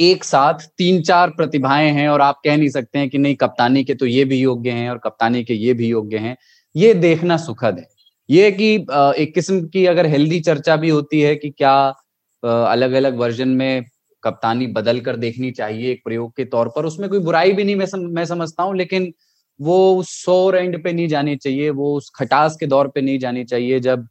[0.01, 3.85] एक साथ तीन चार प्रतिभाएँ हैं और आप कह नहीं सकते हैं कि नहीं कप्तानी
[3.85, 6.37] के तो ये भी योग्य हैं और कप्तानी के ये भी योग्य हैं।
[6.77, 7.89] ये देखना सुखद है।
[8.31, 8.75] ये कि
[9.23, 11.95] एक किस्म की अगर हेल्दी चर्चा भी होती है कि क्या
[12.43, 13.85] अलग अलग वर्जन में
[14.23, 17.77] कप्तानी बदल कर देखनी चाहिए एक प्रयोग के तौर पर उसमें कोई बुराई भी नहीं
[17.77, 19.13] मैं सम, मैं समझता हूँ लेकिन
[19.61, 23.19] वो उस सोर एंड पे नहीं जानी चाहिए वो उस खटास के दौर पे नहीं
[23.19, 24.09] जानी चाहिए जब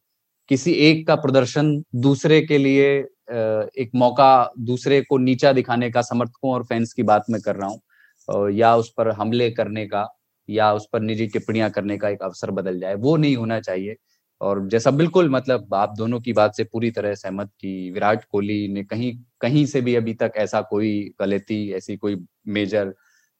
[0.49, 3.01] किसी एक का प्रदर्शन दूसरे के लिए
[3.31, 7.69] एक मौका दूसरे को नीचा दिखाने का, समर्थकों और फैंस की बात मैं कर रहा
[7.69, 10.07] हूँ। या उस पर हमले करने का,
[10.49, 13.95] या उस पर निजी टिप्पणियाँ करने का एक अवसर बदल जाए, वो नहीं होना चाहिए।
[14.41, 18.67] और जैसा बिल्कुल मतलब आप दोनों की बात से पूरी तरह सहमत की विराट कोहली
[18.67, 22.15] ने कहीं कहीं से भी अभी तक ऐसा कोई गलती, ऐसी कोई
[22.47, 22.93] मेजर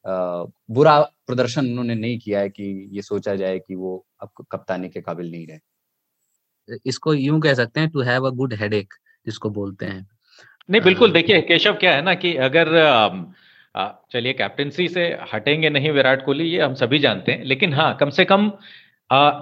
[0.06, 5.02] बुरा प्रदर्शन उन्होंने नहीं किया है कि ये सोचा जाए कि वो अब कप्तानी के
[5.02, 8.94] काबिल नहीं रहे। इसको यूँ कह सकते हैं to have a good headache
[9.26, 10.08] जिसको बोलते हैं।
[10.70, 12.68] नहीं बिल्कुल देखिए केशव क्या है ना कि अगर
[14.14, 18.10] चलिए कैप्टनसी से हटेंगे नहीं विराट कोहली ये हम सभी जानते हैं लेकिन हाँ कम
[18.10, 18.52] से कम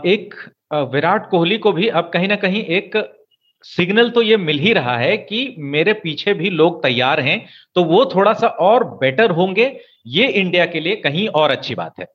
[0.06, 0.34] एक
[0.74, 2.98] विराट कोहली को भी अब कहीं ना कहीं एक
[3.64, 7.84] सिग्नल तो ये मिल ही रहा है कि मेरे पीछे भी लोग तैयार हैं तो
[7.84, 12.06] वो थोड़ा सा और बेटर होंगे ये इंडिया के लिए कहीं और अच्छी बात है।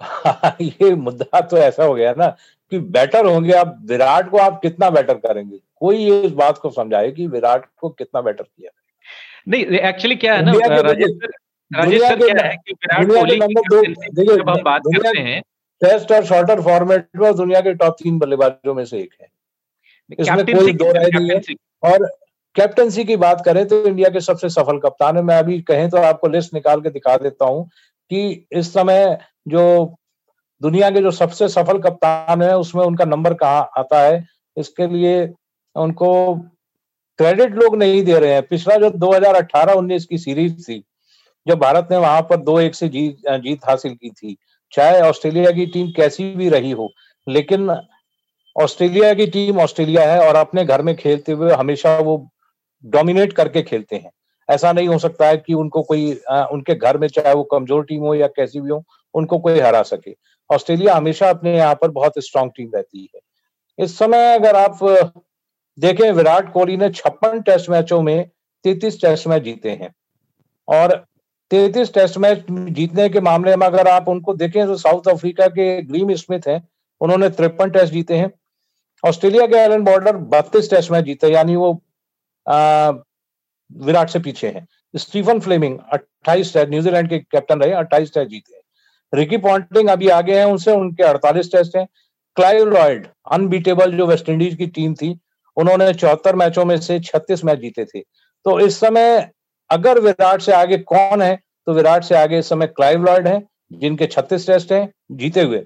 [0.60, 2.26] ये मुद्दा तो ऐसा हो गया ना
[2.70, 5.58] कि बेटर होंगे आप विराट को आप कितना बेटर करेंगे?
[5.82, 8.70] कोई ये इस बात को समझाए कि विराट को कितना बेटर किया।
[9.48, 10.52] नहीं एक्चुअली क्या है ना
[11.70, 13.36] राजेश सर क्या है कि विराट कोहली
[14.26, 15.40] जब हम बात करते हैं
[15.82, 19.28] टेस्ट और शॉर्टर फॉर्मेट में दुनिया के टॉप तीन बल्लेबाजों में से एक है।
[20.18, 22.06] इसमें कोई दो राय नहीं है। और
[22.56, 25.96] कैप्टनसी की बात करें तो इंडिया के सबसे सफल कप्तान है। मैं अभी कहें तो
[25.98, 27.68] आपको लिस्ट निकाल के दिखा देता हूँ
[28.10, 29.18] कि इस समय
[29.48, 29.64] जो
[30.60, 34.24] दुनिया के जो सबसे सफल कप्तान है उसमें उनका नंबर कहाँ आता है
[34.56, 35.26] इसके लिए
[35.76, 36.34] उनको
[37.18, 40.82] क्रेडिट लोग नहीं दे रहे हैं। पिछला जो 2018-19 की सीरीज़ थी
[41.46, 44.36] जब भारत ने वहाँ पर दो एक से जीत जीत हासिल की थी
[44.72, 46.88] चाहे ऑस्ट्रेलिया की टीम कैसी भी रही हो
[47.26, 47.70] लेकिन
[48.56, 52.16] ऑस्ट्रेलिया की टीम ऑस्ट्रेलिया है और अपने घर में खेलते हुए हमेशा वो
[52.84, 54.10] डोमिनेट करके खेलते हैं।
[54.48, 57.84] ऐसा नहीं हो सकता है कि उनको कोई आ, उनके घर में चाहे वो कमज़ोर
[57.84, 58.82] टीम हो या कैसी भी हो
[59.14, 60.14] उनको कोई हरा सके।
[60.50, 63.20] ऑस्ट्रेलिया हमेशा अपने यहाँ पर बहुत स्ट्रांग टीम रहती है।
[63.78, 64.78] इस समय अगर आप
[65.80, 68.28] देखें विराट कोहली ने छप्पन टेस्ट मैचों में
[68.64, 69.94] तैतीस टेस्ट मैच जीते हैं।
[70.68, 70.94] और
[71.50, 75.70] तैतीस टेस्ट मैच जीतने के मामले में अगर आप उनको देखें तो साउथ अफ्रीका के
[75.82, 76.62] ग्रीम स्मिथ हैं,
[77.00, 78.30] उन्होंने तिरपन टेस्ट जीते हैं।
[79.04, 81.72] ऑस्ट्रेलिया के एलन बॉर्डर बत्तीस टेस्ट मैच जीते यानी वो
[83.70, 88.54] विराट से पीछे हैं। Stephen Fleming 28 test, New Zealand के कैप्टन रहे 28 टेस्ट जीते
[88.54, 88.62] हैं।
[89.12, 91.86] रिकी पॉन्टिंग अभी आगे हैं, उनसे उनके 48 टेस्ट हैं।
[92.36, 95.18] क्लाइव लॉयड, अनबीटेबल जो वेस्ट इंडीज की टीम थी
[95.60, 98.00] उन्होंने चौहत्तर मैचों में से 36 मैच जीते थे।
[98.46, 99.30] तो इस समय
[99.70, 103.42] अगर विराट से आगे कौन है तो विराट से आगे इस समय क्लाइव लॉयड है,
[103.72, 105.58] जिनके 36 टेस्ट हैं, जीते हुए।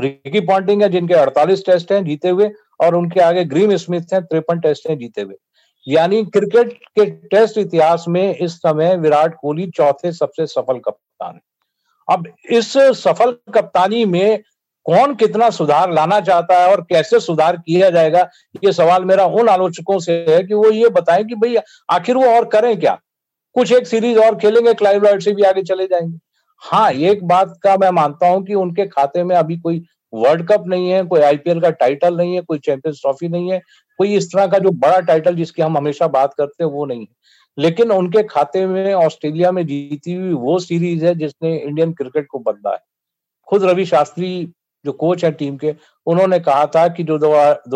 [0.00, 4.22] रिकी पॉन्टिंग है, जिनके 48 टेस्ट हैं, जीते हुए, और उनके आगे ग्रीम स्मिथ हैं,
[4.22, 5.34] तिरपन टेस्ट हैं, जीते हुए।
[5.88, 11.40] यानी क्रिकेट के टेस्ट इतिहास में इस समय विराट कोहली चौथे सबसे सफल कप्तान है।
[12.08, 14.42] अब इस सफल कप्तानी में
[14.86, 18.20] कौन कितना सुधार लाना चाहता है और कैसे सुधार किया जाएगा?
[18.64, 21.56] ये सवाल मेरा उन आलोचकों से है कि वो ये बताएँ कि भाई,
[21.90, 22.98] आखिर वो और करें क्या?
[23.54, 26.18] कुछ एक सीरीज़ और खेलेंगे क्लाइव लॉयड से भी आगे चले जाएँगे।
[26.62, 29.84] हाँ एक बात का मैं मानता हूँ कि उनके खाते में अभी कोई
[30.14, 33.58] वर्ल्ड कप नहीं है, कोई आईपीएल का टाइटल नहीं है, कोई चैंपियंस ट्रॉफी नहीं है,
[33.98, 37.00] कोई इस तरह का जो बड़ा टाइटल जिसकी हम हमेशा बात करते हैं, वो नहीं
[37.00, 37.14] है।
[37.58, 42.38] लेकिन उनके खाते में ऑस्ट्रेलिया में जीती हुई वो सीरीज़ है जिसने इंडियन क्रिकेट को
[42.38, 42.78] बदला है।
[43.48, 44.52] खुद रवि शास्त्री
[44.86, 45.74] जो कोच है टीम के,
[46.06, 47.30] उन्होंने कहा था कि जो दो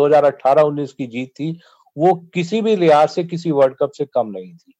[0.05, 1.57] हज़ार अठारह, उन्नीस की जीत थी,
[1.97, 4.73] वो किसी भी लिहाज से किसी वर्ल्ड कप से कम नहीं थी।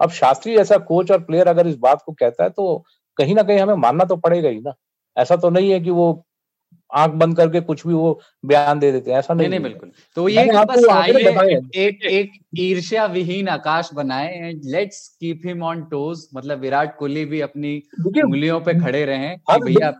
[0.00, 2.84] अब शास्त्री जैसा कोच और प्लेयर अगर इस बात को कहता है तो
[3.18, 4.74] कहीं ना कहीं हमें मानना तो पड़ेगा ही ना।
[5.16, 6.12] ऐसा तो नहीं है कि वो
[6.92, 9.90] आँख बंद करके कुछ भी वो बयान दे देते हैं ऐसा नहीं नहीं, नहीं बिल्कुल।
[10.16, 10.84] तो ये बस
[11.76, 17.24] एक एक ईर्ष्या विहीन आकाश बनाए and let's keep him on toes मतलब विराट कोहली
[17.24, 19.28] भी अपनी उंगलियों पे खड़े रहे
[19.58, 19.90] भैया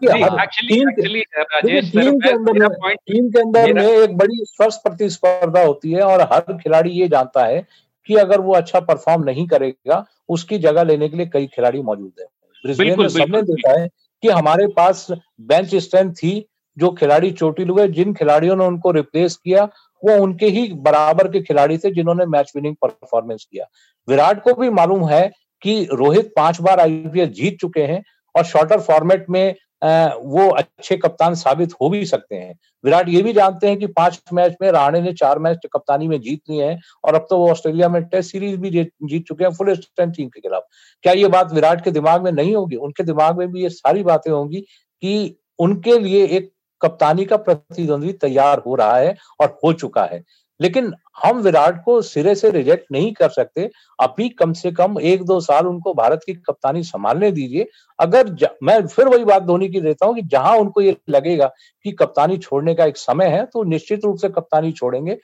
[3.06, 7.44] टीम के अंदर में एक बड़ी स्वस्थ प्रतिस्पर्धा होती है और हर खिलाड़ी ये जानता
[7.44, 7.66] है
[8.08, 12.12] कि अगर वो अच्छा परफॉर्म नहीं करेगा उसकी जगह लेने के लिए कई खिलाड़ी मौजूद
[12.20, 12.26] है।
[12.64, 13.88] ब्रिस्बेन में सबने देखा है
[14.22, 15.06] कि हमारे पास
[15.40, 16.46] बेंच स्ट्रेंथ थी
[16.76, 19.64] जो खिलाड़ी चोटिल हुए, जिन खिलाड़ियों ने उनको रिप्लेस किया,
[20.02, 23.66] वो उनके ही बराबर के खिलाड़ी थे जिन्होंने मैच विनिंग परफॉर्मेंस किया।
[24.08, 25.30] विराट को भी मालूम है
[25.62, 28.02] कि रोहित पाँच बार आईपीएल जीत चुके हैं
[28.34, 32.54] और शॉर्टर फॉर्मेट में वो अच्छे कप्तान साबित हो भी सकते हैं।
[32.84, 36.20] विराट ये भी जानते हैं कि पाँच मैच में राणे ने चार मैच कप्तानी में
[36.20, 39.50] जीत लिए हैं और अब तो वो ऑस्ट्रेलिया में टेस्ट सीरीज़ भी जीत चुके हैं
[39.52, 40.66] फुल स्ट्रेंथ टीम के खिलाफ।
[41.04, 42.76] क्या ये बात विराट के दिमाग में नहीं होगी?
[42.76, 46.50] उनके दिमाग में भी ये सारी बातें होंगी कि उनके लिए एक
[46.84, 50.22] कप्तानी का प्रतिद्वंदी तैयार हो रहा है और हो चुका है।
[50.60, 53.68] लेकिन हम विराट को सिरे से रिजेक्ट नहीं कर सकते।
[53.98, 57.66] अभी कम से कम एक दो साल उनको भारत की कप्तानी संभालने दीजिए।
[57.98, 58.30] अगर
[58.62, 61.46] मैं फिर वही बात धोनी की देता हूँ कि जहाँ उनको ये लगेगा
[61.84, 65.18] कि कप्तानी छोड़ने का एक समय है तो निश्चित रूप से कप्तानी छोड़ेंगे।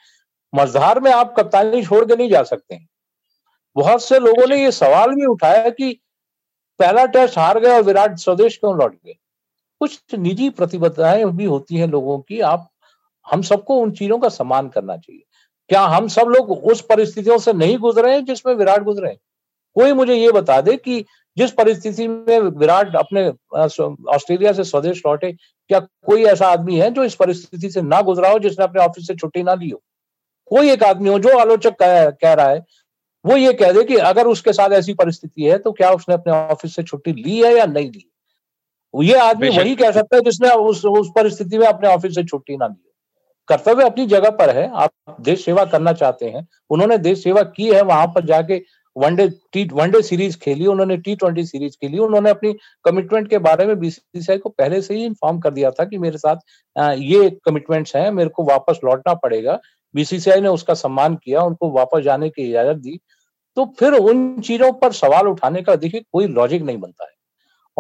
[0.53, 2.79] मजधार में आप कप्तानी छोड़ के नहीं जा सकते।
[3.77, 5.93] बहुत से लोगों ने ये सवाल भी उठाया कि
[6.81, 9.15] पहला टेस्ट हार गए और विराट स्वदेश क्यों लौट गए?
[9.81, 12.69] कुछ निजी प्रतिबद्धताएँ भी होती हैं लोगों की। आप
[13.27, 15.23] हम सबको उन चीज़ों का सम्मान करना चाहिए।
[15.71, 19.17] क्या हम सब लोग उस परिस्थितियों से नहीं गुजरे हैं जिसमें विराट गुजरे हैं?
[19.77, 21.05] कोई मुझे ये बता दे कि
[21.37, 27.05] जिस परिस्थिति में विराट अपने ऑस्ट्रेलिया से स्वदेश लौटे क्या कोई ऐसा आदमी है जो
[27.05, 29.83] इस परिस्थिति से ना गुजरा हो जिसने अपने ऑफ़िस से छुट्टी ना ली हो?
[30.51, 32.65] कोई एक आदमी हो जो आलोचक कह, कह रहा है
[33.25, 36.33] वो ये कह दे कि अगर उसके साथ ऐसी परिस्थिति है तो क्या उसने अपने
[36.33, 38.10] ऑफ़िस से छुट्टी ली है या नहीं ली?
[38.95, 42.57] ये आदमी वही कह सकता है जिसने उस उस परिस्थिति में अपने ऑफ़िस से छुट्टी
[42.57, 42.75] ना ली
[43.49, 47.69] कर्तव्य अपनी जगह पर है आप देश सेवा करना चाहते हैं उन्होंने देश सेवा की
[47.71, 48.61] है वहाँ पर जाके
[48.97, 52.53] वनडे टी वनडे सीरीज़ खेली उन्होंने टी ट्वेंटी सीरीज़ खेली उन्होंने अपनी
[52.85, 56.19] कमिटमेंट के बारे में बीसीसीआई को पहले से ही इन्फॉर्म कर दिया था कि मेरे
[56.19, 56.37] साथ
[56.99, 59.59] ये कमिटमेंट्स हैं मेरे को वापस लौटना पड़ेगा।
[59.95, 62.99] बीसीसीआई ने उसका सम्मान किया उनको वापस जाने की इजाज़त दी।
[63.57, 67.11] तो फिर उन चीज़ों पर सवाल उठाने का देखिए कोई लॉजिक नहीं बनता है।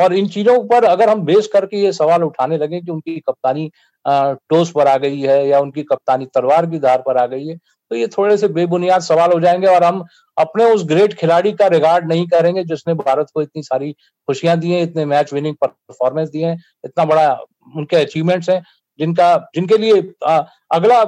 [0.00, 3.70] और इन चीज़ों पर अगर हम बेस करके ये सवाल उठाने लगे कि उनकी कप्तानी
[4.06, 7.56] टोस पर आ गई है या उनकी कप्तानी तलवार की धार पर आ गई है
[7.90, 10.04] तो ये थोड़े से बेबुनियाद सवाल हो जाएँगे और हम
[10.36, 13.92] अपने उस ग्रेट खिलाड़ी का रिगार्ड नहीं करेंगे जिसने भारत को इतनी सारी
[14.28, 17.32] खुशियाँ दी हैं इतने मैच विनिंग परफॉर्मेंस दिए हैं इतना बड़ा
[17.76, 18.62] उनके अचीवमेंट्स हैं
[18.98, 21.04] जिनका जिनके लिए आ, अगला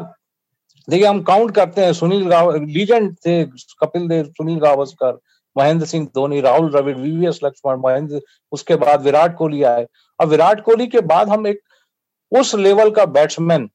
[0.89, 3.45] देखिए हम काउंट करते हैं सुनील गावस्कर लीजेंड थे
[3.81, 5.19] कपिल देव सुनील गावस्कर
[5.57, 8.21] महेंद्र सिंह धोनी, राहुल द्रविड़ वीवीएस लक्ष्मण, महेंद्र,
[8.53, 9.87] उसके बाद विराट कोहली आए।
[10.21, 11.61] अब विराट कोहली के बाद हम एक
[12.33, 13.69] उस लेवल का बैट्समैन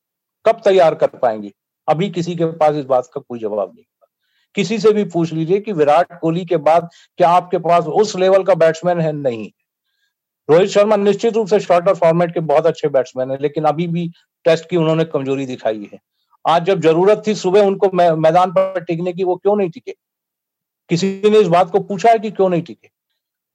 [0.46, 1.52] कब तैयार कर पाएँगे?
[1.88, 3.84] अभी किसी के पास इस बात का कोई जवाब नहीं
[4.56, 8.44] किसी से भी पूछ लीजिए कि विराट कोहली के बाद क्या आपके पास उस लेवल
[8.44, 9.12] का बैट्समैन है?
[9.12, 9.50] नहीं।
[10.50, 14.08] रोहित शर्मा निश्चित रूप से शॉर्टर फॉर्मेट के बहुत अच्छे बैट्समैन है, लेकिन अभी भी
[14.46, 16.00] टेस्ट की उन्होंने कमज़ोरी दिखाई है।
[16.48, 19.96] आज जब ज़रूरत थी, सुबह उनको मैदान पर टिकने की वो क्यों नहीं टिके?
[20.90, 22.90] किसी ने इस बात को पूछा है कि क्यों नहीं टिके?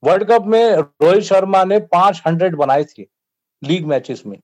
[0.02, 3.06] वर्ल्ड कप में रोहित शर्मा ने पाँच हंड्रेड बनाए थे
[3.62, 4.38] लीग मैचेस में।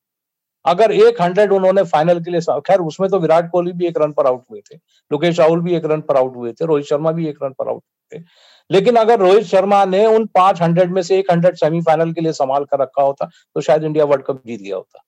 [0.65, 4.13] अगर एक हंड्रेड उन्होंने फाइनल के लिए खैर, उसमें तो विराट कोहली भी एक रन
[4.13, 4.77] पर आउट हुए थे,
[5.11, 7.69] लोकेश राहुल भी एक रन पर आउट हुए थे, रोहित शर्मा भी एक रन पर
[7.69, 8.25] आउट हुए थे।
[8.71, 12.33] लेकिन अगर रोहित शर्मा ने उन पाँच हंड्रेड में से एक हंड्रेड सेमीफाइनल के लिए
[12.33, 15.05] संभाल कर रखा होता तो शायद इंडिया वर्ल्ड कप जीत गया होता।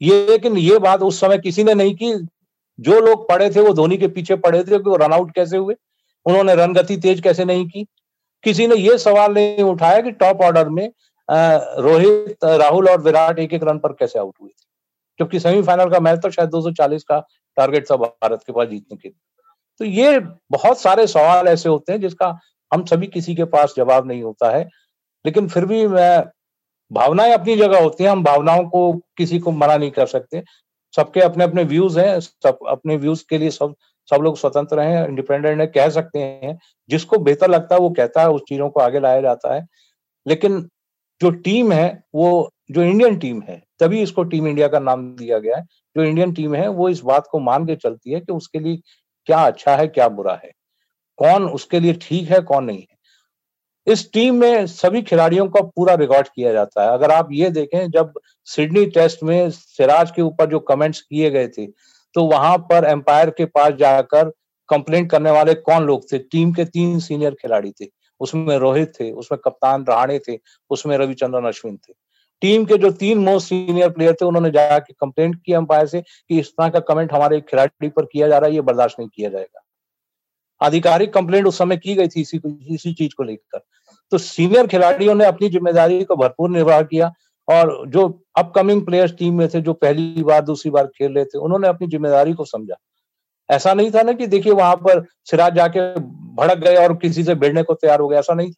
[0.00, 2.12] ये, लेकिन ये बात उस समय किसी ने नहीं की।
[2.78, 5.56] जो लोग पड़े थे वो धोनी के पीछे पड़े थे कि वो रन आउट कैसे
[5.56, 5.74] हुए?
[6.28, 7.86] उन्होंने रन गति तेज कैसे नहीं की?
[8.44, 10.90] किसी ने ये सवाल नहीं उठाया कि टॉप ऑर्डर में
[11.28, 14.66] रोहित, राहुल और विराट एक एक रन पर कैसे आउट हुए थे?
[15.20, 17.18] जबकि सेमीफाइनल का मैच तो शायद 240 का
[17.56, 20.18] टारगेट था भारत के पास जीतने के तो ये
[20.50, 22.38] बहुत सारे सवाल ऐसे होते हैं जिसका
[22.70, 24.62] हम सभी किसी के पास जवाब नहीं होता है।
[25.24, 26.24] लेकिन फिर भी मैं,
[26.90, 30.42] भावनाएँ अपनी जगह होती हैं, हम भावनाओं को किसी को मना नहीं कर सकते।
[30.94, 33.74] सबके अपने अपने व्यूज़ हैं, सब अपने व्यूज़ के लिए सब
[34.10, 36.58] सब लोग स्वतंत्र हैं इंडिपेंडेंट है, कह सकते हैं।
[36.88, 39.66] जिसको बेहतर लगता है, वो कहता है, उस चीज़ों को आगे लाया जाता है।
[40.26, 40.68] लेकिन
[41.20, 45.38] जो टीम है, वो, जो इंडियन टीम है, तभी इसको टीम इंडिया का नाम दिया
[45.38, 45.62] गया है।
[45.96, 48.80] जो इंडियन टीम है, वो इस बात को मान के चलती है कि उसके लिए
[49.26, 50.50] क्या अच्छा है, क्या बुरा है।
[51.16, 52.98] कौन उसके लिए ठीक है, कौन नहीं है।
[53.92, 57.90] इस टीम में सभी खिलाड़ियों का पूरा रिकॉर्ड किया जाता है। अगर आप ये देखें,
[57.90, 58.12] जब
[58.44, 61.66] सिडनी टेस्ट में सिराज के ऊपर जो कमेंट्स किए गए थे
[62.18, 64.30] तो वहाँ पर एम्पायर के पास जाकर
[64.68, 66.18] कंप्लेंट करने वाले कौन लोग थे?
[66.18, 67.86] टीम के तीन सीनियर खिलाड़ी थे।
[68.20, 70.38] उसमें रोहित थे, उसमें कप्तान रहाणे थे,
[70.70, 71.92] उसमें रविचंद्रन अश्विन थे।
[72.42, 76.38] टीम के जो तीन मोस्ट सीनियर प्लेयर थे, उन्होंने जाके कंप्लेंट की अंपायर से कि
[76.40, 79.30] इस तरह का कमेंट हमारे खिलाड़ी पर किया जा रहा है, ये बर्दाश्त नहीं किया
[79.30, 79.64] जाएगा।
[80.60, 82.40] आधिकारिक कंप्लेंट उस समय की गई थी इसी
[82.74, 83.64] इसी चीज़ को लेकर।
[84.12, 87.12] तो सीनियर खिलाड़ियों ने अपनी ज़िम्मेदारी को भरपूर निर्वाह किया।
[87.48, 88.06] और जो
[88.36, 91.88] अपकमिंग प्लेयर्स टीम में थे, जो पहली बार, दूसरी बार खेल रहे थे, उन्होंने अपनी
[91.88, 92.76] ज़िम्मेदारी को समझा।
[93.48, 95.80] ऐसा नहीं था ना कि देखिए वहाँ पर सिराज जाके
[96.36, 98.52] भड़क गए और किसी से भिड़ने को तैयार हो गया ऐसा नहीं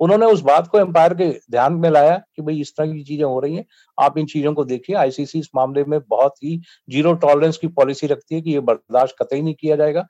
[0.00, 3.24] उन्होंने उस बात को एम्पायर के ध्यान में लाया कि भाई इस तरह की चीज़ें
[3.24, 3.64] हो रही हैं,
[3.98, 6.56] आप इन चीज़ों को देखिए। आईसीसी इस मामले में बहुत ही
[6.90, 10.04] ज़ीरो टॉलरेंस की पॉलिसी रखती है कि ये बर्दाश्त कतई नहीं किया जाएगा।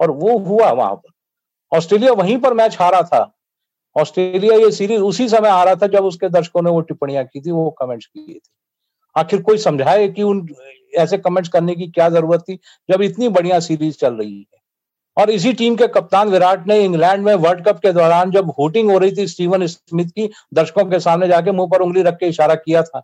[0.00, 3.35] और वो हुआ वहाँ पर। ऑस्ट्रेलिया वहीं पर मैच हारा था।
[3.96, 7.40] ऑस्ट्रेलिया ये सीरीज़ उसी समय आ रहा था जब उसके दर्शकों ने वो टिप्पणियाँ की
[7.40, 8.50] थी, वो कमेंट्स किए थे।
[9.16, 10.48] आखिर कोई समझाए कि उन,
[10.94, 12.58] ऐसे कमेंट्स करने की क्या ज़रूरत थी,
[12.90, 14.56] जब इतनी बढ़िया सीरीज़ चल रही है।
[15.16, 18.90] और इसी टीम के कप्तान विराट ने इंग्लैंड में वर्ल्ड कप के दौरान जब होटिंग
[18.90, 22.26] हो रही थी स्टीवन स्मिथ की, दर्शकों के सामने जाके मुँह पर उंगली रख के
[22.26, 23.00] इशारा किया था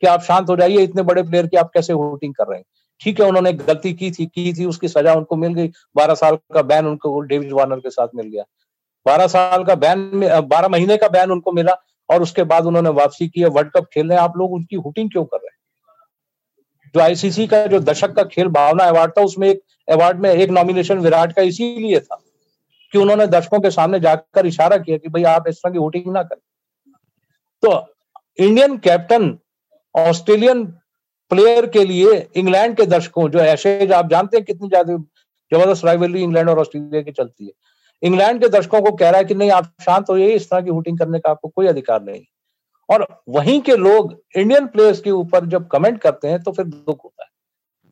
[0.00, 2.64] कि आप शांत हो जाइए, इतने बड़े प्लेयर की आप कैसे होटिंग कर रहे हैं?
[3.00, 6.36] ठीक है, उन्होंने गलती की थी की थी, उसकी सजा उनको मिल गई। बारह साल
[6.36, 8.44] का बैन उनको डेविड वार्नर के साथ मिल गया।
[9.06, 11.76] बारह साल का बैन बारह महीने का बैन उनको मिला
[12.08, 15.10] और उसके बाद उन्होंने वापसी की वर्ल्ड कप खेल रहे हैं। आप लोग उनकी हुटिंग
[15.10, 15.52] क्यों कर रहे हैं?
[16.94, 20.50] जो आईसीसी का जो दशक का खेल, भावना अवार्ड था, उसमें एक अवार्ड में एक
[20.50, 22.20] नॉमिनेशन विराट का इसीलिए था
[22.92, 26.12] कि उन्होंने दर्शकों के सामने जाकर इशारा किया कि भाई आप इस तरह की वोटिंग
[26.12, 26.40] ना करें।
[27.62, 27.72] तो
[28.38, 29.36] इंडियन कैप्टन
[29.94, 30.64] ऑस्ट्रेलियन
[31.30, 34.96] प्लेयर के लिए इंग्लैंड के दर्शकों, जो ऐसे आप जानते हैं कितनी ज़्यादा
[35.52, 37.52] ज़बरदस्त राइवलरी इंग्लैंड और ऑस्ट्रेलिया की चलती है।
[38.02, 40.70] इंग्लैंड के दर्शकों को कह रहा है कि नहीं आप शांत हो इस तरह की
[40.70, 42.22] वोटिंग करने का आपको कोई अधिकार नहीं।
[42.88, 47.04] और वहीं के लोग इंडियन प्लेयर्स के ऊपर जब कमेंट करते हैं तो फिर दुख
[47.04, 47.30] होता है।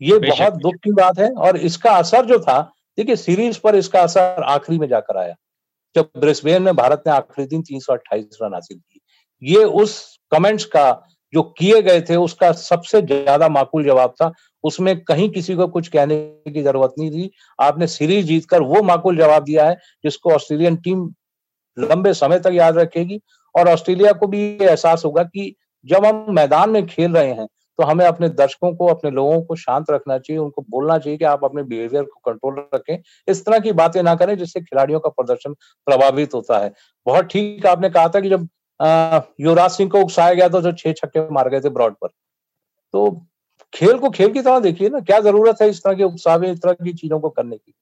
[0.01, 2.61] ये बहुत दुख की बात है और इसका असर जो था
[2.99, 5.35] देखिए सीरीज़ पर इसका असर आखिरी में जाकर आया।
[5.97, 9.01] जब ब्रिस्बेन में भारत ने आखिरी दिन तीन सौ अट्ठाईस रन हासिल की
[9.43, 10.91] ये उस कमेंट्स का
[11.33, 14.33] जो किए गए थे उसका सबसे ज़्यादा माकूल जवाब था।
[14.65, 16.17] उसमें कहीं किसी को कुछ कहने
[16.49, 21.11] की ज़रूरत नहीं थी। आपने सीरीज़ जीतकर वो माकूल जवाब दिया है, जिसको ऑस्ट्रेलियन टीम
[21.77, 23.21] लंबे समय तक याद रखेगी।
[23.55, 25.55] और ऑस्ट्रेलिया को भी ये एहसास होगा कि
[25.87, 27.47] जब हम मैदान में खेल रहे हैं
[27.79, 31.25] तो हमें अपने दर्शकों को, अपने लोगों को शांत रखना चाहिए, उनको बोलना चाहिए कि
[31.25, 32.99] आप अपने बिहेवियर को कंट्रोल रखें।
[33.29, 35.53] इस तरह की बातें ना करें, जिससे खिलाड़ियों का प्रदर्शन
[35.87, 36.73] प्रभावित होता है।
[37.07, 38.49] बहुत ठीक आपने कहा था कि जब
[39.41, 42.09] युवराज सिंह को उकसाया गया तो जो छह छक्के मार गए थे ब्रॉड पर।
[42.95, 43.11] तो
[43.73, 46.59] खेल को खेल की तरह देखिए ना क्या ज़रूरत है इस तरह के उत्साह इस
[46.63, 47.75] तरह की चीज़ों को करने की?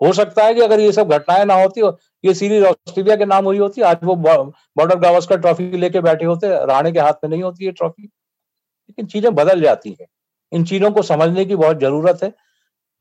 [0.00, 3.24] हो सकता है कि अगर ये सब घटनाएँ ना होती हो ये सीरीज़ ऑस्ट्रेलिया के
[3.26, 7.30] नाम हुई होती आज वो बॉर्डर गावस्कर ट्रॉफी लेके बैठे होते राणे के हाथ में
[7.30, 10.06] नहीं होती है ट्रॉफी। लेकिन चीज़ें बदल जाती है।
[10.52, 12.32] इन चीज़ों को समझने की बहुत ज़रूरत है।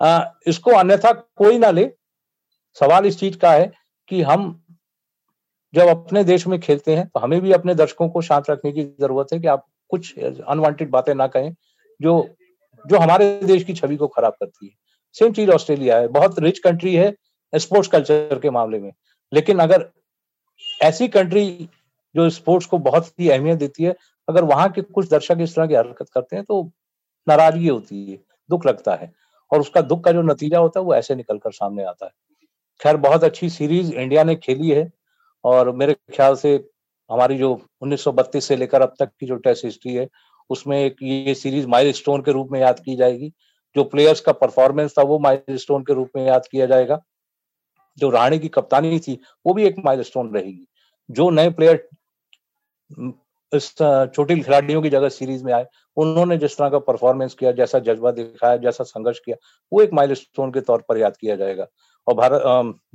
[0.01, 1.89] आ, इसको अन्यथा कोई ना ले।
[2.77, 3.71] सवाल इस चीज़ का है
[4.09, 4.49] कि हम
[5.73, 8.83] जब अपने देश में खेलते हैं तो हमें भी अपने दर्शकों को शांत रखने की
[9.01, 11.53] ज़रूरत है कि आप कुछ अनवांटेड बातें ना कहें।
[12.01, 12.29] जो
[12.85, 14.71] जो हमारे देश की छवि को खराब करती है।
[15.13, 17.15] सेम चीज़ ऑस्ट्रेलिया है, बहुत रिच कंट्री है
[17.55, 18.93] स्पोर्ट्स कल्चर के मामले में।
[19.33, 19.89] लेकिन अगर
[20.81, 21.69] ऐसी कंट्री
[22.15, 23.95] जो स्पोर्ट्स को बहुत ही अहमियत देती है,
[24.29, 26.71] अगर वहाँ के कुछ दर्शक इस तरह की हरकत करते हैं तो
[27.27, 28.17] नाराज़गी होती है,
[28.49, 29.13] दुख लगता है।
[29.51, 32.11] और उसका दुख का जो नतीजा होता है, वो ऐसे निकल कर सामने आता है।
[32.81, 34.91] खैर, बहुत अच्छी सीरीज़ इंडिया ने खेली है
[35.43, 36.69] और मेरे ख्याल से
[37.11, 40.07] हमारी जो 1932 से लेकर अब तक की जो टेस्ट हिस्ट्री है
[40.49, 43.31] उसमें एक ये सीरीज़ माइल स्टोन के रूप में याद की जाएगी।
[43.75, 46.99] जो प्लेयर्स का परफॉर्मेंस था, वो माइल स्टोन के रूप में याद किया जाएगा।
[47.97, 50.67] जो राणे की कप्तानी थी, वो भी एक माइल स्टोन रहेगी।
[51.09, 51.87] जो नए प्लेयर
[53.51, 53.69] इस
[54.15, 55.65] छोटी खिलाड़ियों की जगह सीरीज़ में आए,
[55.97, 59.35] उन्होंने जिस तरह का परफॉर्मेंस किया, जैसा जज्बा दिखाया, जैसा संघर्ष किया,
[59.71, 61.67] वो एक माइल स्टोन के तौर पर याद किया जाएगा।
[62.07, 62.41] और भारत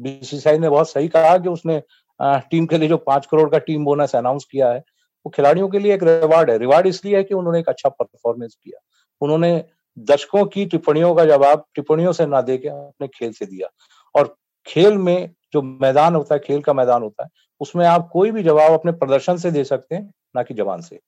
[0.00, 1.82] बीसीसीआई ने बहुत सही कहा कि उसने
[2.20, 4.82] टीम के लिए जो पाँच करोड़ का टीम बोनस अनाउंस किया है
[5.26, 8.56] वो खिलाड़ियों के लिए एक रिवार्ड है। रिवार्ड इसलिए है कि उन्होंने एक अच्छा परफॉर्मेंस
[8.64, 8.84] किया।
[9.20, 9.64] उन्होंने
[9.98, 13.68] दर्शकों की टिप्पणियों का जवाब, टिप्पणियों से ना दे अपने खेल से दिया।
[14.14, 14.36] और
[14.66, 17.28] खेल में जो मैदान होता है, खेल का मैदान होता है,
[17.60, 21.00] उसमें आप कोई भी जवाब अपने प्रदर्शन से दे सकते हैं, ना कि जवान से।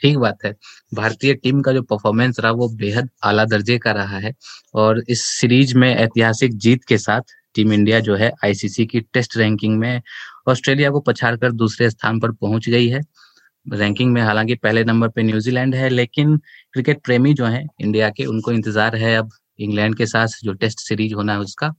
[0.00, 0.56] ठीक बात है।
[0.94, 4.34] भारतीय टीम का जो परफॉर्मेंस रहा, वो बेहद आला दर्जे का रहा है।
[4.74, 7.20] और इस सीरीज़ में ऐतिहासिक जीत के साथ
[7.54, 10.02] टीम इंडिया जो है आईसीसी की टेस्ट रैंकिंग में
[10.48, 13.00] ऑस्ट्रेलिया को पछाड़ कर दूसरे स्थान पर पहुँच गई है।
[13.66, 16.36] रैंकिंग में हालाँकि पहले नंबर पे न्यूजीलैंड है, लेकिन
[16.72, 20.80] क्रिकेट प्रेमी जो है इंडिया के, उनको इंतज़ार है अब इंग्लैंड के साथ जो टेस्ट
[20.80, 21.72] सीरीज़ होना है उसका।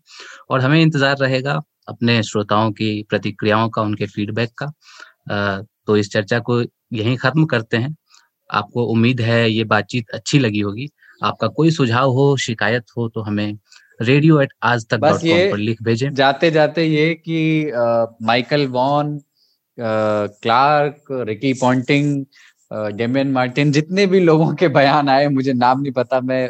[0.49, 6.39] और हमें इंतज़ार रहेगा अपने श्रोताओं की प्रतिक्रियाओं का, उनके फीडबैक का। तो इस चर्चा
[6.39, 7.95] को यहीं खत्म करते हैं।
[8.49, 10.87] आपको उम्मीद है ये बातचीत अच्छी लगी होगी।
[11.21, 13.57] आपका कोई सुझाव हो, शिकायत हो तो हमें
[13.99, 17.71] रेडियो एट आज तक बस ये पर लिख भेजे। जाते जाते ये कि
[18.25, 19.19] Michael Vaughan
[19.77, 22.25] Clarke Ricky Ponting
[22.97, 26.49] Damien Martyn जितने भी लोगों के बयान आए मुझे नाम नहीं पता मैं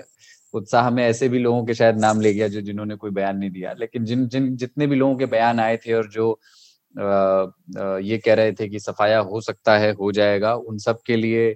[0.54, 3.50] उत्साह में ऐसे भी लोगों के शायद नाम ले गया जो जिन्होंने कोई बयान नहीं
[3.52, 7.98] दिया। लेकिन जिन जिन जितने भी लोगों के बयान आए थे और जो आ, आ,
[7.98, 11.52] ये कह रहे थे कि सफाया हो सकता है हो जाएगा उन सब के लिए
[11.52, 11.56] आ,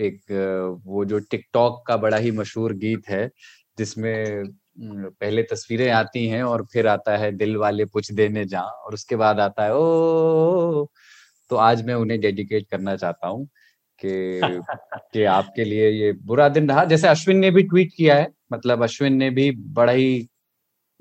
[0.00, 3.30] एक वो जो टिकटॉक का बड़ा ही मशहूर गीत है
[3.78, 4.44] जिसमें
[4.80, 9.16] पहले तस्वीरें आती हैं और फिर आता है दिल वाले पुछ देने जा, और उसके
[9.16, 10.86] बाद आता है ओ
[11.50, 13.46] तो आज मैं उन्हें डेडिकेट करना चाहता हूँ
[14.04, 14.40] कि
[15.12, 18.82] कि आपके लिए ये बुरा दिन रहा जैसे अश्विन ने भी ट्वीट किया है मतलब
[18.82, 20.28] अश्विन ने भी बड़ा ही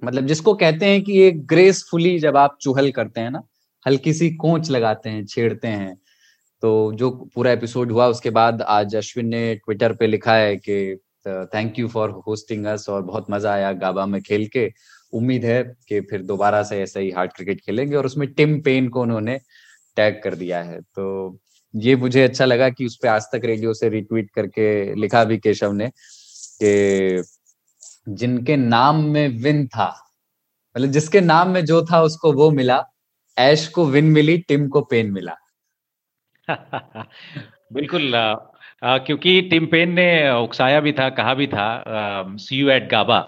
[0.04, 3.44] मतलब जिसको कहते हैं कि ये ग्रेसफुली जब आप चूहल करते हैं ना
[3.88, 5.98] हल्की सी कोच लगाते हैं छेड़ते हैं
[6.62, 10.98] तो जो पूरा एपिसोड हुआ उसके बाद आज अश्विन ने ट्विटर पे लिखा है कि
[11.28, 14.72] thank you for hosting us और बहुत मज़ा आया गाबा में खेल के।
[15.14, 18.90] उम्मीद है कि फिर दोबारा से ऐसा ही हार्ड क्रिकेट खेलेंगे और उसमें टिम पेन
[18.90, 19.40] को उन्होंने
[19.96, 21.40] टैग कर दिया है। तो
[21.76, 25.38] ये मुझे अच्छा लगा कि उस पर आज तक रेडियो से रिट्वीट करके लिखा भी
[25.38, 25.92] केशव ने
[26.64, 27.24] कि
[28.10, 29.94] जिनके नाम में विन था
[30.76, 32.84] मतलब जिसके नाम में जो था उसको वो मिला,
[33.38, 35.36] ऐश को विन मिली टिम को पेन मिला।
[37.74, 38.16] बिल्कुल
[38.86, 41.84] क्योंकि टिम पेन ने उकसाया भी था कहा भी था
[42.38, 43.20] see you at Gabba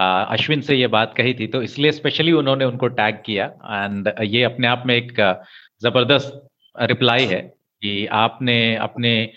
[0.00, 4.42] Ashwin से ये बात कही थी तो इसलिए स्पेशली उन्होंने उनको टैग किया एंड ये
[4.42, 5.12] अपने आप में एक
[5.82, 7.40] ज़बरदस्त रिप्लाई है
[7.82, 9.32] कि आपने अपने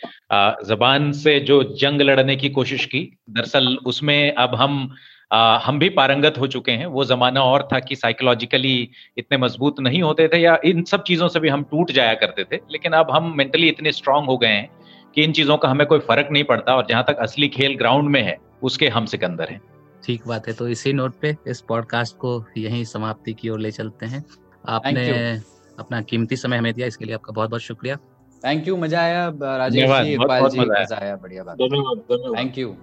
[0.65, 4.95] जबान से जो जंग लड़ने की कोशिश की दरअसल उसमें अब हम
[5.33, 9.79] आ, हम भी पारंगत हो चुके हैं। वो जमाना और था कि साइकोलॉजिकली इतने मज़बूत
[9.79, 12.91] नहीं होते थे या इन सब चीज़ों से भी हम टूट जाया करते थे लेकिन
[12.91, 14.80] अब हम मेंटली इतने स्ट्रांग हो गए हैं
[15.15, 18.09] कि इन चीज़ों का हमें कोई फ़र्क नहीं पड़ता और जहाँ तक असली खेल ग्राउंड
[18.09, 19.61] में है उसके हम सिकंदर हैं।
[20.03, 23.71] ठीक बात है तो इसी नोट पे इस पॉडकास्ट को यहीं समाप्ति की ओर ले
[23.71, 24.23] चलते हैं।
[24.69, 25.03] आपने
[25.79, 27.95] अपना कीमती समय हमें दिया इसके लिए आपका बहुत बहुत शुक्रिया।
[28.43, 32.75] थैंक यू मज़ा आया राजेश जी इकबाल जी मज़ा आया। बढ़िया बात। धन्यवाद थैंक यू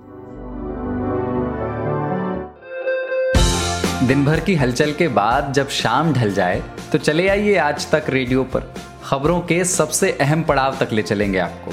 [4.06, 8.04] दिन भर की हलचल के बाद जब शाम ढल जाए तो चले आइए आज तक
[8.10, 8.72] रेडियो पर।
[9.04, 11.72] खबरों के सबसे अहम पड़ाव तक ले चलेंगे आपको।